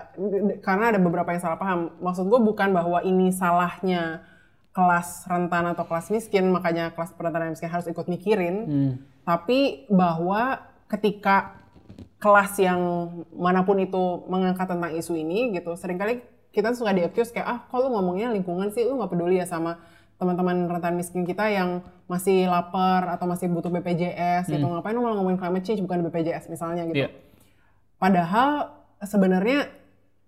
karena 0.66 0.90
ada 0.90 0.98
beberapa 0.98 1.30
yang 1.30 1.42
salah 1.46 1.62
paham. 1.62 1.94
Maksud 2.02 2.26
gue 2.26 2.42
bukan 2.42 2.74
bahwa 2.74 3.06
ini 3.06 3.30
salahnya 3.30 4.26
kelas 4.74 5.30
rentan 5.30 5.70
atau 5.70 5.86
kelas 5.86 6.10
miskin 6.10 6.50
makanya 6.50 6.94
kelas 6.98 7.14
rentan 7.14 7.46
dan 7.46 7.52
miskin 7.54 7.70
harus 7.70 7.86
ikut 7.86 8.10
mikirin. 8.10 8.56
Hmm. 8.66 8.92
Tapi 9.22 9.86
bahwa 9.94 10.58
ketika 10.90 11.62
kelas 12.18 12.58
yang 12.58 12.82
mana 13.38 13.62
pun 13.62 13.78
itu 13.78 14.26
mengangkat 14.26 14.66
tentang 14.66 14.98
isu 14.98 15.14
ini 15.14 15.54
gitu, 15.54 15.78
sering 15.78 16.02
kali 16.02 16.26
kita 16.50 16.74
suka 16.74 16.90
di-accuse 16.90 17.30
kayak 17.30 17.46
ah 17.46 17.60
kalau 17.70 17.94
ngomongnya 17.94 18.34
lingkungan 18.34 18.74
sih 18.74 18.82
lu 18.82 18.98
nggak 18.98 19.14
peduli 19.14 19.38
ya 19.38 19.46
sama 19.46 19.78
teman-teman 20.18 20.66
rentan 20.66 20.98
miskin 20.98 21.24
kita 21.24 21.46
yang 21.50 21.86
masih 22.10 22.50
lapar 22.50 23.06
atau 23.06 23.30
masih 23.30 23.48
butuh 23.54 23.70
BPJS 23.70 24.50
gitu 24.50 24.66
ngapain 24.66 24.98
lu 24.98 25.06
malah 25.06 25.22
ngomongin 25.22 25.38
climate 25.38 25.66
change 25.66 25.82
bukan 25.86 26.02
BPJS 26.10 26.50
misalnya 26.50 26.90
gitu. 26.90 27.06
Iya. 27.06 27.10
Padahal 28.02 28.74
sebenarnya 29.06 29.70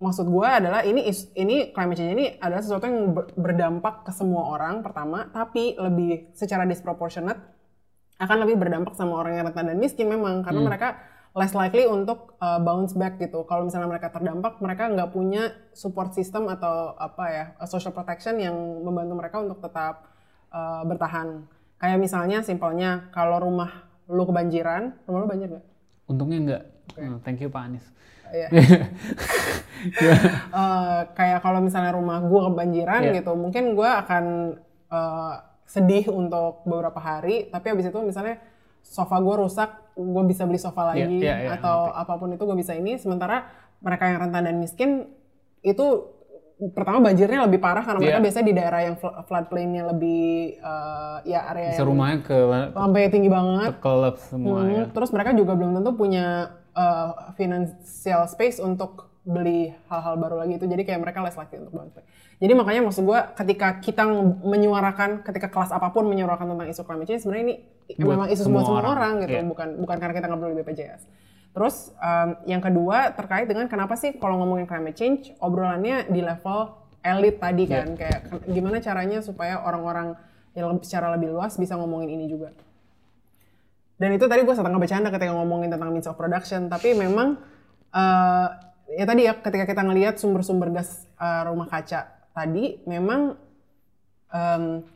maksud 0.00 0.30
gue 0.30 0.48
adalah 0.48 0.80
ini 0.86 1.10
ini 1.34 1.74
climate 1.74 1.98
change 1.98 2.12
ini 2.14 2.26
adalah 2.38 2.62
sesuatu 2.62 2.86
yang 2.86 3.12
ber- 3.12 3.34
berdampak 3.34 4.06
ke 4.06 4.12
semua 4.14 4.54
orang 4.54 4.80
pertama, 4.80 5.26
tapi 5.34 5.74
lebih 5.74 6.30
secara 6.38 6.64
disproportionate 6.64 7.42
akan 8.20 8.36
lebih 8.46 8.60
berdampak 8.60 8.94
sama 8.94 9.16
orang 9.16 9.40
yang 9.40 9.44
rentan 9.48 9.74
dan 9.74 9.78
miskin 9.80 10.06
memang 10.06 10.44
karena 10.44 10.60
mereka 10.60 10.88
less 11.30 11.54
likely 11.54 11.86
untuk 11.86 12.34
uh, 12.38 12.58
bounce 12.58 12.92
back 12.92 13.16
gitu. 13.16 13.46
Kalau 13.46 13.62
misalnya 13.62 13.86
mereka 13.86 14.10
terdampak, 14.10 14.58
mereka 14.58 14.90
nggak 14.90 15.10
punya 15.10 15.54
support 15.70 16.10
system 16.10 16.50
atau 16.50 16.98
apa 16.98 17.24
ya 17.30 17.44
uh, 17.56 17.64
social 17.64 17.94
protection 17.94 18.36
yang 18.36 18.54
membantu 18.82 19.14
mereka 19.14 19.36
untuk 19.38 19.62
tetap 19.62 20.10
uh, 20.50 20.82
bertahan. 20.82 21.46
Kayak 21.78 21.98
misalnya 21.98 22.42
simpelnya 22.42 23.08
kalau 23.10 23.38
rumah 23.40 23.86
lu 24.10 24.26
kebanjiran, 24.26 24.98
rumah 25.06 25.18
lu 25.22 25.28
banjir 25.30 25.48
nggak? 25.48 25.66
untungnya 26.06 26.38
enggak 26.42 26.62
Hmm, 26.98 27.22
thank 27.22 27.38
you 27.38 27.46
Pak 27.46 27.70
Anies 27.70 27.86
Iya. 28.34 28.48
Eh, 30.50 31.00
kayak 31.14 31.40
kalau 31.40 31.62
misalnya 31.62 31.94
rumah 31.94 32.20
gue 32.20 32.40
kebanjiran 32.50 33.00
Iya. 33.06 33.22
gitu, 33.22 33.32
mungkin 33.32 33.72
gue 33.72 33.86
akan 33.86 34.24
eh, 34.90 35.34
sedih 35.64 36.10
untuk 36.10 36.66
beberapa 36.66 36.98
hari, 36.98 37.46
tapi 37.48 37.70
habis 37.70 37.86
itu 37.86 37.98
misalnya 38.02 38.42
sofa 38.80 39.16
gue 39.16 39.34
rusak, 39.38 39.70
gue 39.92 40.24
bisa 40.24 40.44
beli 40.44 40.56
sofa 40.56 40.82
Iya, 40.82 41.06
lagi 41.06 41.16
iya, 41.18 41.34
iya, 41.38 41.48
atau 41.54 41.88
apa 41.88 42.14
pun 42.14 42.30
itu 42.30 42.40
gue 42.40 42.54
bisa 42.54 42.72
ini. 42.72 42.94
Sementara 42.94 43.48
mereka 43.78 44.06
yang 44.06 44.18
rentan 44.20 44.44
dan 44.44 44.56
miskin 44.56 44.90
itu 45.60 45.86
pertama 46.70 47.00
banjirnya 47.02 47.44
lebih 47.44 47.56
parah 47.56 47.80
karena 47.80 47.98
mereka 47.98 48.18
Iya. 48.18 48.24
biasanya 48.24 48.46
di 48.46 48.54
daerah 48.54 48.80
yang 48.82 48.96
fl- 48.96 49.16
floodplain-nya 49.24 49.82
lebih 49.88 50.24
eh, 50.56 51.16
ya 51.26 51.40
area 51.48 51.72
Bisa 51.72 51.80
yang 51.80 51.88
rumahnya 51.88 52.18
ke 52.20 52.36
sampai 52.70 53.02
tinggi 53.08 53.30
banget. 53.30 53.70
kelep 53.80 54.16
semua 54.20 54.58
Hmm, 54.60 54.70
ya. 54.70 54.82
Terus 54.88 55.10
mereka 55.10 55.30
juga 55.32 55.52
belum 55.52 55.72
tentu 55.74 55.90
punya 55.92 56.26
uh, 56.70 57.10
financial 57.34 58.22
space 58.26 58.60
untuk 58.60 59.09
beli 59.20 59.70
hal-hal 59.86 60.16
baru 60.16 60.40
lagi 60.40 60.56
itu. 60.56 60.64
Jadi 60.64 60.82
kayak 60.82 61.00
mereka 61.00 61.20
less 61.20 61.36
likely 61.36 61.60
untuk 61.60 61.76
bantu. 61.76 62.00
Jadi 62.40 62.52
makanya 62.56 62.80
maksud 62.82 63.04
gue 63.04 63.20
ketika 63.36 63.68
kita 63.78 64.02
menyuarakan, 64.40 65.20
ketika 65.20 65.52
kelas 65.52 65.70
apa 65.70 65.92
pun 65.92 66.08
menyuarakan 66.08 66.56
tentang 66.56 66.68
isu 66.68 66.82
climate 66.82 67.06
change, 67.06 67.22
sebenarnya 67.22 67.44
ini 67.44 67.56
Buat 68.00 68.08
memang 68.16 68.28
isu 68.32 68.42
semua 68.48 68.62
semua, 68.64 68.80
orang. 68.80 68.92
orang, 68.96 69.12
gitu. 69.28 69.36
Iya. 69.36 69.44
Bukan 69.44 69.68
bukan 69.78 69.96
karena 70.00 70.14
kita 70.14 70.26
nggak 70.26 70.40
perlu 70.40 70.54
BPJS. 70.56 71.02
Terus 71.50 71.76
um, 71.98 72.30
yang 72.46 72.62
kedua 72.62 73.10
terkait 73.12 73.44
dengan 73.44 73.66
kenapa 73.66 73.92
sih 73.94 74.16
kalau 74.16 74.40
ngomongin 74.40 74.64
climate 74.64 74.96
change, 74.96 75.34
obrolannya 75.36 76.08
di 76.08 76.22
level 76.22 76.72
elit 77.02 77.36
tadi 77.36 77.64
Iya. 77.66 77.74
kan. 77.76 77.88
Kayak 77.98 78.20
ke- 78.24 78.44
gimana 78.48 78.76
caranya 78.78 79.18
supaya 79.20 79.60
orang-orang 79.60 80.16
yang 80.56 80.80
secara 80.80 81.12
lebih 81.12 81.28
luas 81.30 81.54
bisa 81.54 81.76
ngomongin 81.76 82.08
ini 82.08 82.24
juga. 82.24 82.56
Dan 84.00 84.16
itu 84.16 84.24
tadi 84.24 84.40
gue 84.40 84.54
setengah 84.54 84.80
bercanda 84.80 85.12
ketika 85.12 85.36
ngomongin 85.36 85.68
tentang 85.68 85.92
means 85.92 86.08
of 86.08 86.16
production, 86.16 86.72
tapi 86.72 86.96
memang 86.96 87.36
eh, 87.90 88.48
ya 88.96 89.04
tadi 89.06 89.26
ya 89.26 89.38
ketika 89.38 89.64
kita 89.66 89.82
ngelihat 89.86 90.14
sumber-sumber 90.18 90.70
gas 90.74 91.06
eh, 91.18 91.42
rumah 91.46 91.66
kaca 91.70 92.30
tadi, 92.34 92.82
memang 92.86 93.38
em, 94.30 94.86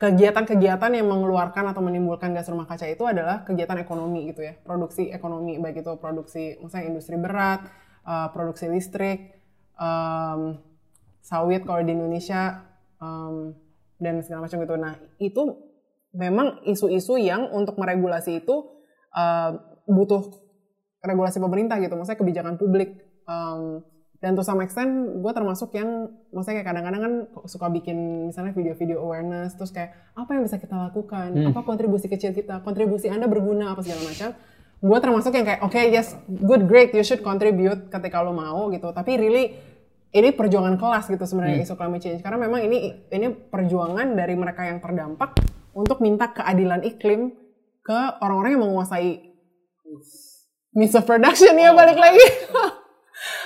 kegiatan-kegiatan 0.00 0.90
yang 0.92 1.08
mengeluarkan 1.08 1.72
atau 1.72 1.80
menimbulkan 1.80 2.36
gas 2.36 2.50
rumah 2.52 2.68
kaca 2.68 2.84
itu 2.88 3.04
adalah 3.08 3.46
kegiatan 3.46 3.80
ekonomi 3.80 4.28
gitu 4.32 4.44
ya, 4.44 4.56
produksi 4.60 5.08
ekonomi 5.08 5.56
baik 5.56 5.80
itu 5.80 5.92
produksi 5.96 6.60
misalnya 6.60 6.86
industri 6.92 7.16
berat, 7.16 7.64
eh, 8.04 8.28
produksi 8.32 8.68
listrik, 8.68 9.36
em, 9.76 10.60
sawit 11.24 11.64
kalau 11.64 11.80
di 11.80 11.92
Indonesia 11.96 12.64
em, 13.00 13.56
dan 14.00 14.20
segala 14.20 14.44
macam 14.44 14.58
gitu. 14.60 14.74
Nah 14.76 14.94
itu 15.22 15.42
memang 16.14 16.62
isu-isu 16.64 17.18
yang 17.18 17.50
untuk 17.50 17.74
meregulasi 17.76 18.46
itu 18.46 18.54
uh, 19.12 19.50
butuh 19.84 20.30
regulasi 21.04 21.42
pemerintah 21.42 21.76
gitu, 21.82 21.98
maksudnya 21.98 22.20
kebijakan 22.22 22.54
publik. 22.56 23.03
Um, 23.24 23.84
dan 24.24 24.32
to 24.32 24.40
some 24.40 24.64
extent 24.64 25.20
gue 25.20 25.32
termasuk 25.36 25.76
yang 25.76 26.08
maksudnya 26.32 26.64
kayak 26.64 26.68
kadang-kadang 26.72 27.02
kan 27.04 27.14
suka 27.44 27.68
bikin 27.68 28.32
misalnya 28.32 28.56
video-video 28.56 28.96
awareness 29.04 29.52
terus 29.52 29.68
kayak 29.68 29.92
apa 30.16 30.32
yang 30.32 30.48
bisa 30.48 30.56
kita 30.56 30.72
lakukan? 30.72 31.28
Apa 31.52 31.60
kontribusi 31.60 32.08
kecil 32.08 32.32
kita? 32.32 32.64
Kontribusi 32.64 33.12
anda 33.12 33.28
berguna? 33.28 33.76
Apa 33.76 33.84
segala 33.84 34.08
macam. 34.08 34.32
Gue 34.80 34.98
termasuk 35.00 35.32
yang 35.36 35.44
kayak 35.44 35.60
oke 35.60 35.76
yes 35.76 36.16
good 36.28 36.64
great 36.64 36.96
you 36.96 37.04
should 37.04 37.20
contribute 37.20 37.92
ketika 37.92 38.24
lo 38.24 38.32
mau 38.32 38.72
gitu. 38.72 38.96
Tapi 38.96 39.12
really 39.20 39.60
ini 40.14 40.32
perjuangan 40.32 40.80
kelas 40.80 41.04
gitu 41.12 41.28
sebenarnya 41.28 41.60
isu 41.68 41.76
climate 41.76 42.00
change. 42.00 42.24
Karena 42.24 42.40
memang 42.40 42.64
ini 42.64 43.04
ini 43.12 43.28
perjuangan 43.28 44.08
dari 44.16 44.32
mereka 44.40 44.64
yang 44.64 44.80
terdampak 44.80 45.36
untuk 45.76 46.00
minta 46.00 46.32
keadilan 46.32 46.80
iklim 46.80 47.28
ke 47.84 47.98
orang-orang 48.24 48.56
yang 48.56 48.64
menguasai 48.64 49.36
means 50.72 50.96
of 50.96 51.04
production 51.04 51.52
ya 51.60 51.76
balik 51.76 52.00
lagi 52.00 52.24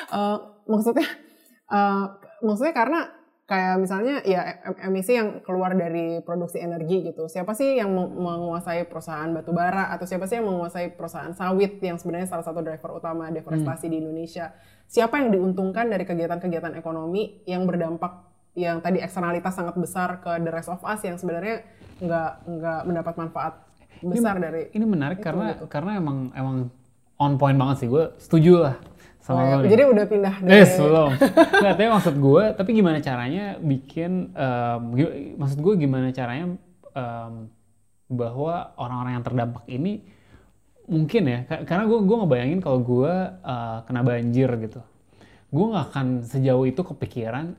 Eh, 0.09 0.39
maksudnya 0.67 1.09
eh, 1.77 2.05
maksudnya 2.41 2.75
karena 2.75 3.01
kayak 3.49 3.81
misalnya 3.81 4.21
ya 4.29 4.61
em- 4.61 4.93
emisi 4.93 5.17
yang 5.17 5.41
keluar 5.41 5.73
dari 5.73 6.21
produksi 6.21 6.61
energi 6.61 7.01
gitu. 7.09 7.33
Siapa 7.33 7.57
sih 7.57 7.81
yang 7.81 7.89
meng- 7.97 8.13
menguasai 8.13 8.85
perusahaan 8.85 9.33
batu 9.33 9.57
bara? 9.57 9.89
Atau 9.89 10.05
siapa 10.05 10.29
sih 10.29 10.37
yang 10.37 10.53
menguasai 10.53 10.93
perusahaan 10.93 11.33
sawit 11.33 11.81
yang 11.81 11.97
sebenarnya 11.97 12.29
salah 12.29 12.45
satu 12.45 12.61
driver 12.61 13.01
utama 13.01 13.33
deforestasi 13.33 13.89
di 13.89 14.05
Indonesia? 14.05 14.53
Siapa 14.85 15.21
yang 15.21 15.33
diuntungkan 15.33 15.89
dari 15.89 16.05
kegiatan-kegiatan 16.05 16.77
ekonomi 16.77 17.41
yang 17.49 17.65
berdampak 17.65 18.29
yang 18.53 18.85
tadi 18.85 19.01
eksternalitas 19.01 19.55
sangat 19.55 19.77
besar 19.81 20.19
ke 20.21 20.29
the 20.45 20.51
rest 20.51 20.69
of 20.69 20.81
us 20.83 21.01
yang 21.05 21.17
sebenarnya 21.17 21.63
nggak 22.03 22.31
nggak 22.49 22.81
mendapat 22.85 23.15
manfaat 23.17 23.55
besar 24.03 24.37
dari 24.41 24.69
Ini 24.73 24.85
menarik 24.85 25.19
Itu, 25.23 25.25
karena 25.25 25.47
gitu. 25.57 25.67
karena 25.73 25.97
emang 25.97 26.33
emang 26.37 26.57
on 27.17 27.33
point 27.41 27.57
banget 27.57 27.87
sih. 27.87 27.89
Gue 27.89 28.13
setuju 28.21 28.53
lah 28.61 28.77
sama 29.29 29.61
Oh, 29.61 29.61
jadi 29.63 29.85
udah 29.85 30.05
pindah 30.05 30.35
dari 30.41 30.57
Eh 30.57 30.69
belum. 30.73 31.11
Nggak, 31.13 31.75
tapi 31.77 31.87
maksud 31.87 32.15
gue, 32.17 32.45
tapi 32.57 32.71
gimana 32.73 32.99
caranya 32.99 33.45
bikin, 33.61 34.33
gi- 34.91 35.15
maksud 35.37 35.59
gue 35.59 35.75
gimana 35.77 36.09
caranya 36.11 36.57
em, 36.91 37.33
bahwa 38.09 38.73
orang-orang 38.75 39.13
yang 39.15 39.25
terdampak 39.25 39.69
ini 39.69 40.01
mungkin 40.89 41.23
ya, 41.23 41.39
ka- 41.45 41.63
karena 41.63 41.85
gue 41.85 41.99
gue 42.01 42.17
ngebayangin 42.17 42.61
kalau 42.61 42.81
gue 42.81 43.13
eh, 43.45 43.79
kena 43.85 44.01
banjir 44.01 44.49
gitu, 44.59 44.81
gue 45.47 45.65
nggak 45.67 45.87
akan 45.87 46.07
sejauh 46.25 46.65
itu 46.65 46.81
kepikiran, 46.83 47.53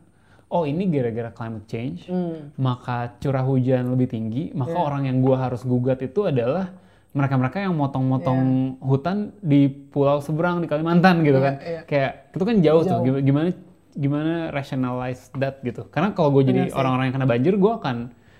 oh 0.49 0.65
ini 0.65 0.89
gara-gara 0.89 1.29
climate 1.29 1.65
change, 1.65 2.09
Hmm. 2.09 2.49
maka 2.57 3.13
curah 3.15 3.45
hujan 3.45 3.93
lebih 3.93 4.09
tinggi, 4.09 4.49
maka 4.51 4.73
Iya. 4.73 4.81
orang 4.83 5.03
yang 5.05 5.21
gue 5.21 5.37
harus 5.37 5.61
gugat 5.61 6.01
itu 6.01 6.25
adalah 6.25 6.73
mereka-mereka 7.09 7.57
yang 7.59 7.73
motong-motong 7.73 8.41
hutan 8.79 9.33
di 9.41 9.65
pulau 9.67 10.21
seberang 10.21 10.61
di 10.61 10.67
Kalimantan 10.67 11.21
gitu 11.21 11.37
Iya, 11.37 11.45
kan. 11.45 11.53
iya. 11.59 11.81
Kayak 11.83 12.11
itu 12.29 12.43
kan 12.43 12.55
jauh, 12.59 12.81
tuh. 12.81 12.89
Jauh. 12.91 13.03
Gim- 13.03 13.23
Gimana 13.23 13.49
gimana 13.91 14.33
rationalize 14.49 15.33
that 15.33 15.59
gitu. 15.59 15.89
Karena 15.89 16.13
kalau 16.13 16.29
gue 16.31 16.45
jadi 16.45 16.69
orang-orang 16.71 17.09
yang 17.09 17.15
kena 17.15 17.27
banjir, 17.27 17.53
gue 17.55 17.73
akan 17.73 17.97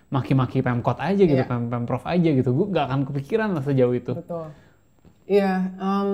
maki-maki 0.10 0.62
pemkot 0.62 0.98
aja 0.98 1.18
gitu, 1.20 1.36
Iya. 1.36 1.50
pem 1.50 1.68
pemprov 1.68 2.06
aja 2.06 2.30
gitu. 2.30 2.50
Gue 2.52 2.68
gak 2.70 2.86
akan 2.88 3.00
kepikiran 3.06 3.50
lah 3.52 3.62
sejauh 3.62 3.92
itu. 3.92 4.14
Betul. 4.14 4.54
Iya, 5.26 5.74
em, 5.76 6.10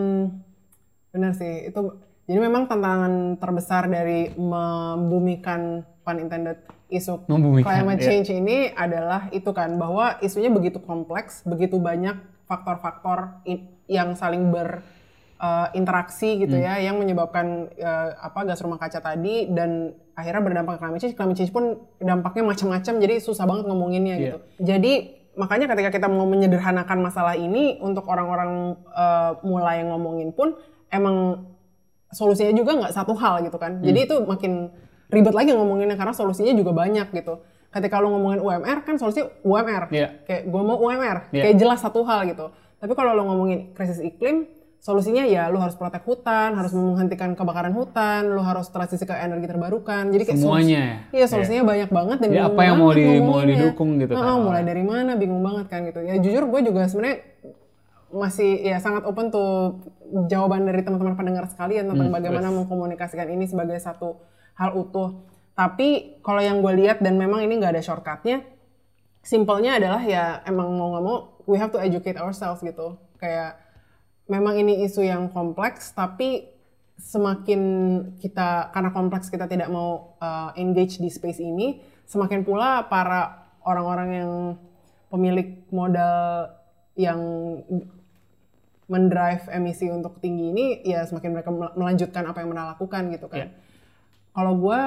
benar 1.12 1.32
sih. 1.32 1.68
Itu 1.68 1.99
jadi 2.26 2.39
memang 2.41 2.66
tantangan 2.66 3.38
terbesar 3.38 3.86
dari 3.86 4.32
membumikan 4.36 5.84
pun 6.01 6.16
intended 6.18 6.58
isu 6.86 7.26
Membumikan, 7.26 7.66
climate 7.66 7.97
iya. 7.99 8.06
change 8.08 8.30
ini 8.32 8.70
adalah 8.70 9.28
itu 9.30 9.49
kan 9.51 9.74
bahwa 9.76 10.18
isunya 10.20 10.49
begitu 10.49 10.78
kompleks, 10.78 11.41
begitu 11.43 11.78
banyak 11.78 12.14
faktor-faktor 12.46 13.41
yang 13.86 14.14
saling 14.14 14.50
berinteraksi 14.50 16.39
gitu 16.39 16.56
Hmm. 16.56 16.66
ya, 16.66 16.74
yang 16.82 16.96
menyebabkan 16.98 17.70
eh, 17.76 18.10
apa 18.16 18.46
gas 18.46 18.62
rumah 18.62 18.78
kaca 18.78 19.00
tadi 19.00 19.50
dan 19.50 19.93
akhirnya 20.16 20.41
berdampak 20.41 20.78
ke 20.78 20.80
climate 20.82 21.02
change. 21.02 21.16
Climate 21.16 21.38
change 21.38 21.52
pun 21.52 21.66
dampaknya 22.00 22.43
macam-macam, 22.48 22.93
jadi 23.02 23.16
susah 23.20 23.43
banget 23.43 23.66
ngomonginnya 23.68 24.16
Iya. 24.16 24.24
gitu. 24.24 24.38
Jadi 24.64 24.93
makanya 25.36 25.68
ketika 25.76 25.89
kita 25.91 26.08
mau 26.08 26.24
menyederhanakan 26.24 26.98
masalah 27.04 27.36
ini 27.36 27.78
untuk 27.84 28.08
orang-orang 28.08 28.80
eh, 28.96 29.32
mulai 29.43 29.84
ngomongin 29.84 30.32
pun 30.32 30.56
emang 30.88 31.43
solusinya 32.16 32.56
juga 32.56 32.72
nggak 32.80 32.93
satu 32.96 33.12
hal 33.20 33.43
gitu 33.43 33.58
kan. 33.60 33.84
Jadi 33.84 34.08
itu 34.08 34.16
makin 34.24 34.72
ribet 35.12 35.36
lagi 35.36 35.52
ngomonginnya 35.52 36.00
karena 36.00 36.16
solusinya 36.16 36.56
juga 36.56 36.72
banyak 36.72 37.12
gitu. 37.12 37.43
Ketika 37.76 37.99
lo 37.99 38.07
ngomongin 38.09 38.39
UMR 38.39 38.78
kan 38.82 38.95
solusinya 38.95 39.28
UMR. 39.43 39.91
Iya. 39.91 40.23
Kayak 40.23 40.41
gue 40.47 40.61
mau 40.63 40.80
UMR. 40.80 41.17
Iya. 41.30 41.43
Kayak 41.43 41.55
jelas 41.59 41.80
satu 41.82 42.01
hal 42.01 42.23
gitu. 42.26 42.47
Tapi 42.80 42.91
kalau 42.93 43.11
lo 43.11 43.23
ngomongin 43.26 43.76
krisis 43.76 43.99
iklim, 43.99 44.47
solusinya 44.80 45.26
ya 45.26 45.49
lo 45.49 45.59
harus 45.59 45.76
protek 45.76 46.01
hutan, 46.01 46.55
harus 46.55 46.71
menghentikan 46.71 47.34
kebakaran 47.34 47.73
hutan, 47.73 48.30
lo 48.30 48.39
harus 48.39 48.69
transisi 48.69 49.03
ke 49.03 49.11
energi 49.11 49.43
terbarukan. 49.45 50.07
Jadi 50.07 50.23
kayak 50.23 50.39
Semuanya 50.39 50.63
solusi- 50.63 50.71
ya? 50.71 50.88
Iya, 51.11 51.26
solusinya 51.28 51.63
banyak 51.65 51.89
banget 51.91 52.17
dan 52.17 52.30
bingung 52.30 52.47
apa 52.47 52.61
yang 52.63 52.78
mau 52.78 52.91
di- 52.91 53.19
mau 53.19 53.41
didukung 53.41 53.89
gitu 53.97 54.13
kan? 54.13 54.23
Heeh, 54.23 54.38
mulai 54.39 54.63
dari 54.63 54.84
mana 54.84 55.11
bingung 55.13 55.43
banget 55.43 55.65
kan 55.67 55.80
gitu. 55.84 55.99
Ya 55.99 56.15
jujur 56.15 56.43
gue 56.45 56.59
juga 56.63 56.88
sebenarnya 56.88 57.17
masih 58.07 58.63
ya 58.63 58.80
sangat 58.80 59.03
open 59.03 59.28
tuh 59.28 59.84
jawaban 60.26 60.63
dari 60.63 60.80
teman-teman 60.80 61.19
pendengar 61.19 61.43
sekalian 61.45 61.91
tentang 61.91 62.07
Hmm, 62.07 62.15
bagaimana 62.15 62.47
yes. 62.47 62.55
mengkomunikasikan 62.55 63.28
ini 63.28 63.43
sebagai 63.43 63.76
satu 63.78 64.15
hal 64.53 64.71
utuh. 64.73 65.34
Tapi 65.56 66.20
kalau 66.20 66.43
yang 66.43 66.60
gue 66.60 66.74
lihat 66.84 66.99
dan 66.99 67.16
memang 67.16 67.39
ini 67.47 67.56
nggak 67.56 67.80
ada 67.80 67.84
shortcutnya, 67.84 68.43
simpelnya 69.24 69.80
adalah 69.80 70.03
ya 70.03 70.43
emang 70.43 70.76
mau 70.76 70.91
nggak 70.91 71.03
mau 71.03 71.18
we 71.47 71.56
have 71.56 71.72
to 71.72 71.80
educate 71.80 72.20
ourselves 72.20 72.60
gitu. 72.60 72.99
Kayak 73.16 73.56
memang 74.28 74.60
ini 74.60 74.84
isu 74.84 75.08
yang 75.08 75.32
kompleks, 75.32 75.95
tapi 75.95 76.51
semakin 76.99 77.62
kita 78.20 78.72
karena 78.76 78.91
kompleks 78.91 79.32
kita 79.32 79.47
tidak 79.47 79.72
mau 79.72 80.20
uh, 80.20 80.51
engage 80.60 80.99
di 80.99 81.08
space 81.08 81.39
ini, 81.39 81.80
semakin 82.03 82.43
pula 82.43 82.88
para 82.91 83.47
orang-orang 83.64 84.10
yang 84.12 84.32
pemilik 85.08 85.64
modal 85.72 86.51
yang 86.99 87.20
mendrive 88.86 89.47
emisi 89.49 89.89
untuk 89.89 90.22
tinggi 90.22 90.53
ini 90.53 90.66
ya 90.86 91.01
semakin 91.08 91.30
mereka 91.34 91.49
mel- 91.49 91.74
melanjutkan 91.74 92.22
apa 92.28 92.43
yang 92.43 92.53
mereka 92.53 92.78
lakukan 92.78 93.03
gitu 93.16 93.26
kan. 93.32 93.39
Iya. 93.39 93.47
Kalau 94.36 94.53
gue 94.60 94.80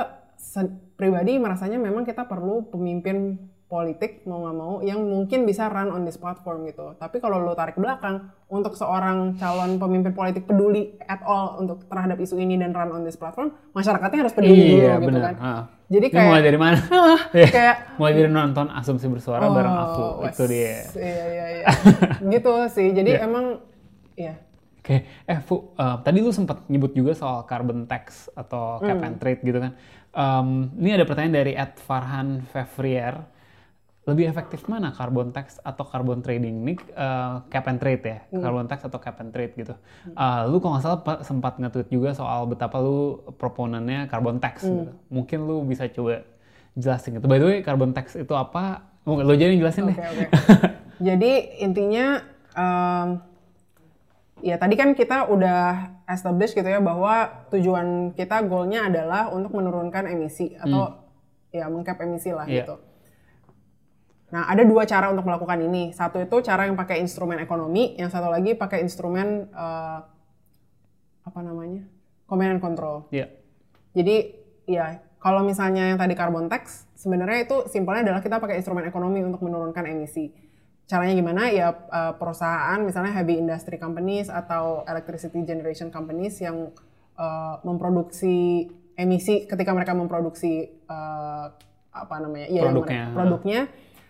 pribadi 0.94 1.36
merasanya 1.36 1.76
memang 1.76 2.02
kita 2.02 2.24
perlu 2.24 2.66
pemimpin 2.68 3.38
politik 3.68 4.24
mau 4.24 4.40
nggak 4.40 4.56
mau 4.56 4.74
yang 4.80 4.96
mungkin 4.96 5.44
bisa 5.44 5.68
run 5.68 5.92
on 5.92 6.02
this 6.02 6.16
platform 6.16 6.64
gitu. 6.64 6.96
Tapi 6.96 7.20
kalau 7.20 7.36
lo 7.38 7.52
tarik 7.52 7.76
ke 7.76 7.84
belakang 7.84 8.16
untuk 8.48 8.72
seorang 8.72 9.36
calon 9.36 9.76
pemimpin 9.76 10.10
politik 10.10 10.48
peduli 10.48 10.96
at 11.04 11.20
all 11.22 11.60
untuk 11.60 11.84
terhadap 11.84 12.16
isu 12.16 12.40
ini 12.40 12.56
dan 12.56 12.72
run 12.72 12.88
on 12.90 13.04
this 13.04 13.14
platform, 13.14 13.52
masyarakatnya 13.70 14.24
harus 14.24 14.32
peduli 14.32 14.56
dulu 14.56 14.72
Iya 14.80 14.94
gitu 14.96 15.06
benar. 15.06 15.22
kan. 15.22 15.34
Ah. 15.36 15.62
Jadi 15.88 16.04
Ini 16.04 16.12
kayak 16.12 16.26
mulai 16.26 16.42
dari 16.42 16.58
mana? 16.58 16.78
Iya. 17.36 17.48
kayak 17.48 17.76
mulai 17.96 18.12
dari 18.14 18.30
nonton 18.30 18.66
asumsi 18.70 19.06
bersuara 19.06 19.44
bareng 19.46 19.74
Oh, 19.74 19.84
aku. 19.84 20.02
wes. 20.24 20.32
Itu 20.32 20.44
dia. 20.48 20.76
Iya 20.96 21.24
iya 21.28 21.46
iya. 21.52 21.66
gitu 22.32 22.52
sih. 22.72 22.88
Jadi 22.90 23.10
Iya. 23.14 23.24
emang 23.24 23.44
ya 24.16 24.32
Oke, 24.88 25.04
eh 25.04 25.38
Fu, 25.44 25.76
uh, 25.76 26.00
tadi 26.00 26.24
lu 26.24 26.32
sempat 26.32 26.64
nyebut 26.72 26.96
juga 26.96 27.12
soal 27.12 27.44
carbon 27.44 27.84
tax 27.84 28.32
atau 28.32 28.80
cap 28.80 29.04
and 29.04 29.20
trade 29.20 29.44
gitu 29.44 29.60
kan. 29.60 29.76
Um, 30.16 30.72
ini 30.80 30.96
ada 30.96 31.04
pertanyaan 31.04 31.44
dari 31.44 31.52
Ed 31.52 31.76
Farhan 31.76 32.40
Fevrier. 32.48 33.20
Lebih 34.08 34.24
efektif 34.24 34.64
mana 34.64 34.88
carbon 34.88 35.28
tax 35.28 35.60
atau 35.60 35.84
carbon 35.84 36.24
trading? 36.24 36.64
Ini 36.64 36.80
uh, 36.96 37.44
cap 37.52 37.68
and 37.68 37.76
trade 37.76 38.00
ya, 38.00 38.24
carbon 38.40 38.64
tax 38.64 38.80
atau 38.88 38.96
cap 38.96 39.20
and 39.20 39.28
trade 39.28 39.52
gitu. 39.52 39.76
Uh, 40.16 40.48
lu 40.48 40.56
kalau 40.64 40.80
nggak 40.80 40.84
salah 40.88 41.00
pa- 41.04 41.20
sempat 41.20 41.60
nge-tweet 41.60 41.92
juga 41.92 42.16
soal 42.16 42.48
betapa 42.48 42.80
lu 42.80 43.20
proponennya 43.36 44.08
carbon 44.08 44.40
tax 44.40 44.64
gitu. 44.64 44.96
Mungkin 45.12 45.38
lu 45.44 45.60
bisa 45.68 45.84
coba 45.92 46.24
jelasin 46.72 47.20
gitu. 47.20 47.28
By 47.28 47.36
the 47.36 47.44
way, 47.44 47.58
carbon 47.60 47.92
tax 47.92 48.16
itu 48.16 48.32
apa? 48.32 48.88
Mungkin 49.04 49.28
lo 49.28 49.36
jadi 49.36 49.52
jelasin 49.52 49.92
deh. 49.92 49.96
Oke 50.00 50.08
oke. 50.08 50.24
Jadi 51.04 51.32
intinya 51.60 52.24
em, 52.56 53.20
ya 54.40 54.56
tadi 54.56 54.74
kan 54.78 54.94
kita 54.94 55.26
udah 55.28 55.92
establish 56.06 56.54
gitu 56.54 56.66
ya 56.66 56.78
bahwa 56.78 57.46
tujuan 57.50 58.14
kita 58.14 58.42
goalnya 58.46 58.86
adalah 58.88 59.28
untuk 59.34 59.52
menurunkan 59.52 60.08
emisi 60.08 60.54
atau 60.56 60.94
ya 61.50 61.66
mengcap 61.68 61.98
emisi 62.00 62.30
lah 62.32 62.44
Iya. 62.46 62.64
gitu. 62.64 62.74
Nah 64.28 64.44
ada 64.48 64.62
dua 64.64 64.84
cara 64.84 65.08
untuk 65.08 65.24
melakukan 65.24 65.58
ini. 65.64 65.90
Satu 65.96 66.20
itu 66.20 66.36
cara 66.44 66.68
yang 66.68 66.76
pakai 66.76 67.00
instrumen 67.00 67.40
ekonomi, 67.40 67.96
yang 67.96 68.12
satu 68.12 68.28
lagi 68.28 68.52
pakai 68.54 68.84
instrumen 68.84 69.48
eh, 69.48 69.98
apa 71.24 71.40
namanya 71.44 71.84
command 72.28 72.56
and 72.56 72.62
control. 72.62 73.08
Iya. 73.08 73.32
Jadi 73.96 74.16
ya 74.68 75.00
kalau 75.18 75.42
misalnya 75.42 75.90
yang 75.92 75.98
tadi 75.98 76.14
carbon 76.14 76.46
tax, 76.46 76.86
sebenarnya 76.94 77.48
itu 77.48 77.66
simpelnya 77.66 78.12
adalah 78.12 78.20
kita 78.22 78.38
pakai 78.38 78.60
instrumen 78.62 78.86
ekonomi 78.86 79.24
untuk 79.24 79.42
menurunkan 79.42 79.84
emisi. 79.88 80.30
Caranya 80.88 81.12
gimana? 81.12 81.52
Ya 81.52 81.68
eh, 81.70 82.12
perusahaan 82.16 82.80
misalnya 82.80 83.12
heavy 83.12 83.36
industry 83.36 83.76
companies 83.76 84.26
atau 84.26 84.88
electricity 84.88 85.44
generation 85.44 85.92
companies 85.92 86.40
yang 86.40 86.72
eh, 87.14 87.54
memproduksi 87.62 88.66
emisi 88.96 89.44
ketika 89.44 89.70
mereka 89.70 89.92
memproduksi 89.92 90.64
eh, 90.66 91.46
apa 91.92 92.14
namanya? 92.18 92.48
Ya, 92.48 92.64
Produknya. 92.66 93.02
mereka- 93.04 93.14
produknya 93.14 93.60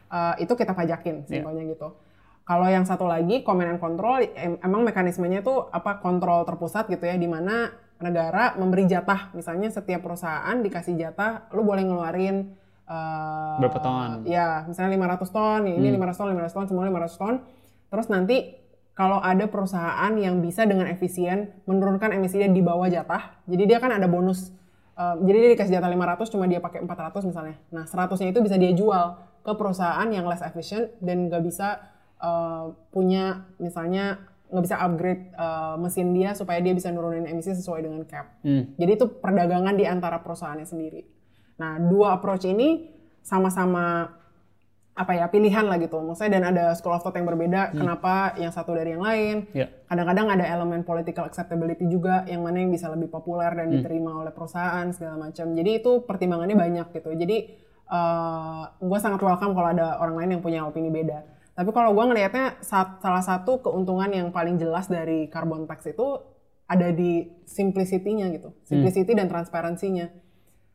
eh, 0.09 0.35
itu 0.39 0.53
kita 0.55 0.73
pajakin 0.73 1.27
simpelnya 1.27 1.67
gitu. 1.67 1.99
Kalau 2.47 2.65
yang 2.65 2.89
satu 2.89 3.05
lagi 3.05 3.45
command 3.45 3.77
and 3.77 3.81
control 3.83 4.25
em- 4.25 4.57
emang 4.63 4.81
mekanismenya 4.81 5.45
itu 5.45 5.69
apa 5.69 6.01
kontrol 6.01 6.47
terpusat 6.47 6.89
gitu 6.89 7.05
ya 7.05 7.19
di 7.19 7.29
mana 7.29 7.69
negara 7.99 8.55
memberi 8.55 8.87
jatah 8.87 9.35
misalnya 9.35 9.69
setiap 9.69 10.01
perusahaan 10.01 10.55
dikasih 10.57 10.95
jatah 10.95 11.51
lu 11.51 11.61
boleh 11.61 11.83
ngeluarin 11.83 12.55
eh, 12.89 13.55
Berapa 13.61 13.79
ton? 13.79 14.25
Ya, 14.25 14.65
misalnya 14.65 14.97
500 14.97 15.29
ton, 15.29 15.61
ya 15.69 15.75
ini 15.77 15.89
500 15.93 16.17
ton, 16.17 16.27
500 16.33 16.57
ton, 16.57 16.65
semua 16.67 16.85
500 16.89 17.21
ton. 17.21 17.35
Terus 17.89 18.07
nanti 18.09 18.37
kalau 18.93 19.23
ada 19.23 19.47
perusahaan 19.47 20.11
yang 20.19 20.43
bisa 20.43 20.67
dengan 20.67 20.91
efisien 20.91 21.55
menurunkan 21.71 22.11
emisinya 22.17 22.51
di 22.51 22.59
bawah 22.59 22.91
jatah, 22.91 23.39
jadi 23.47 23.77
dia 23.77 23.79
kan 23.79 23.93
ada 23.93 24.09
bonus. 24.11 24.51
eh, 24.99 25.15
jadi 25.23 25.37
dia 25.47 25.51
dikasih 25.55 25.73
jatah 25.79 25.91
500 25.95 26.27
cuma 26.35 26.45
dia 26.51 26.59
pakai 26.59 26.83
400 26.83 27.23
misalnya. 27.31 27.57
Nah, 27.71 27.87
100-nya 27.87 28.35
itu 28.35 28.41
bisa 28.43 28.59
dia 28.59 28.75
jual 28.75 29.07
ke 29.47 29.53
perusahaan 29.55 30.09
yang 30.11 30.27
less 30.27 30.43
efficient 30.43 30.91
dan 30.99 31.31
nggak 31.31 31.43
bisa 31.47 31.79
eh, 32.19 32.65
punya 32.91 33.47
misalnya 33.63 34.19
nggak 34.51 34.65
bisa 34.65 34.77
upgrade 34.81 35.23
eh, 35.37 35.77
mesin 35.79 36.17
dia 36.19 36.35
supaya 36.35 36.59
dia 36.59 36.75
bisa 36.75 36.91
nurunin 36.91 37.31
emisi 37.31 37.55
sesuai 37.55 37.81
dengan 37.87 38.03
cap. 38.11 38.43
Hmm. 38.43 38.75
Jadi 38.75 38.91
itu 38.99 39.07
perdagangan 39.23 39.79
di 39.79 39.87
antara 39.87 40.19
perusahaannya 40.19 40.67
sendiri. 40.67 41.07
Nah, 41.59 41.83
dua 41.83 42.17
approach 42.17 42.47
ini 42.47 42.89
sama-sama 43.21 44.15
apa 44.99 45.15
ya 45.15 45.31
pilihan 45.31 45.63
lah 45.63 45.79
gitu. 45.79 45.95
Maksudnya 46.03 46.43
dan 46.43 46.45
ada 46.51 46.65
school 46.75 46.91
of 46.91 47.03
thought 47.07 47.15
yang 47.15 47.27
berbeda. 47.27 47.71
Kenapa 47.79 48.35
yang 48.35 48.51
satu 48.51 48.75
dari 48.75 48.99
yang 48.99 49.03
lain? 49.03 49.47
Iya. 49.55 49.71
Kadang-kadang 49.87 50.27
ada 50.27 50.43
elemen 50.43 50.83
political 50.83 51.23
acceptability 51.23 51.87
juga 51.87 52.27
yang 52.27 52.43
mana 52.43 52.59
yang 52.59 52.75
bisa 52.75 52.91
lebih 52.91 53.07
populer 53.07 53.47
dan 53.55 53.71
diterima 53.79 54.11
oleh 54.19 54.35
perusahaan 54.35 54.87
segala 54.91 55.31
macam. 55.31 55.55
Jadi 55.55 55.71
itu 55.79 56.03
pertimbangannya 56.03 56.59
banyak 56.59 56.87
gitu. 56.91 57.15
Jadi 57.15 57.37
gue 58.79 58.99
sangat 58.99 59.23
welcome 59.23 59.55
kalau 59.55 59.69
ada 59.71 59.97
orang 60.03 60.19
lain 60.19 60.31
yang 60.39 60.43
punya 60.43 60.67
opini 60.67 60.91
beda. 60.91 61.23
Tapi 61.55 61.71
kalau 61.71 61.95
gue 61.95 62.05
ngelihatnya 62.05 62.59
sa- 62.63 62.99
salah 62.99 63.23
satu 63.23 63.63
keuntungan 63.63 64.11
yang 64.11 64.29
paling 64.31 64.59
jelas 64.59 64.87
dari 64.87 65.27
carbon 65.31 65.67
tax 65.67 65.91
itu 65.91 66.23
ada 66.67 66.91
di 66.91 67.27
simplicity-nya 67.49 68.29
gitu, 68.35 68.53
simplicity 68.63 69.15
dan 69.15 69.27
transparansinya. 69.27 70.11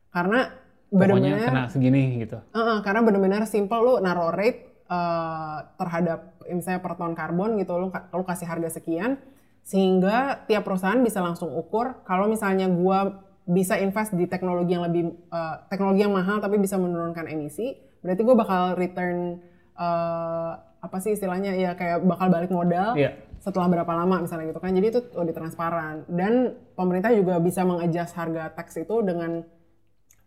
Karena 0.10 0.48
Pokoknya 0.94 1.10
benar-benar 1.34 1.50
kena 1.50 1.66
segini 1.74 2.04
gitu. 2.22 2.38
Heeh, 2.54 2.78
karena 2.86 3.02
benar-benar 3.02 3.44
simple 3.50 3.80
lu 3.82 3.94
naruh 3.98 4.30
rate 4.30 4.62
eh, 4.86 5.58
terhadap 5.76 6.20
misalnya 6.46 6.80
per 6.80 6.94
ton 6.94 7.18
karbon 7.18 7.58
gitu 7.58 7.74
lu, 7.76 7.88
lu 7.90 8.24
kasih 8.24 8.46
harga 8.46 8.78
sekian 8.78 9.18
sehingga 9.64 10.44
tiap 10.46 10.68
perusahaan 10.68 11.00
bisa 11.00 11.24
langsung 11.24 11.50
ukur 11.50 12.04
kalau 12.04 12.28
misalnya 12.28 12.68
gua 12.68 13.24
bisa 13.44 13.80
invest 13.80 14.12
di 14.14 14.28
teknologi 14.28 14.76
yang 14.76 14.86
lebih 14.86 15.04
eh, 15.34 15.56
teknologi 15.68 16.04
yang 16.04 16.14
mahal 16.14 16.38
tapi 16.38 16.60
bisa 16.60 16.76
menurunkan 16.78 17.26
emisi 17.26 17.74
berarti 18.04 18.22
gua 18.22 18.36
bakal 18.38 18.62
return 18.76 19.40
eh, 19.74 20.52
apa 20.84 20.98
sih 21.00 21.16
istilahnya 21.16 21.56
ya 21.56 21.72
kayak 21.74 22.04
bakal 22.04 22.28
balik 22.28 22.52
modal 22.52 22.92
Iya. 22.94 23.16
setelah 23.40 23.72
berapa 23.72 23.88
lama 23.88 24.28
misalnya 24.28 24.52
gitu 24.52 24.60
kan 24.60 24.76
jadi 24.76 24.88
itu 24.92 25.00
lebih 25.16 25.32
transparan 25.32 26.04
dan 26.12 26.60
pemerintah 26.76 27.16
juga 27.16 27.40
bisa 27.40 27.64
mengadjust 27.64 28.14
harga 28.14 28.52
tax 28.52 28.76
itu 28.76 29.00
dengan 29.00 29.48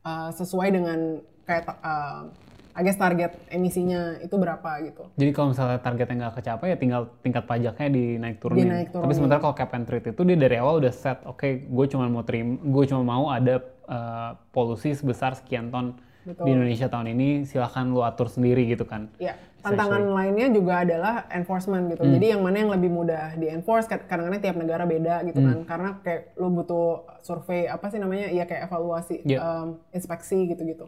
uh, 0.07 0.31
sesuai 0.31 0.69
dengan 0.71 1.19
kayak 1.43 1.67
uh, 1.83 2.31
I 2.77 2.85
guess 2.85 3.01
target 3.01 3.33
emisinya 3.49 4.21
itu 4.21 4.37
berapa 4.37 4.69
gitu. 4.85 5.09
Jadi 5.17 5.31
kalau 5.33 5.57
misalnya 5.57 5.81
targetnya 5.81 6.29
nggak 6.29 6.35
kecapai 6.45 6.67
ya 6.69 6.77
tinggal 6.77 7.03
tingkat 7.25 7.49
pajaknya 7.49 7.89
dinaik 7.89 8.37
turunin. 8.37 8.69
Dinaik 8.69 8.89
Tapi 8.93 9.01
turunin. 9.01 9.17
sementara 9.17 9.41
kalau 9.41 9.57
cap 9.57 9.73
and 9.73 9.89
trade 9.89 10.13
itu 10.13 10.23
dia 10.29 10.37
dari 10.37 10.57
awal 10.61 10.85
udah 10.85 10.93
set, 10.93 11.25
oke 11.25 11.49
gue 11.65 11.87
cuma 11.89 12.05
mau 12.13 12.21
terima, 12.21 12.61
gue 12.61 12.85
cuma 12.85 13.01
mau 13.01 13.33
ada 13.33 13.65
uh, 13.89 14.37
polusi 14.53 14.93
sebesar 14.93 15.41
sekian 15.41 15.73
ton 15.73 15.97
Betul. 16.29 16.45
di 16.45 16.51
Indonesia 16.53 16.87
tahun 16.93 17.17
ini, 17.17 17.29
silahkan 17.49 17.89
lu 17.89 18.05
atur 18.05 18.29
sendiri 18.29 18.69
gitu 18.69 18.85
kan. 18.85 19.09
Ya, 19.17 19.41
tantangan 19.67 20.03
lainnya 20.14 20.47
juga 20.55 20.87
adalah 20.87 21.14
enforcement 21.35 21.91
gitu. 21.91 22.07
Jadi 22.07 22.27
yang 22.33 22.43
mana 22.47 22.57
yang 22.62 22.71
lebih 22.71 22.91
mudah 22.95 23.35
di 23.35 23.51
enforce 23.51 23.91
kadang-kadang 23.91 24.39
tiap 24.39 24.57
negara 24.57 24.87
beda 24.87 25.27
gitu 25.27 25.43
kan. 25.43 25.59
Karena 25.67 25.89
kayak 26.07 26.39
lu 26.39 26.49
butuh 26.55 27.03
survei 27.27 27.67
apa 27.67 27.91
sih 27.91 27.99
namanya? 27.99 28.31
Ya 28.31 28.47
kayak 28.47 28.71
evaluasi 28.71 29.27
Iya. 29.27 29.39
um, 29.43 29.69
inspeksi 29.91 30.47
gitu-gitu. 30.47 30.87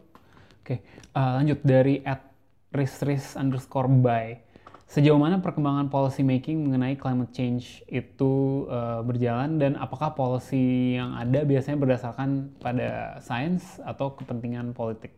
Oke, 0.63 0.85
uh, 1.17 1.43
lanjut 1.43 1.59
dari 1.67 2.05
at 2.07 2.23
risris 2.71 3.35
underscore 3.35 3.89
by. 3.89 4.39
Sejauh 4.89 5.21
mana 5.21 5.37
perkembangan 5.37 5.93
policy 5.93 6.25
making 6.25 6.65
mengenai 6.65 6.97
climate 6.97 7.29
change 7.37 7.85
itu 7.93 8.65
uh, 8.73 9.05
berjalan 9.05 9.61
dan 9.61 9.77
apakah 9.77 10.17
policy 10.17 10.97
yang 10.97 11.13
ada 11.13 11.45
biasanya 11.45 11.77
berdasarkan 11.77 12.57
pada 12.57 13.21
sains 13.21 13.77
atau 13.85 14.17
kepentingan 14.17 14.73
politik? 14.73 15.13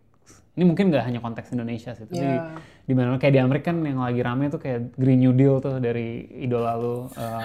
Ini 0.50 0.66
mungkin 0.66 0.90
nggak 0.90 1.04
hanya 1.06 1.20
konteks 1.22 1.54
Indonesia 1.54 1.94
sih, 1.94 2.04
tapi 2.04 2.20
Ya. 2.20 2.52
di 2.84 2.92
mana 2.92 3.16
kayak 3.16 3.32
di 3.32 3.40
Amerika 3.40 3.70
kan 3.70 3.86
yang 3.86 4.02
lagi 4.02 4.20
rame 4.20 4.50
tuh 4.50 4.58
kayak 4.60 4.92
Green 4.98 5.22
New 5.22 5.32
Deal 5.32 5.62
tuh 5.62 5.78
dari 5.78 6.26
idola 6.42 6.74
lu 6.76 7.06
uh, 7.16 7.44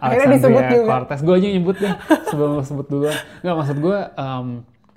Alexandria 0.00 0.70
juga. 0.70 0.86
Cortez. 0.88 1.20
Gue 1.20 1.34
aja 1.36 1.48
nyebut 1.50 1.76
deh 1.76 1.94
sebelum 2.30 2.50
lu 2.58 2.62
sebut 2.64 2.86
dulu. 2.86 3.10
Nggak 3.42 3.56
maksud 3.58 3.76
gue, 3.82 3.98
um, 4.14 4.48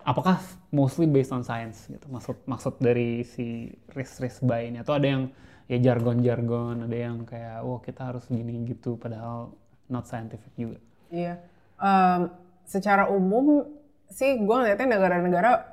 apakah 0.05 0.37
mostly 0.69 1.09
based 1.09 1.33
on 1.33 1.41
science 1.43 1.89
gitu? 1.89 2.05
Maksud 2.07 2.37
maksud 2.45 2.73
dari 2.77 3.25
si 3.25 3.73
risk 3.91 4.21
risk 4.21 4.39
buy 4.45 4.69
ini 4.69 4.79
atau 4.79 4.95
ada 4.95 5.07
yang 5.09 5.23
ya 5.67 5.77
jargon-jargon, 5.81 6.85
ada 6.85 6.97
yang 6.97 7.23
kayak 7.23 7.63
wah 7.63 7.79
kita 7.79 8.13
harus 8.13 8.27
gini 8.27 8.61
gitu, 8.67 8.95
padahal 8.95 9.55
not 9.89 10.07
scientific 10.07 10.51
juga. 10.55 10.79
Iya. 11.11 11.39
Em, 11.81 12.29
secara 12.63 13.09
umum 13.09 13.67
sih 14.11 14.37
gue 14.37 14.55
ngeliatnya 14.55 14.87
negara-negara 14.99 15.70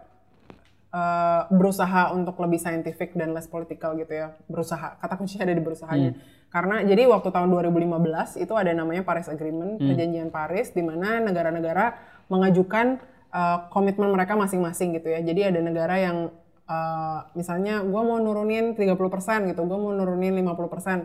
eh, 0.88 1.42
berusaha 1.52 2.12
untuk 2.16 2.36
lebih 2.40 2.58
scientific 2.60 3.12
dan 3.12 3.34
less 3.36 3.48
political 3.50 3.96
gitu 3.98 4.12
ya. 4.12 4.36
Berusaha. 4.48 4.96
Kata 5.00 5.14
kuncinya 5.18 5.44
ada 5.48 5.54
di 5.56 5.62
berusahanya. 5.64 6.12
Karena 6.48 6.80
jadi 6.80 7.04
waktu 7.04 7.28
tahun 7.28 7.52
2015 7.52 8.40
itu 8.40 8.52
ada 8.56 8.72
namanya 8.72 9.04
Paris 9.04 9.28
Agreement, 9.28 9.76
perjanjian 9.76 10.32
Paris 10.32 10.72
di 10.72 10.80
mana 10.80 11.20
negara-negara 11.20 11.92
mengajukan 12.32 12.96
eh, 13.34 13.58
komitmen 13.68 14.08
mereka 14.14 14.38
masing-masing 14.38 14.96
gitu 14.96 15.12
ya. 15.12 15.20
Jadi 15.20 15.40
ada 15.44 15.60
negara 15.60 16.00
yang 16.00 16.32
eh, 16.68 17.18
misalnya 17.36 17.84
gue 17.84 18.02
mau 18.02 18.16
nurunin 18.16 18.72
30% 18.72 19.50
gitu, 19.52 19.60
gue 19.66 19.78
mau 19.78 19.92
nurunin 19.92 20.32
50%. 20.40 21.04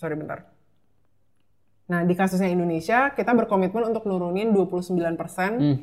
Sorry 0.00 0.16
bentar. 0.16 0.53
Nah, 1.84 2.00
di 2.00 2.16
kasusnya 2.16 2.48
Indonesia, 2.48 3.12
kita 3.12 3.36
berkomitmen 3.36 3.92
untuk 3.92 4.08
nurunin 4.08 4.56
29% 4.56 5.20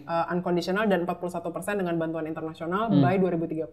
uh, 0.09 0.33
unconditional 0.33 0.89
dan 0.89 1.05
41% 1.05 1.77
dengan 1.77 1.93
bantuan 2.01 2.25
internasional 2.25 2.89
by 2.89 3.21
2030. 3.21 3.69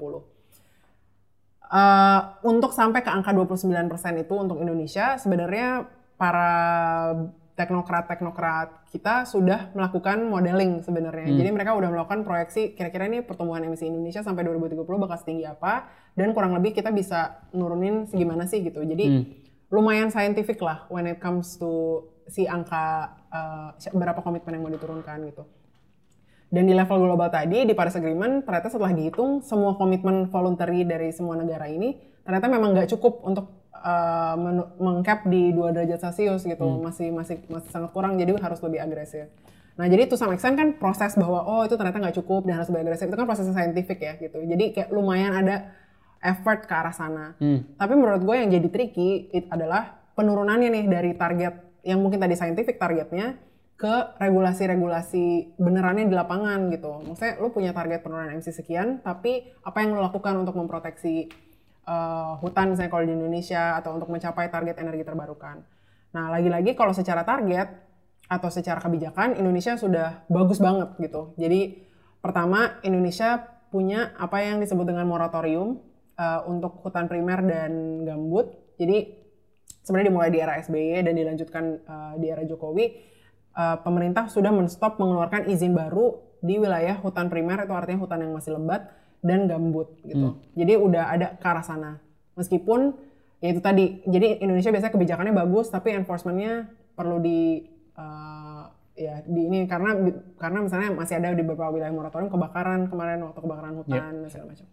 Uh, 1.68 2.20
untuk 2.45 2.76
sampai 2.76 3.01
ke 3.01 3.09
angka 3.09 3.33
29% 3.33 3.89
itu 4.20 4.35
untuk 4.37 4.61
Indonesia, 4.61 5.16
sebenarnya 5.16 5.89
para 6.20 6.53
teknokrat-teknokrat 7.59 8.93
kita 8.95 9.26
sudah 9.26 9.74
melakukan 9.74 10.22
modeling 10.31 10.85
sebenarnya. 10.85 11.26
Jadi 11.33 11.51
mereka 11.51 11.74
udah 11.74 11.91
melakukan 11.91 12.22
proyeksi 12.22 12.79
kira-kira 12.79 13.11
ini 13.11 13.26
pertumbuhan 13.26 13.66
emisi 13.66 13.91
Indonesia 13.91 14.22
sampai 14.22 14.47
2030 14.47 14.87
bakal 14.87 15.18
setinggi 15.18 15.43
apa 15.43 15.91
dan 16.14 16.31
kurang 16.39 16.55
lebih 16.55 16.70
kita 16.70 16.95
bisa 16.95 17.43
nurunin 17.51 18.07
segimana 18.07 18.47
sih 18.47 18.62
gitu. 18.62 18.79
Jadi 18.87 19.07
lumayan 19.74 20.14
scientific 20.14 20.62
lah 20.62 20.87
when 20.87 21.11
it 21.11 21.18
comes 21.18 21.59
to 21.59 22.07
si 22.29 22.45
angka 22.45 23.16
uh, 23.33 23.72
berapa 23.97 24.20
komitmen 24.20 24.61
yang 24.61 24.62
mau 24.68 24.72
diturunkan 24.72 25.18
gitu. 25.33 25.45
Dan 26.49 26.64
di 26.64 26.72
level 26.72 27.05
global 27.05 27.29
tadi 27.29 27.68
di 27.68 27.76
Paris 27.76 27.93
Agreement 27.97 28.41
ternyata 28.41 28.72
setelah 28.72 28.93
dihitung 28.97 29.45
semua 29.45 29.76
komitmen 29.76 30.33
voluntary 30.33 30.81
dari 30.89 31.12
semua 31.12 31.37
negara 31.37 31.68
ini 31.68 32.01
ternyata 32.24 32.49
memang 32.49 32.72
nggak 32.72 32.89
cukup 32.97 33.20
untuk 33.24 33.68
uh, 33.72 34.37
mengcap 34.81 35.29
di 35.29 35.53
dua 35.53 35.76
derajat 35.76 36.09
Celcius 36.09 36.49
gitu 36.49 36.64
hmm. 36.64 36.81
masih 36.89 37.09
masih 37.12 37.37
masih 37.53 37.68
sangat 37.68 37.93
kurang 37.93 38.16
jadi 38.16 38.33
harus 38.41 38.64
lebih 38.64 38.81
agresif. 38.81 39.29
Nah 39.76 39.87
jadi 39.93 40.09
itu 40.09 40.16
sama 40.16 40.35
extent 40.35 40.57
kan 40.57 40.72
proses 40.81 41.12
bahwa 41.20 41.45
oh 41.45 41.68
itu 41.68 41.76
ternyata 41.76 42.01
nggak 42.01 42.16
cukup 42.24 42.49
dan 42.49 42.64
harus 42.64 42.72
lebih 42.72 42.89
agresif 42.89 43.12
itu 43.12 43.16
kan 43.16 43.29
proses 43.29 43.45
saintifik 43.53 44.01
ya 44.01 44.16
gitu. 44.16 44.41
Jadi 44.41 44.64
kayak 44.72 44.89
lumayan 44.89 45.37
ada 45.37 45.68
effort 46.24 46.64
ke 46.64 46.74
arah 46.74 46.97
sana. 46.97 47.37
Hmm. 47.39 47.76
Tapi 47.76 47.93
menurut 47.93 48.24
gue 48.24 48.37
yang 48.41 48.49
jadi 48.49 48.68
tricky 48.72 49.31
it 49.37 49.47
adalah 49.53 50.01
penurunannya 50.16 50.72
nih 50.72 50.85
dari 50.91 51.12
target 51.14 51.68
yang 51.83 52.03
mungkin 52.03 52.18
tadi 52.18 52.35
saintifik 52.35 52.81
targetnya 52.81 53.39
ke 53.79 53.95
regulasi-regulasi 54.18 55.55
benerannya 55.55 56.11
di 56.11 56.14
lapangan 56.18 56.66
gitu. 56.74 56.99
Maksudnya 57.07 57.39
lu 57.39 57.55
punya 57.55 57.70
target 57.70 58.03
penurunan 58.03 58.35
emisi 58.35 58.51
sekian, 58.51 58.99
tapi 59.07 59.55
apa 59.62 59.79
yang 59.79 59.95
lu 59.95 60.03
lakukan 60.03 60.35
untuk 60.35 60.59
memproteksi 60.59 61.31
uh, 61.87 62.35
hutan 62.43 62.74
misalnya 62.74 62.91
kalau 62.91 63.05
di 63.07 63.14
Indonesia 63.14 63.79
atau 63.79 63.95
untuk 63.95 64.11
mencapai 64.11 64.51
target 64.51 64.83
energi 64.83 65.07
terbarukan. 65.07 65.62
Nah, 66.11 66.26
lagi-lagi 66.26 66.74
kalau 66.74 66.91
secara 66.91 67.22
target 67.22 67.70
atau 68.29 68.51
secara 68.51 68.83
kebijakan 68.83 69.39
Indonesia 69.39 69.79
sudah 69.79 70.26
bagus 70.26 70.59
banget 70.61 70.99
gitu. 70.99 71.39
Jadi 71.41 71.87
pertama 72.20 72.83
Indonesia 72.83 73.41
punya 73.70 74.12
apa 74.18 74.43
yang 74.43 74.59
disebut 74.59 74.85
dengan 74.91 75.07
moratorium 75.07 75.81
uh, 76.18 76.41
untuk 76.51 76.83
hutan 76.83 77.07
primer 77.07 77.47
dan 77.47 78.03
gambut. 78.05 78.53
Jadi 78.74 79.18
sebenarnya 79.83 80.09
dimulai 80.12 80.31
di 80.33 80.39
era 80.39 80.55
SBY 80.61 81.05
dan 81.05 81.14
dilanjutkan 81.14 81.64
uh, 81.85 82.14
di 82.20 82.26
era 82.29 82.43
Jokowi 82.45 82.87
uh, 83.59 83.76
pemerintah 83.83 84.31
sudah 84.31 84.55
menstop 84.55 84.97
mengeluarkan 85.03 85.51
izin 85.51 85.74
baru 85.74 86.18
di 86.39 86.55
wilayah 86.59 86.99
hutan 87.03 87.26
primer 87.26 87.66
itu 87.66 87.74
artinya 87.74 87.99
hutan 88.07 88.22
yang 88.22 88.33
masih 88.33 88.55
lebat 88.55 88.95
dan 89.18 89.51
gambut 89.51 89.99
gitu. 90.07 90.39
Hmm. 90.39 90.41
Jadi 90.55 90.72
udah 90.79 91.05
ada 91.11 91.26
ke 91.35 91.47
arah 91.47 91.66
sana. 91.66 91.99
Meskipun 92.39 92.95
ya 93.43 93.51
itu 93.51 93.59
tadi, 93.59 94.07
jadi 94.07 94.39
Indonesia 94.39 94.70
biasanya 94.70 94.95
kebijakannya 94.95 95.35
bagus 95.35 95.66
tapi 95.74 95.91
enforcementnya 95.91 96.70
perlu 96.95 97.18
di 97.18 97.66
uh, 97.99 98.70
ya 98.99 99.22
di 99.22 99.47
ini 99.47 99.66
karena 99.70 99.95
karena 100.39 100.59
misalnya 100.62 100.91
masih 100.95 101.22
ada 101.22 101.35
di 101.35 101.43
beberapa 101.47 101.70
wilayah 101.70 101.95
moratorium 101.95 102.31
kebakaran 102.31 102.91
kemarin 102.91 103.22
waktu 103.22 103.41
kebakaran 103.43 103.74
hutan 103.79 103.95
yeah. 103.95 104.22
dan 104.22 104.31
segala 104.31 104.47
macam. 104.55 104.66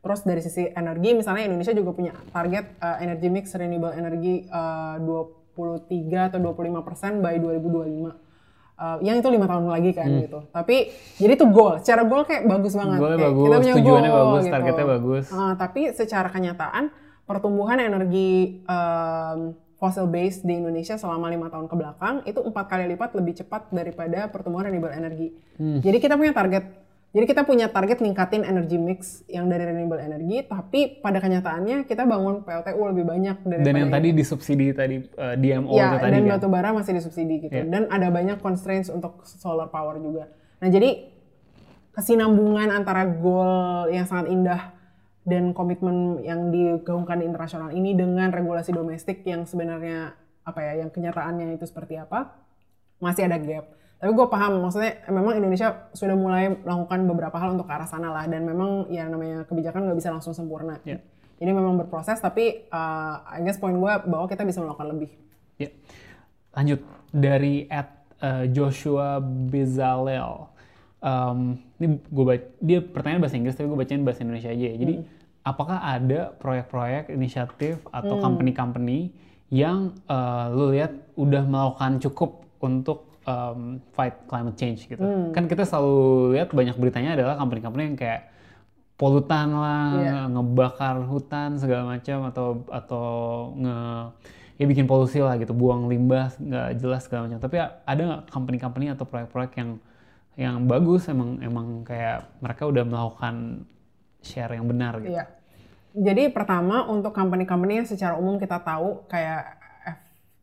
Terus 0.00 0.20
dari 0.24 0.40
sisi 0.40 0.64
energi 0.64 1.12
misalnya 1.12 1.44
Indonesia 1.44 1.76
juga 1.76 1.92
punya 1.92 2.12
target 2.32 2.80
uh, 2.80 2.96
energy 3.04 3.28
mix 3.28 3.52
renewable 3.52 3.92
energy 3.92 4.48
uh, 4.48 4.96
23 4.96 6.32
atau 6.32 6.38
25 6.40 6.86
persen 6.88 7.20
by 7.20 7.36
2025 7.36 8.30
uh, 8.80 8.96
yang 9.04 9.20
itu 9.20 9.28
lima 9.28 9.44
tahun 9.44 9.68
lagi 9.68 9.90
kan 9.92 10.08
hmm. 10.08 10.20
gitu. 10.24 10.38
Tapi 10.48 10.76
jadi 11.20 11.32
itu 11.36 11.46
goal. 11.52 11.76
Secara 11.84 12.02
goal 12.08 12.24
kayak 12.24 12.48
bagus 12.48 12.72
banget. 12.72 12.96
Goalnya 12.96 13.18
kayak 13.20 13.28
bagus, 13.28 13.44
kita 13.44 13.56
punya 13.60 13.74
tujuannya 13.76 14.10
goal, 14.10 14.24
bagus, 14.24 14.42
gitu. 14.42 14.54
targetnya 14.56 14.86
bagus. 14.88 15.24
Uh, 15.28 15.52
tapi 15.60 15.80
secara 15.92 16.28
kenyataan 16.32 16.84
pertumbuhan 17.28 17.78
energi 17.78 18.64
um, 18.66 19.54
fossil 19.78 20.04
base 20.10 20.44
di 20.44 20.60
Indonesia 20.60 20.98
selama 20.98 21.30
lima 21.32 21.48
tahun 21.48 21.64
ke 21.70 21.74
belakang 21.76 22.14
itu 22.28 22.40
empat 22.42 22.66
kali 22.68 22.84
lipat 22.96 23.16
lebih 23.16 23.38
cepat 23.40 23.70
daripada 23.72 24.28
pertumbuhan 24.32 24.68
renewable 24.68 24.92
energi. 24.92 25.32
Hmm. 25.56 25.78
Jadi 25.80 25.96
kita 26.00 26.16
punya 26.16 26.32
target 26.32 26.64
jadi 27.10 27.26
kita 27.26 27.42
punya 27.42 27.66
target 27.66 27.98
ningkatin 27.98 28.46
energy 28.46 28.78
mix 28.78 29.26
yang 29.26 29.50
dari 29.50 29.66
renewable 29.66 29.98
energy, 29.98 30.46
tapi 30.46 31.02
pada 31.02 31.18
kenyataannya 31.18 31.82
kita 31.82 32.06
bangun 32.06 32.46
PLTU 32.46 32.82
lebih 32.86 33.02
banyak 33.02 33.36
dari 33.42 33.62
Dan 33.66 33.74
yang 33.82 33.90
tadi 33.90 34.14
disubsidi 34.14 34.70
tadi 34.70 35.02
uh, 35.18 35.34
eh, 35.34 35.36
DMO 35.42 35.74
ya, 35.74 35.90
itu 35.90 36.06
tadi 36.06 36.12
dan 36.14 36.22
kan? 36.22 36.30
batu 36.38 36.46
bara 36.46 36.70
masih 36.70 36.92
disubsidi 36.94 37.50
gitu. 37.50 37.50
Yeah. 37.50 37.66
Dan 37.66 37.90
ada 37.90 38.14
banyak 38.14 38.38
constraints 38.38 38.86
untuk 38.86 39.26
solar 39.26 39.66
power 39.74 39.98
juga. 39.98 40.30
Nah 40.62 40.70
jadi 40.70 41.10
kesinambungan 41.98 42.70
antara 42.70 43.02
goal 43.10 43.90
yang 43.90 44.06
sangat 44.06 44.30
indah 44.30 44.62
dan 45.26 45.50
komitmen 45.50 46.22
yang 46.22 46.54
digaungkan 46.54 47.18
di 47.18 47.26
internasional 47.26 47.74
ini 47.74 47.90
dengan 47.90 48.30
regulasi 48.30 48.70
domestik 48.70 49.26
yang 49.26 49.50
sebenarnya 49.50 50.14
apa 50.46 50.62
ya, 50.62 50.86
yang 50.86 50.94
kenyataannya 50.94 51.58
itu 51.58 51.66
seperti 51.66 51.98
apa, 51.98 52.38
masih 53.02 53.26
ada 53.26 53.42
gap. 53.42 53.79
Tapi 54.00 54.16
gue 54.16 54.26
paham, 54.32 54.64
maksudnya 54.64 55.04
memang 55.12 55.36
Indonesia 55.36 55.92
sudah 55.92 56.16
mulai 56.16 56.48
melakukan 56.48 57.04
beberapa 57.04 57.36
hal 57.36 57.52
untuk 57.52 57.68
ke 57.68 57.72
arah 57.76 57.84
sana 57.84 58.08
lah. 58.08 58.24
Dan 58.24 58.48
memang 58.48 58.88
ya 58.88 59.04
namanya 59.04 59.44
kebijakan 59.44 59.84
nggak 59.84 59.98
bisa 60.00 60.08
langsung 60.08 60.32
sempurna. 60.32 60.80
Yeah. 60.88 61.04
Jadi 61.36 61.50
memang 61.52 61.76
berproses, 61.76 62.16
tapi 62.16 62.64
uh, 62.72 63.14
I 63.28 63.44
guess 63.44 63.60
poin 63.60 63.76
gue 63.76 63.92
bahwa 64.08 64.24
kita 64.24 64.48
bisa 64.48 64.64
melakukan 64.64 64.96
lebih. 64.96 65.12
Yeah. 65.60 65.76
Lanjut, 66.56 66.80
dari 67.12 67.68
at 67.68 68.08
uh, 68.24 68.48
Joshua 68.48 69.20
Bezalel. 69.20 70.48
Um, 71.00 71.60
ini 71.76 72.00
gue 72.00 72.24
baca, 72.24 72.44
dia 72.60 72.80
pertanyaan 72.80 73.20
bahasa 73.24 73.36
Inggris, 73.36 73.56
tapi 73.56 73.68
gue 73.68 73.78
bacain 73.84 74.00
bahasa 74.00 74.24
Indonesia 74.24 74.48
aja 74.48 74.64
ya. 74.64 74.76
Jadi, 74.80 74.94
hmm. 75.00 75.04
apakah 75.44 75.80
ada 75.80 76.32
proyek-proyek, 76.40 77.12
inisiatif, 77.12 77.84
atau 77.92 78.16
hmm. 78.16 78.24
company-company 78.24 79.12
yang 79.52 79.92
uh, 80.08 80.48
lu 80.52 80.72
lihat 80.72 80.92
udah 81.20 81.44
melakukan 81.44 82.00
cukup 82.00 82.48
untuk 82.64 83.09
um, 83.30 83.78
fight 83.94 84.26
climate 84.26 84.56
change 84.58 84.90
gitu. 84.90 85.00
Hmm. 85.00 85.30
Kan 85.30 85.46
kita 85.46 85.62
selalu 85.62 86.34
lihat 86.34 86.50
banyak 86.50 86.76
beritanya 86.76 87.14
adalah 87.14 87.38
company-company 87.38 87.94
yang 87.94 87.98
kayak 87.98 88.30
polutan 88.98 89.56
lah, 89.56 89.96
yeah. 89.96 90.26
ngebakar 90.28 91.00
hutan 91.08 91.56
segala 91.56 91.96
macam 91.96 92.28
atau 92.28 92.46
atau 92.68 93.08
nge 93.56 93.76
ya 94.60 94.64
bikin 94.68 94.84
polusi 94.84 95.24
lah 95.24 95.40
gitu, 95.40 95.56
buang 95.56 95.88
limbah 95.88 96.36
nggak 96.36 96.68
jelas 96.76 97.08
segala 97.08 97.30
macam. 97.30 97.40
Tapi 97.40 97.56
ada 97.64 98.00
nggak 98.00 98.22
company-company 98.28 98.86
atau 98.92 99.04
proyek-proyek 99.08 99.52
yang 99.56 99.70
yang 100.36 100.56
bagus 100.68 101.08
emang 101.08 101.40
emang 101.40 101.84
kayak 101.84 102.28
mereka 102.44 102.68
udah 102.68 102.84
melakukan 102.84 103.64
share 104.20 104.52
yang 104.52 104.68
benar 104.68 105.00
gitu. 105.00 105.16
Yeah. 105.16 105.28
Jadi 105.90 106.30
pertama 106.30 106.86
untuk 106.86 107.10
company-company 107.10 107.82
yang 107.82 107.88
secara 107.88 108.14
umum 108.14 108.38
kita 108.38 108.62
tahu 108.62 109.10
kayak 109.10 109.58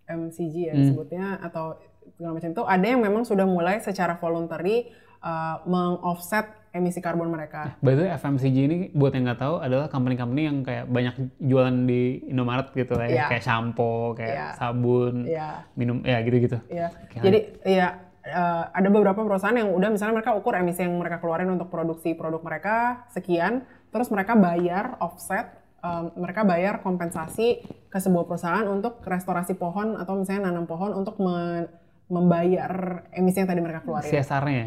FMCG 0.08 0.56
ya 0.56 0.74
hmm. 0.74 0.82
disebutnya 0.82 1.26
atau 1.44 1.76
segala 2.18 2.34
macam 2.34 2.50
itu 2.50 2.64
ada 2.66 2.86
yang 2.86 3.02
memang 3.06 3.24
sudah 3.24 3.46
mulai 3.46 3.78
secara 3.78 4.18
voluntary 4.18 4.90
uh, 5.22 5.62
meng-offset 5.70 6.50
emisi 6.74 7.02
karbon 7.02 7.30
mereka. 7.30 7.78
By 7.82 7.94
the 7.94 8.06
way, 8.06 8.12
FMCG 8.14 8.58
ini 8.58 8.78
buat 8.94 9.14
yang 9.14 9.30
nggak 9.30 9.42
tahu 9.42 9.56
adalah 9.62 9.86
company-company 9.90 10.42
yang 10.46 10.58
kayak 10.62 10.86
banyak 10.90 11.16
jualan 11.42 11.76
di 11.86 12.26
Indomaret 12.30 12.70
gitu 12.74 12.94
lah 12.98 13.08
ya, 13.10 13.16
yeah. 13.26 13.30
kayak 13.30 13.46
shampoo, 13.46 14.14
kayak 14.14 14.34
yeah. 14.34 14.52
sabun, 14.58 15.16
yeah. 15.26 15.66
minum, 15.74 16.02
ya 16.06 16.22
gitu-gitu. 16.22 16.58
Iya. 16.70 16.90
-gitu. 17.14 17.24
Jadi 17.24 17.40
ya 17.66 17.88
uh, 18.30 18.64
ada 18.74 18.90
beberapa 18.90 19.22
perusahaan 19.26 19.58
yang 19.58 19.74
udah 19.74 19.90
misalnya 19.90 20.22
mereka 20.22 20.38
ukur 20.38 20.54
emisi 20.54 20.86
yang 20.86 20.94
mereka 20.98 21.18
keluarin 21.18 21.50
untuk 21.50 21.70
produksi 21.70 22.14
produk 22.14 22.42
mereka 22.42 23.06
sekian, 23.14 23.66
terus 23.90 24.10
mereka 24.14 24.38
bayar 24.38 25.02
offset 25.02 25.50
um, 25.82 26.14
mereka 26.18 26.46
bayar 26.46 26.82
kompensasi 26.86 27.62
ke 27.90 27.98
sebuah 27.98 28.26
perusahaan 28.30 28.68
untuk 28.70 29.02
restorasi 29.02 29.58
pohon 29.58 29.98
atau 29.98 30.14
misalnya 30.18 30.54
nanam 30.54 30.70
pohon 30.70 30.94
untuk 30.94 31.18
men 31.18 31.70
membayar 32.08 33.04
emisi 33.12 33.44
yang 33.44 33.50
tadi 33.52 33.60
mereka 33.60 33.84
keluarin. 33.84 34.08
CSR-nya? 34.08 34.66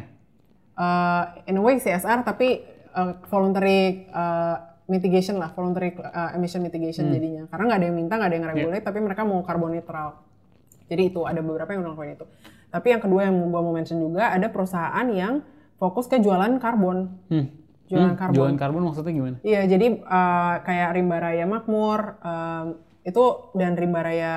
Uh, 0.76 1.24
in 1.48 1.56
a 1.56 1.62
way 1.62 1.76
CSR 1.76 2.24
tapi 2.24 2.64
uh, 2.96 3.16
voluntary 3.28 4.08
uh, 4.12 4.70
mitigation 4.90 5.38
lah, 5.38 5.54
voluntary 5.54 5.94
uh, 5.96 6.34
emission 6.36 6.60
mitigation 6.60 7.08
hmm. 7.08 7.14
jadinya. 7.14 7.42
Karena 7.48 7.64
nggak 7.70 7.78
ada 7.80 7.86
yang 7.86 7.96
minta, 7.96 8.14
nggak 8.18 8.30
ada 8.30 8.36
yang 8.36 8.46
regulate, 8.50 8.82
yeah. 8.82 8.88
tapi 8.90 8.98
mereka 9.00 9.22
mau 9.22 9.40
carbon 9.46 9.70
neutral. 9.72 10.20
Jadi 10.90 11.02
itu 11.14 11.22
ada 11.22 11.40
beberapa 11.40 11.70
yang 11.70 11.86
melakukan 11.86 12.10
itu. 12.18 12.26
Tapi 12.70 12.86
yang 12.90 13.02
kedua 13.02 13.20
yang 13.30 13.34
gue 13.38 13.60
mau 13.62 13.74
mention 13.74 13.98
juga 13.98 14.34
ada 14.34 14.50
perusahaan 14.50 15.06
yang 15.10 15.46
fokus 15.78 16.10
ke 16.10 16.18
jualan 16.18 16.58
karbon. 16.58 17.14
Hmm. 17.30 17.46
Jualan 17.86 18.14
hmm, 18.14 18.18
karbon. 18.18 18.36
Jualan 18.36 18.58
karbon 18.58 18.82
maksudnya 18.90 19.12
gimana? 19.14 19.36
Iya, 19.42 19.60
jadi 19.66 19.86
uh, 20.02 20.54
kayak 20.62 20.88
Rimba 20.94 21.16
Raya 21.18 21.46
Makmur 21.46 22.00
um, 22.22 22.66
itu 23.02 23.24
dan 23.58 23.74
Rimba 23.74 24.02
Raya 24.06 24.32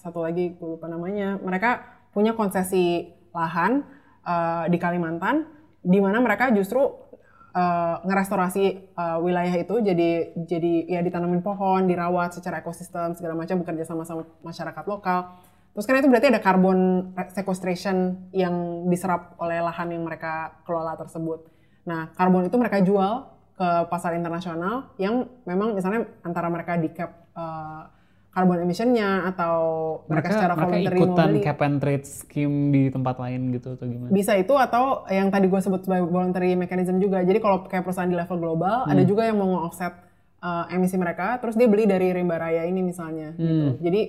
satu 0.00 0.24
lagi 0.24 0.56
gue 0.56 0.68
lupa 0.76 0.88
namanya. 0.88 1.36
Mereka 1.40 1.97
punya 2.18 2.34
konsesi 2.34 3.14
lahan 3.30 3.86
uh, 4.26 4.66
di 4.66 4.74
Kalimantan 4.82 5.46
di 5.78 6.02
mana 6.02 6.18
mereka 6.18 6.50
justru 6.50 6.82
uh, 6.82 7.96
ngerestorasi 8.02 8.90
uh, 8.98 9.22
wilayah 9.22 9.54
itu 9.54 9.78
jadi 9.78 10.34
jadi 10.34 10.72
ya 10.90 11.00
ditanamin 11.06 11.46
pohon, 11.46 11.86
dirawat 11.86 12.34
secara 12.34 12.58
ekosistem 12.58 13.14
segala 13.14 13.38
macam 13.38 13.62
bekerja 13.62 13.86
sama 13.86 14.02
sama 14.02 14.26
masyarakat 14.42 14.84
lokal. 14.90 15.38
Terus 15.78 15.86
kan 15.86 15.94
itu 16.02 16.10
berarti 16.10 16.34
ada 16.34 16.42
carbon 16.42 16.78
sequestration 17.30 18.26
yang 18.34 18.88
diserap 18.90 19.38
oleh 19.38 19.62
lahan 19.62 19.94
yang 19.94 20.02
mereka 20.02 20.58
kelola 20.66 20.98
tersebut. 20.98 21.46
Nah, 21.86 22.10
karbon 22.18 22.50
itu 22.50 22.56
mereka 22.58 22.82
jual 22.82 23.30
ke 23.54 23.68
pasar 23.86 24.18
internasional 24.18 24.90
yang 24.98 25.30
memang 25.46 25.78
misalnya 25.78 26.10
antara 26.26 26.50
mereka 26.50 26.74
di 26.74 26.90
cap 26.90 27.30
uh, 27.38 27.86
carbon 28.38 28.62
emissionnya 28.62 29.26
atau 29.34 29.56
mereka, 30.06 30.14
mereka 30.14 30.28
secara 30.30 30.54
mereka 30.54 30.70
voluntary 30.70 30.98
ikutan 31.02 31.30
cap 31.42 31.58
and 31.66 31.76
trade 31.82 32.06
scheme 32.06 32.70
di 32.70 32.82
tempat 32.86 33.18
lain 33.18 33.50
gitu 33.50 33.74
atau 33.74 33.86
gimana? 33.90 34.14
Bisa 34.14 34.38
itu 34.38 34.54
atau 34.54 35.02
yang 35.10 35.26
tadi 35.34 35.50
gue 35.50 35.58
sebut 35.58 35.82
sebagai 35.82 36.06
voluntary 36.06 36.54
mechanism 36.54 37.02
juga. 37.02 37.26
Jadi 37.26 37.42
kalau 37.42 37.66
kayak 37.66 37.82
perusahaan 37.82 38.06
di 38.06 38.14
level 38.14 38.38
global 38.38 38.86
hmm. 38.86 38.94
ada 38.94 39.02
juga 39.02 39.26
yang 39.26 39.42
mau 39.42 39.58
nge-offset 39.58 39.90
uh, 40.38 40.70
emisi 40.70 40.94
mereka, 40.94 41.42
terus 41.42 41.58
dia 41.58 41.66
beli 41.66 41.90
dari 41.90 42.14
rimba 42.14 42.38
raya 42.38 42.62
ini 42.62 42.78
misalnya. 42.78 43.34
Hmm. 43.34 43.42
Gitu. 43.42 43.66
Jadi 43.82 44.00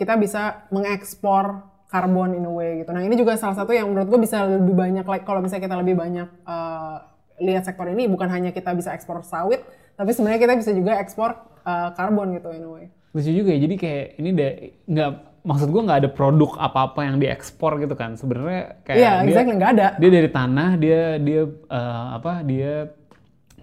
kita 0.00 0.16
bisa 0.16 0.64
mengekspor 0.72 1.76
karbon 1.92 2.32
in 2.32 2.48
a 2.48 2.52
way 2.52 2.80
gitu. 2.80 2.96
Nah 2.96 3.04
ini 3.04 3.12
juga 3.12 3.36
salah 3.36 3.60
satu 3.60 3.76
yang 3.76 3.92
menurut 3.92 4.08
gue 4.08 4.20
bisa 4.24 4.40
lebih 4.48 4.72
banyak 4.72 5.04
like 5.04 5.28
kalau 5.28 5.44
misalnya 5.44 5.68
kita 5.68 5.76
lebih 5.76 6.00
banyak 6.00 6.28
uh, 6.48 6.96
lihat 7.44 7.68
sektor 7.68 7.84
ini 7.92 8.08
bukan 8.08 8.32
hanya 8.32 8.56
kita 8.56 8.72
bisa 8.72 8.96
ekspor 8.96 9.20
sawit, 9.20 9.60
tapi 10.00 10.16
sebenarnya 10.16 10.40
kita 10.40 10.54
bisa 10.56 10.72
juga 10.72 10.96
ekspor 10.96 11.36
uh, 11.68 11.92
karbon 11.92 12.32
gitu 12.40 12.48
in 12.56 12.64
a 12.64 12.70
way. 12.72 12.86
Lucu 13.16 13.32
juga 13.32 13.48
ya, 13.48 13.64
jadi 13.64 13.74
kayak 13.74 14.04
ini 14.14 14.28
deh 14.30 14.52
nggak 14.86 15.10
maksud 15.42 15.68
gue 15.70 15.78
nggak 15.80 15.98
ada 16.04 16.10
produk 16.10 16.50
apa-apa 16.60 17.00
yang 17.02 17.16
diekspor 17.16 17.78
gitu 17.78 17.94
kan 17.94 18.12
sebenarnya 18.12 18.76
kayak 18.82 18.98
Iya, 18.98 19.12
dia, 19.16 19.28
exactly 19.30 19.54
nggak 19.56 19.72
ada. 19.72 19.86
dia 19.96 20.10
dari 20.12 20.28
tanah 20.28 20.70
dia 20.76 21.00
dia 21.16 21.42
uh, 21.70 22.06
apa 22.12 22.32
dia 22.42 22.92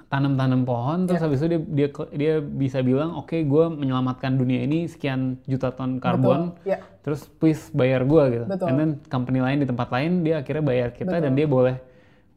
tanam-tanam 0.08 0.62
pohon 0.62 1.00
terus 1.04 1.20
Iya. 1.20 1.26
habis 1.26 1.38
itu 1.38 1.48
dia 1.50 1.60
dia 1.68 1.88
dia 2.14 2.34
bisa 2.40 2.80
bilang 2.82 3.14
oke 3.14 3.34
gue 3.36 3.66
menyelamatkan 3.68 4.34
dunia 4.34 4.62
ini 4.62 4.86
sekian 4.86 5.42
juta 5.44 5.70
ton 5.70 5.98
karbon 5.98 6.54
Betul. 6.54 6.70
Ya. 6.70 6.78
terus 7.02 7.26
please 7.28 7.74
bayar 7.74 8.06
gue 8.06 8.24
gitu 8.32 8.46
Betul. 8.46 8.68
and 8.70 8.76
then 8.78 8.90
company 9.08 9.38
lain 9.38 9.58
di 9.60 9.68
tempat 9.68 9.90
lain 9.90 10.22
dia 10.22 10.40
akhirnya 10.40 10.64
bayar 10.64 10.90
kita 10.94 11.18
dan 11.18 11.34
dia 11.34 11.46
boleh 11.46 11.82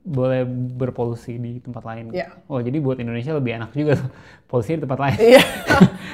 boleh 0.07 0.47
berpolusi 0.73 1.35
di 1.35 1.59
tempat 1.59 1.83
lain 1.83 2.15
Iya. 2.15 2.31
oh 2.47 2.59
jadi 2.59 2.79
buat 2.79 2.95
Indonesia 2.97 3.35
lebih 3.35 3.59
enak 3.59 3.71
juga 3.73 3.99
tuh 3.99 4.09
polusi 4.49 4.75
di 4.75 4.83
tempat 4.83 4.99
lain 5.01 5.19
Iya. 5.19 5.43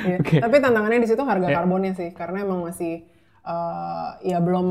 Iya. 0.02 0.18
Oke. 0.18 0.36
Tapi 0.36 0.56
tantangannya 0.58 0.98
di 0.98 1.06
situ 1.06 1.22
harga 1.22 1.46
Ya. 1.46 1.54
karbonnya 1.54 1.92
sih, 1.92 2.10
karena 2.10 2.42
emang 2.42 2.64
masih 2.64 3.06
eh, 3.44 4.08
ya 4.24 4.38
belum 4.38 4.66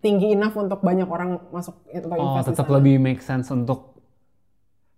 tinggi 0.00 0.32
enough 0.32 0.54
untuk 0.54 0.80
banyak 0.80 1.06
orang 1.06 1.38
masuk 1.48 1.78
untuk 1.86 2.10
oh 2.10 2.18
invest 2.34 2.42
di 2.42 2.50
tetap 2.50 2.66
sana. 2.66 2.74
lebih 2.74 2.94
make 2.98 3.20
sense 3.20 3.46
untuk 3.48 3.94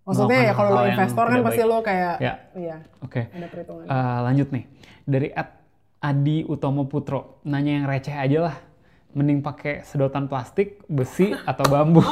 Maksudnya 0.03 0.41
ya 0.41 0.53
kalau 0.53 0.71
lo 0.73 0.83
investor 0.87 1.27
kan 1.27 1.39
pasti 1.43 1.61
baik. 1.61 1.69
lo 1.69 1.77
kayak 1.81 2.15
Ya. 2.19 2.33
iya 2.55 2.77
oke 3.01 3.23
ada 3.27 3.47
perhitungan. 3.47 3.85
Eh, 3.85 4.19
lanjut 4.23 4.49
nih 4.51 4.65
dari 5.05 5.29
at 5.31 5.49
Adi 5.99 6.39
Utomo 6.43 6.87
Putro 6.87 7.43
nanya 7.43 7.73
yang 7.77 7.87
receh 7.87 8.15
aja 8.15 8.39
lah 8.45 8.57
mending 9.17 9.41
pakai 9.41 9.81
sedotan 9.83 10.27
plastik 10.27 10.85
besi 10.87 11.33
atau 11.33 11.65
bambu 11.65 12.05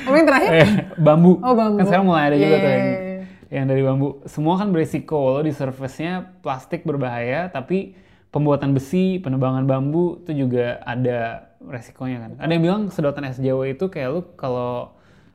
Apa 0.00 0.14
yang 0.14 0.24
terakhir? 0.24 0.50
eh 0.54 0.68
bambu. 0.96 1.38
Oh, 1.38 1.52
bambu. 1.52 1.76
kan 1.76 1.84
sekarang 1.84 2.06
mulai 2.06 2.24
ada 2.24 2.36
juga 2.36 2.46
Iya, 2.48 2.56
tuh 2.56 2.64
iya, 2.64 2.76
yang, 2.76 2.86
iya. 2.86 3.20
yang 3.52 3.64
dari 3.66 3.82
bambu 3.82 4.06
semua 4.24 4.54
kan 4.54 4.68
beresiko 4.68 5.18
lo 5.28 5.40
di 5.40 5.50
surface-nya 5.50 6.12
plastik 6.38 6.82
berbahaya 6.82 7.46
tapi 7.48 7.98
pembuatan 8.28 8.70
besi 8.70 9.18
penebangan 9.18 9.62
bambu 9.64 10.18
itu 10.20 10.32
juga 10.40 10.78
ada 10.80 11.50
resikonya 11.60 12.18
kan 12.20 12.30
ada 12.36 12.50
yang 12.50 12.62
bilang 12.62 12.82
sedotan 12.88 13.26
SJW 13.26 13.74
itu 13.74 13.86
kayak 13.88 14.08
lu 14.08 14.22
kalau 14.34 14.94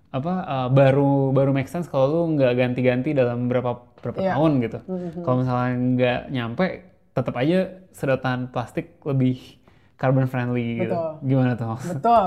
apa 0.10 0.34
eh, 0.42 0.68
baru 0.70 1.12
baru 1.30 1.52
make 1.52 1.68
sense 1.68 1.86
kalau 1.86 2.08
lu 2.10 2.34
nggak 2.34 2.56
ganti-ganti 2.56 3.12
dalam 3.12 3.46
berapa 3.46 3.72
berapa 3.96 4.16
Iya. 4.18 4.32
tahun 4.34 4.52
gitu 4.60 4.80
kalau 5.22 5.36
misalnya 5.38 5.70
nggak 5.76 6.20
nyampe 6.30 6.66
tetap 7.12 7.36
aja 7.36 7.60
sedotan 7.92 8.48
plastik 8.48 8.96
lebih 9.02 9.59
carbon 10.00 10.26
friendly 10.26 10.80
gitu 10.80 10.96
Betul. 10.96 11.12
gimana 11.22 11.54
tuh 11.54 11.76
Betul. 11.92 12.26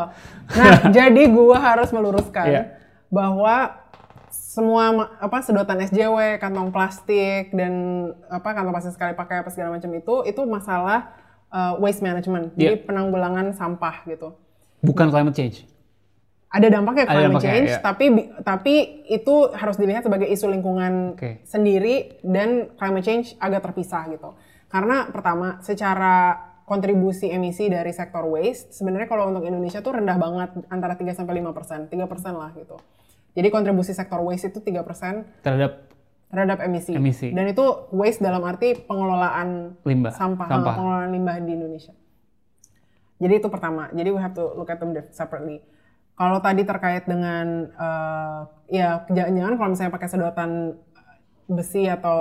Nah, 0.53 0.73
jadi 0.97 1.23
gua 1.29 1.57
harus 1.59 1.89
meluruskan 1.89 2.47
Iya. 2.47 2.63
bahwa 3.09 3.81
semua 4.29 4.93
apa 5.17 5.41
sedotan 5.41 5.81
SJW, 5.83 6.37
kantong 6.37 6.69
plastik 6.69 7.53
dan 7.53 7.73
apa 8.29 8.53
kantong 8.53 8.73
plastik 8.73 8.93
sekali 8.93 9.13
pakai 9.13 9.41
apa 9.41 9.49
segala 9.49 9.73
macam 9.73 9.89
itu 9.91 10.15
itu 10.23 10.41
masalah 10.45 11.13
uh, 11.49 11.77
waste 11.77 12.01
management. 12.01 12.53
Jadi 12.55 12.77
Iya. 12.77 12.85
penanggulangan 12.85 13.53
sampah 13.53 14.05
gitu. 14.07 14.37
bukan 14.83 15.09
climate 15.09 15.33
change 15.33 15.57
Ada 16.51 16.69
dampaknya 16.69 17.07
Ada 17.07 17.13
climate 17.15 17.25
dampaknya, 17.33 17.49
change, 17.49 17.71
iya. 17.71 17.81
tapi 17.81 18.05
tapi 18.43 18.75
itu 19.09 19.35
harus 19.53 19.77
dilihat 19.79 20.05
sebagai 20.05 20.29
isu 20.29 20.51
lingkungan 20.51 21.17
Oke. 21.17 21.41
sendiri 21.47 22.21
dan 22.21 22.69
climate 22.77 23.01
change 23.01 23.27
agak 23.39 23.65
terpisah 23.65 24.05
gitu. 24.11 24.37
Karena 24.69 25.09
pertama, 25.09 25.65
secara 25.65 26.37
kontribusi 26.65 27.29
emisi 27.29 27.67
dari 27.67 27.91
sektor 27.91 28.25
waste, 28.27 28.73
sebenarnya 28.73 29.09
kalau 29.11 29.29
untuk 29.35 29.45
Indonesia 29.45 29.83
tuh 29.83 29.99
rendah 29.99 30.17
banget 30.17 30.51
antara 30.71 30.95
3 30.95 31.13
sampai 31.13 31.43
5 31.43 31.51
persen, 31.57 31.81
3 31.91 32.07
persen 32.07 32.33
lah 32.39 32.51
gitu. 32.55 32.79
Jadi 33.33 33.49
kontribusi 33.49 33.93
sektor 33.97 34.21
waste 34.23 34.53
itu 34.53 34.61
3 34.61 34.85
persen 34.87 35.27
terhadap 35.43 35.89
terhadap 36.33 36.65
emisi. 36.65 36.97
Emisi. 36.97 37.29
Dan 37.29 37.51
itu 37.53 37.65
waste 37.93 38.25
dalam 38.25 38.41
arti 38.47 38.73
pengelolaan 38.73 39.77
limbah 39.85 40.13
sampah, 40.17 40.49
sampah. 40.49 40.75
pengelolaan 40.79 41.11
limbah 41.13 41.37
di 41.45 41.53
Indonesia. 41.53 41.95
Jadi 43.21 43.35
itu 43.39 43.49
pertama. 43.53 43.93
Jadi 43.93 44.09
we 44.11 44.19
have 44.19 44.35
to 44.35 44.57
look 44.57 44.73
at 44.73 44.81
them 44.81 44.97
separately. 45.13 45.61
Kalau 46.17 46.39
tadi 46.41 46.63
terkait 46.65 47.05
dengan 47.05 47.69
eh, 47.69 48.41
ya 48.73 49.05
jangan-jangan 49.13 49.55
kalau 49.61 49.71
misalnya 49.77 49.93
pakai 49.93 50.09
sedotan 50.09 50.51
besi 51.47 51.85
atau 51.87 52.19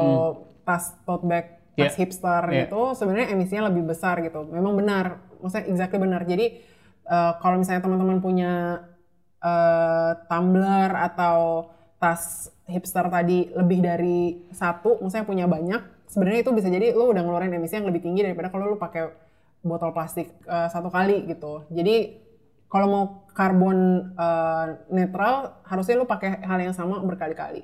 tas 0.67 0.95
tote 1.07 1.25
bag, 1.25 1.60
tas. 1.75 1.93
Yeah. 1.93 1.93
hipster 1.95 2.43
Yeah. 2.51 2.67
gitu, 2.67 2.81
sebenarnya 2.97 3.27
emisinya 3.33 3.71
lebih 3.71 3.87
besar 3.87 4.19
gitu. 4.19 4.43
Memang 4.47 4.75
benar, 4.75 5.23
maksudnya 5.39 5.65
exactly 5.71 5.99
benar. 5.99 6.21
Jadi 6.27 6.45
eh, 7.07 7.31
kalau 7.39 7.55
misalnya 7.59 7.81
teman-teman 7.83 8.19
punya 8.19 8.53
eh, 9.39 10.11
tumbler 10.27 10.91
atau 10.91 11.71
tas 12.01 12.49
hipster 12.65 13.05
tadi 13.13 13.53
lebih 13.53 13.79
dari 13.85 14.49
satu, 14.51 14.99
misalnya 15.05 15.27
punya 15.27 15.45
banyak, 15.45 15.81
sebenarnya 16.09 16.39
itu 16.43 16.51
bisa 16.51 16.67
jadi 16.67 16.97
lo 16.97 17.13
udah 17.13 17.21
ngeluarin 17.23 17.53
emisi 17.53 17.77
yang 17.77 17.87
lebih 17.87 18.01
tinggi 18.01 18.25
daripada 18.25 18.49
kalau 18.49 18.73
lo 18.73 18.77
pakai 18.81 19.11
botol 19.61 19.93
plastik 19.93 20.33
eh, 20.43 20.67
satu 20.71 20.89
kali 20.89 21.29
gitu. 21.29 21.63
Jadi 21.69 22.19
kalau 22.71 22.87
mau 22.87 23.03
karbon 23.31 24.11
eh, 24.15 24.65
netral, 24.91 25.63
harusnya 25.63 25.95
lo 26.01 26.05
pakai 26.09 26.43
hal 26.43 26.59
yang 26.59 26.75
sama 26.75 26.99
berkali-kali. 26.99 27.63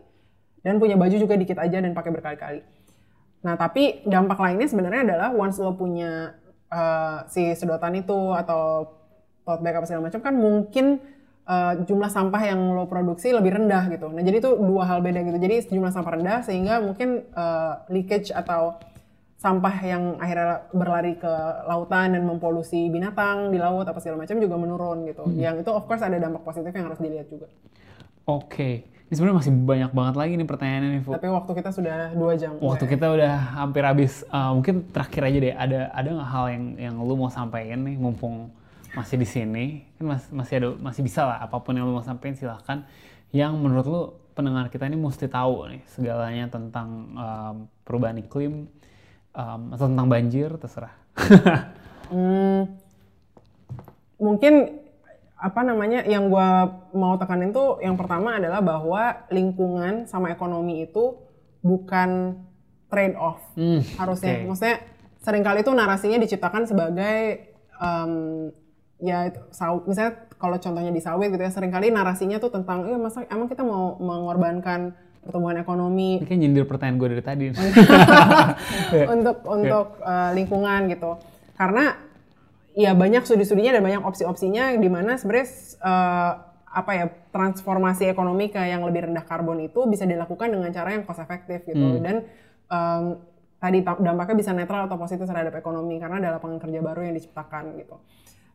Dan 0.64 0.84
punya 0.84 1.00
baju 1.00 1.16
juga 1.16 1.40
dikit 1.40 1.58
aja 1.64 1.80
dan 1.80 1.96
pakai 1.96 2.12
berkali-kali. 2.12 2.62
Nah, 3.48 3.56
tapi 3.56 4.04
dampak 4.04 4.36
lainnya 4.44 4.68
sebenarnya 4.68 5.08
adalah 5.08 5.32
once 5.32 5.56
lo 5.64 5.72
punya 5.80 6.36
uh, 6.68 7.24
si 7.32 7.56
sedotan 7.56 7.96
itu 7.96 8.36
atau 8.36 8.92
tote 9.48 9.64
bag 9.64 9.80
apa 9.80 9.88
segala 9.88 10.12
macam 10.12 10.20
kan 10.20 10.36
mungkin 10.36 11.00
uh, 11.48 11.80
jumlah 11.88 12.12
sampah 12.12 12.44
yang 12.44 12.60
lo 12.76 12.92
produksi 12.92 13.32
lebih 13.32 13.56
rendah 13.56 13.88
gitu. 13.88 14.12
Nah, 14.12 14.20
jadi 14.20 14.44
itu 14.44 14.52
dua 14.60 14.84
hal 14.84 15.00
beda 15.00 15.24
gitu. 15.24 15.40
Jadi 15.40 15.72
jumlah 15.72 15.96
sampah 15.96 16.20
rendah 16.20 16.44
sehingga 16.44 16.84
mungkin 16.84 17.24
uh, 17.32 17.88
leakage 17.88 18.36
atau 18.36 18.76
sampah 19.40 19.76
yang 19.86 20.04
akhirnya 20.20 20.68
berlari 20.76 21.16
ke 21.16 21.34
lautan 21.70 22.20
dan 22.20 22.28
mempolusi 22.28 22.92
binatang 22.92 23.54
di 23.54 23.62
laut 23.62 23.88
apa 23.88 24.02
segala 24.04 24.28
macam 24.28 24.44
juga 24.44 24.60
menurun 24.60 25.08
gitu. 25.08 25.24
Yang 25.40 25.64
itu 25.64 25.72
of 25.72 25.88
course 25.88 26.04
ada 26.04 26.20
dampak 26.20 26.44
positif 26.44 26.76
yang 26.76 26.92
harus 26.92 27.00
dilihat 27.00 27.32
juga. 27.32 27.48
Oke, 28.28 28.97
ini 29.08 29.14
sebenarnya 29.16 29.40
masih 29.40 29.54
banyak 29.56 29.92
banget 29.96 30.16
lagi 30.20 30.34
nih 30.36 30.48
pertanyaannya 30.52 30.90
nih, 31.00 31.02
Fu. 31.08 31.16
Tapi 31.16 31.28
waktu 31.32 31.52
kita 31.56 31.70
sudah 31.72 32.12
dua 32.12 32.34
jam. 32.36 32.60
Waktu 32.60 32.86
kita 32.92 33.08
udah 33.08 33.34
hampir 33.56 33.84
habis. 33.88 34.28
Uh, 34.28 34.52
mungkin 34.52 34.84
terakhir 34.92 35.22
aja 35.24 35.38
deh, 35.40 35.54
ada 35.56 35.80
ada 35.96 36.08
nggak 36.12 36.30
hal 36.36 36.46
yang 36.52 36.64
yang 36.76 36.96
lu 37.00 37.16
mau 37.16 37.32
sampaikan 37.32 37.88
nih, 37.88 37.96
mumpung 37.96 38.52
masih 38.92 39.16
di 39.16 39.24
sini, 39.24 39.88
kan 39.96 40.12
mas- 40.12 40.32
masih 40.36 40.54
ada 40.60 40.70
masih 40.76 41.02
bisa 41.08 41.24
lah 41.24 41.40
apa 41.40 41.56
pun 41.64 41.72
yang 41.72 41.88
lu 41.88 41.96
mau 41.96 42.04
sampaikan 42.04 42.36
silahkan. 42.36 42.84
Yang 43.32 43.54
menurut 43.56 43.86
lu 43.88 44.02
pendengar 44.36 44.68
kita 44.68 44.92
ini 44.92 45.00
mesti 45.00 45.32
tahu 45.32 45.72
nih 45.72 45.82
segalanya 45.88 46.46
tentang 46.52 46.88
um, 47.16 47.56
perubahan 47.88 48.20
iklim 48.20 48.68
um, 49.32 49.62
atau 49.72 49.88
tentang 49.88 50.08
banjir 50.12 50.52
terserah. 50.60 50.94
Hmm, 52.08 52.80
mungkin 54.16 54.80
apa 55.38 55.62
namanya 55.62 56.02
yang 56.04 56.28
gua 56.28 56.66
mau 56.92 57.14
tekanin 57.16 57.50
tuh 57.50 57.78
yang 57.78 57.94
pertama 57.94 58.36
adalah 58.36 58.58
bahwa 58.60 59.04
lingkungan 59.30 60.04
sama 60.04 60.30
ekonomi 60.30 60.84
itu 60.84 61.14
bukan 61.60 62.42
trade 62.88 63.14
off 63.16 63.38
Hmm, 63.54 63.82
harusnya. 63.96 64.34
oke. 64.36 64.48
Maksudnya 64.48 64.78
sering 65.20 65.42
kali 65.42 65.60
itu 65.60 65.72
narasinya 65.72 66.18
diciptakan 66.18 66.64
sebagai 66.64 67.18
em, 67.76 68.12
ya 68.98 69.28
itu, 69.28 69.40
saw- 69.52 69.84
misalnya 69.84 70.14
kalau 70.34 70.56
contohnya 70.56 70.90
di 70.90 70.98
sawit 70.98 71.30
gitu 71.30 71.40
ya 71.40 71.50
sering 71.50 71.70
kali 71.70 71.90
narasinya 71.90 72.38
tuh 72.38 72.50
tentang 72.50 72.86
iya 72.86 72.98
masa 72.98 73.22
emang 73.28 73.46
kita 73.46 73.62
mau 73.62 73.94
mengorbankan 73.98 74.96
pertumbuhan 75.20 75.58
ekonomi 75.58 76.18
Ini 76.18 76.26
kan 76.26 76.38
nyindir 76.40 76.64
pertanyaan 76.64 76.98
gue 76.98 77.08
dari 77.12 77.22
tadi. 77.22 77.46
untuk 79.06 79.38
untuk 79.60 79.86
uh, 80.00 80.32
lingkungan 80.32 80.88
gitu. 80.88 81.20
Karena 81.54 81.94
ya 82.78 82.94
banyak 82.94 83.26
studi-studinya 83.26 83.74
dan 83.74 83.82
banyak 83.82 84.06
opsi-opsinya 84.06 84.78
di 84.78 84.86
mana 84.86 85.18
sebenarnya 85.18 85.50
uh, 85.82 86.32
apa 86.70 86.92
ya 86.94 87.06
transformasi 87.34 88.06
ekonomi 88.06 88.54
ke 88.54 88.62
yang 88.62 88.86
lebih 88.86 89.10
rendah 89.10 89.26
karbon 89.26 89.66
itu 89.66 89.90
bisa 89.90 90.06
dilakukan 90.06 90.54
dengan 90.54 90.70
cara 90.70 90.94
yang 90.94 91.02
cost 91.10 91.26
efektif 91.26 91.66
gitu 91.66 91.98
dan 92.06 92.30
um, 92.70 93.18
tadi 93.58 93.82
ta- 93.82 93.98
dampaknya 93.98 94.36
bisa 94.38 94.54
netral 94.54 94.86
atau 94.86 95.02
positif 95.02 95.26
terhadap 95.26 95.58
ekonomi 95.58 95.98
karena 95.98 96.22
ada 96.22 96.30
lapangan 96.38 96.62
kerja 96.62 96.80
baru 96.86 97.02
yang 97.10 97.16
diciptakan 97.18 97.82
gitu. 97.82 97.98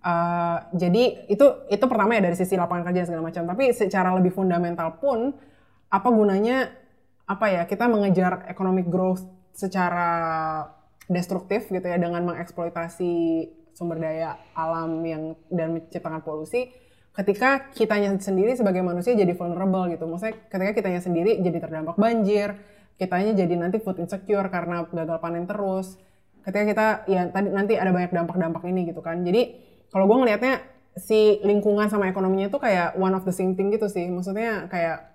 Uh, 0.03 0.59
jadi 0.75 1.27
itu 1.31 1.47
itu 1.71 1.85
pertama 1.87 2.15
ya 2.15 2.23
dari 2.23 2.39
sisi 2.39 2.55
lapangan 2.55 2.91
kerja 2.91 3.03
dan 3.03 3.09
segala 3.11 3.25
macam. 3.27 3.43
Tapi 3.51 3.65
secara 3.75 4.15
lebih 4.15 4.31
fundamental 4.31 5.03
pun 5.03 5.35
apa 5.91 6.09
gunanya 6.15 6.71
apa 7.27 7.47
ya 7.51 7.63
kita 7.67 7.91
mengejar 7.91 8.47
economic 8.47 8.87
growth 8.87 9.27
secara 9.51 10.11
destruktif 11.11 11.67
gitu 11.67 11.87
ya 11.87 11.99
dengan 11.99 12.23
mengeksploitasi 12.23 13.15
sumber 13.73 13.99
daya 14.01 14.37
alam 14.53 15.01
yang 15.05 15.37
dan 15.49 15.81
menciptakan 15.81 16.21
polusi 16.21 16.73
ketika 17.13 17.69
kitanya 17.77 18.17
sendiri 18.17 18.57
sebagai 18.57 18.81
manusia 18.81 19.13
jadi 19.13 19.37
vulnerable 19.37 19.93
gitu. 19.93 20.09
Maksudnya 20.09 20.49
ketika 20.49 20.73
kitanya 20.73 21.01
sendiri 21.05 21.37
jadi 21.45 21.59
terdampak 21.61 21.97
banjir, 22.01 22.57
kitanya 22.97 23.37
jadi 23.37 23.55
nanti 23.61 23.77
food 23.85 24.01
insecure 24.01 24.49
karena 24.49 24.89
gagal 24.89 25.19
panen 25.21 25.45
terus. 25.45 26.01
ketika 26.43 26.65
kita 26.67 26.87
ya 27.07 27.31
tadi 27.31 27.55
nanti 27.55 27.79
ada 27.79 27.95
banyak 27.95 28.11
dampak-dampak 28.11 28.67
ini 28.67 28.91
gitu 28.91 28.99
kan. 28.99 29.23
Jadi 29.23 29.63
kalau 29.95 30.11
gue 30.11 30.27
ngelihatnya 30.27 30.59
si 30.99 31.39
lingkungan 31.47 31.87
sama 31.87 32.11
ekonominya 32.11 32.51
itu 32.51 32.59
kayak 32.59 32.99
one 32.99 33.15
of 33.15 33.23
the 33.23 33.31
same 33.31 33.55
thing 33.55 33.71
gitu 33.71 33.87
sih. 33.87 34.11
Maksudnya 34.11 34.67
kayak 34.67 35.07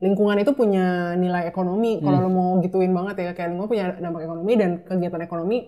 lingkungan 0.00 0.40
itu 0.40 0.56
punya 0.56 1.12
nilai 1.12 1.44
ekonomi. 1.44 2.00
Kalau 2.00 2.24
lo 2.24 2.30
mau 2.32 2.50
gituin 2.64 2.96
banget 2.96 3.20
ya 3.20 3.30
kayak 3.36 3.52
lingkungan 3.52 3.68
punya 3.68 3.86
dampak 4.00 4.24
ekonomi 4.24 4.52
dan 4.56 4.70
kegiatan 4.80 5.20
ekonomi 5.20 5.58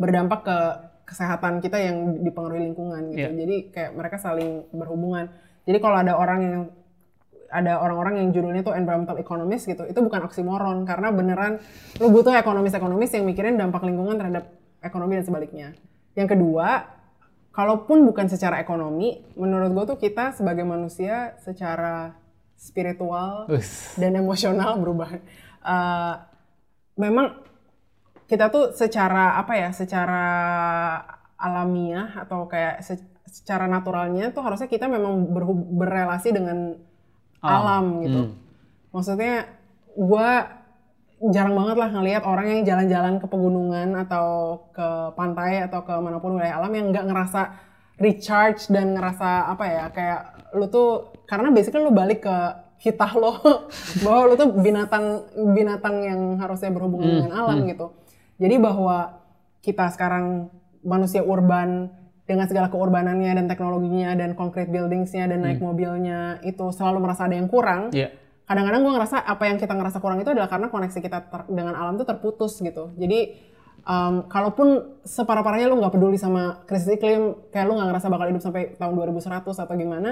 berdampak 0.00 0.40
ke 0.48 0.58
kesehatan 1.04 1.60
kita 1.60 1.78
yang 1.80 2.24
dipengaruhi 2.24 2.72
lingkungan 2.72 3.12
gitu. 3.12 3.30
Iya. 3.30 3.38
Jadi 3.44 3.56
kayak 3.70 3.90
mereka 3.96 4.16
saling 4.16 4.64
berhubungan. 4.72 5.28
Jadi 5.64 5.78
kalau 5.80 5.96
ada 6.00 6.12
orang 6.16 6.40
yang 6.40 6.62
ada 7.54 7.78
orang-orang 7.78 8.18
yang 8.18 8.28
judulnya 8.34 8.66
tuh 8.66 8.74
environmental 8.74 9.14
economist 9.14 9.70
gitu, 9.70 9.86
itu 9.86 10.00
bukan 10.02 10.26
oksimoron 10.26 10.82
karena 10.82 11.14
beneran 11.14 11.62
lu 12.02 12.10
butuh 12.10 12.34
ekonomis-ekonomis 12.34 13.14
yang 13.14 13.22
mikirin 13.22 13.54
dampak 13.54 13.86
lingkungan 13.86 14.18
terhadap 14.18 14.50
ekonomi 14.82 15.22
dan 15.22 15.24
sebaliknya. 15.24 15.68
Yang 16.18 16.34
kedua, 16.34 16.82
kalaupun 17.54 18.02
bukan 18.10 18.26
secara 18.26 18.58
ekonomi, 18.58 19.22
menurut 19.38 19.70
gue 19.70 19.84
tuh 19.94 19.98
kita 20.02 20.34
sebagai 20.34 20.66
manusia 20.66 21.38
secara 21.46 22.18
spiritual 22.58 23.46
dan 23.94 24.12
emosional 24.18 24.74
berubah. 24.82 25.14
Eh, 25.64 26.14
memang 26.98 27.38
kita 28.24 28.48
tuh 28.48 28.72
secara 28.72 29.36
apa 29.36 29.52
ya, 29.56 29.70
secara 29.70 30.24
alamiah 31.36 32.24
atau 32.24 32.48
kayak 32.48 32.80
se- 32.80 33.12
secara 33.28 33.66
naturalnya 33.66 34.30
tuh 34.30 34.46
harusnya 34.46 34.70
kita 34.70 34.86
memang 34.86 35.28
berhub- 35.34 35.68
berrelasi 35.74 36.30
dengan 36.32 36.78
alam 37.44 38.00
gitu. 38.00 38.20
Hmm. 38.30 38.34
Maksudnya 38.94 39.50
gue 39.94 40.28
jarang 41.32 41.54
banget 41.56 41.76
lah 41.78 41.90
ngelihat 41.94 42.22
orang 42.26 42.46
yang 42.50 42.60
jalan-jalan 42.66 43.14
ke 43.22 43.26
pegunungan 43.28 43.96
atau 43.96 44.60
ke 44.74 44.88
pantai 45.14 45.64
atau 45.64 45.80
ke 45.86 45.94
mana 45.96 46.18
pun 46.20 46.36
wilayah 46.36 46.60
alam 46.60 46.72
yang 46.74 46.92
nggak 46.92 47.06
ngerasa 47.06 47.42
recharge 47.96 48.68
dan 48.68 48.98
ngerasa 48.98 49.54
apa 49.54 49.64
ya 49.70 49.84
kayak 49.94 50.20
lu 50.58 50.66
tuh 50.66 51.14
karena 51.30 51.54
basically 51.54 51.86
lu 51.86 51.94
balik 51.94 52.26
ke 52.26 52.36
hitah 52.82 53.12
lo 53.16 53.38
bahwa 54.04 54.20
lu 54.28 54.34
tuh 54.34 54.50
binatang 54.52 55.24
binatang 55.54 55.96
yang 56.02 56.20
harusnya 56.42 56.74
berhubungan 56.74 57.24
dengan 57.24 57.32
alam 57.32 57.64
gitu. 57.64 57.86
Jadi 58.38 58.56
bahwa 58.58 59.20
kita 59.60 59.88
sekarang 59.94 60.50
manusia 60.84 61.24
urban 61.24 61.88
dengan 62.24 62.48
segala 62.48 62.72
keurbanannya 62.72 63.36
dan 63.36 63.46
teknologinya 63.48 64.16
dan 64.16 64.32
concrete 64.32 64.72
buildingsnya 64.72 65.28
dan 65.28 65.44
naik 65.44 65.60
mobilnya 65.60 66.40
itu 66.40 66.72
selalu 66.72 67.04
merasa 67.04 67.28
ada 67.28 67.36
yang 67.36 67.52
kurang 67.52 67.92
Iya. 67.92 68.12
kadang-kadang 68.48 68.80
gue 68.80 68.92
ngerasa 68.96 69.16
apa 69.24 69.44
yang 69.48 69.56
kita 69.60 69.72
ngerasa 69.76 70.00
kurang 70.00 70.20
itu 70.20 70.32
adalah 70.32 70.48
karena 70.48 70.68
koneksi 70.72 70.98
kita 71.00 71.18
ter- 71.28 71.48
dengan 71.52 71.76
alam 71.76 71.96
itu 71.96 72.04
terputus 72.04 72.60
gitu. 72.60 72.92
Jadi 72.96 73.36
um, 73.84 74.24
kalaupun 74.28 75.00
separah-parahnya 75.04 75.68
lu 75.68 75.80
nggak 75.80 75.92
peduli 75.96 76.16
sama 76.16 76.64
krisis 76.64 76.96
iklim, 76.96 77.36
kayak 77.52 77.64
lu 77.68 77.76
nggak 77.76 77.88
ngerasa 77.92 78.06
bakal 78.08 78.26
hidup 78.28 78.40
sampai 78.44 78.72
tahun 78.76 78.92
2100 79.00 79.64
atau 79.64 79.74
gimana, 79.76 80.10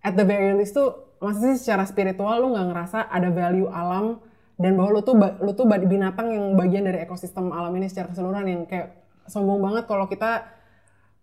at 0.00 0.12
the 0.12 0.24
very 0.24 0.52
least 0.56 0.76
tuh 0.76 0.92
maksudnya 1.20 1.56
secara 1.56 1.84
spiritual 1.88 2.36
lu 2.40 2.52
nggak 2.52 2.68
ngerasa 2.72 3.08
ada 3.08 3.28
value 3.32 3.68
alam 3.68 4.20
dan 4.54 4.72
bahwa 4.78 4.90
lu 4.94 5.02
tuh 5.02 5.14
lu 5.18 5.52
tuh 5.52 5.66
binatang 5.66 6.30
yang 6.30 6.44
bagian 6.54 6.86
dari 6.86 7.02
ekosistem 7.02 7.50
alam 7.50 7.74
ini 7.74 7.90
secara 7.90 8.14
keseluruhan 8.14 8.46
yang 8.46 8.62
kayak 8.70 8.94
sombong 9.26 9.58
banget 9.58 9.84
kalau 9.90 10.06
kita 10.06 10.46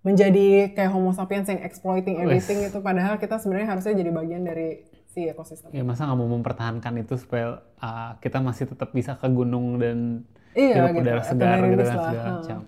menjadi 0.02 0.74
kayak 0.74 0.92
homo 0.92 1.14
sapiens 1.14 1.46
yang 1.46 1.62
exploiting 1.62 2.18
everything 2.18 2.66
itu 2.66 2.82
padahal 2.82 3.22
kita 3.22 3.38
sebenarnya 3.38 3.70
harusnya 3.78 3.94
jadi 3.94 4.12
bagian 4.12 4.42
dari 4.42 4.82
si 5.12 5.30
ekosistem. 5.30 5.70
Ya 5.72 5.84
masa 5.86 6.10
nggak 6.10 6.18
mau 6.18 6.30
mempertahankan 6.32 6.94
itu 7.04 7.14
supaya 7.20 7.62
uh, 7.78 8.18
kita 8.18 8.42
masih 8.42 8.66
tetap 8.66 8.90
bisa 8.92 9.14
ke 9.16 9.28
gunung 9.30 9.78
dan 9.78 10.26
Iya, 10.52 10.84
hidup 10.84 10.90
gitu. 10.92 11.04
udara 11.08 11.22
segar 11.24 11.58
gitu 11.64 11.84
kan 11.84 11.96
segala 11.96 12.24
macam. 12.36 12.60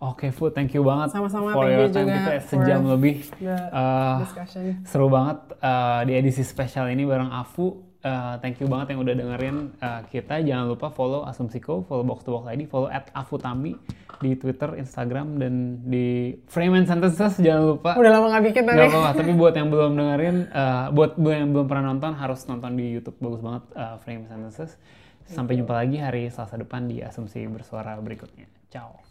Oke, 0.00 0.32
Fu, 0.32 0.48
thank 0.48 0.72
you 0.72 0.80
banget 0.80 1.12
Sama-sama, 1.12 1.52
for 1.52 1.68
thank 1.68 1.76
your 1.76 1.88
you 1.88 1.92
time 1.92 2.08
juga 2.08 2.16
kita 2.16 2.32
for 2.40 2.48
sejam 2.48 2.80
lebih. 2.88 3.16
Uh, 3.68 4.18
discussion. 4.24 4.62
seru 4.84 5.08
banget 5.12 5.38
uh, 5.60 6.00
di 6.08 6.12
edisi 6.16 6.40
spesial 6.40 6.88
ini 6.88 7.04
bareng 7.04 7.28
Afu. 7.28 7.84
Uh, 8.00 8.40
thank 8.40 8.56
you 8.56 8.64
banget 8.64 8.96
yang 8.96 9.00
udah 9.04 9.12
dengerin 9.12 9.56
uh, 9.84 10.00
kita. 10.08 10.40
Jangan 10.40 10.72
lupa 10.72 10.88
follow 10.88 11.28
Asumsiko, 11.28 11.84
follow 11.84 12.00
Box 12.00 12.24
to 12.24 12.32
Box 12.32 12.48
ID, 12.48 12.64
follow 12.64 12.88
at 12.88 13.12
Afutami 13.12 13.76
di 14.24 14.32
Twitter, 14.40 14.72
Instagram, 14.80 15.36
dan 15.36 15.84
di 15.84 16.32
Frame 16.48 16.80
and 16.80 16.88
Sentences. 16.88 17.36
Jangan 17.36 17.76
lupa. 17.76 18.00
Udah 18.00 18.10
lama 18.16 18.32
gak 18.32 18.44
bikin 18.48 18.64
Gak 18.64 18.72
tadi. 18.72 18.88
apa-apa, 18.88 19.10
tapi 19.20 19.32
buat 19.40 19.52
yang 19.52 19.68
belum 19.68 19.92
dengerin, 20.00 20.36
uh, 20.48 20.86
buat 20.96 21.20
yang 21.20 21.52
belum 21.52 21.66
pernah 21.68 21.92
nonton 21.92 22.16
harus 22.16 22.40
nonton 22.48 22.72
di 22.72 22.88
YouTube 22.88 23.20
bagus 23.20 23.44
banget 23.44 23.64
uh, 23.76 23.96
Frame 24.00 24.24
Sentences. 24.24 24.80
Sampai 25.28 25.60
jumpa 25.60 25.76
lagi 25.76 26.00
hari 26.00 26.26
Selasa 26.32 26.56
depan 26.56 26.88
di 26.88 27.04
Asumsi 27.04 27.44
Bersuara 27.46 28.00
berikutnya. 28.00 28.48
Ciao. 28.72 29.09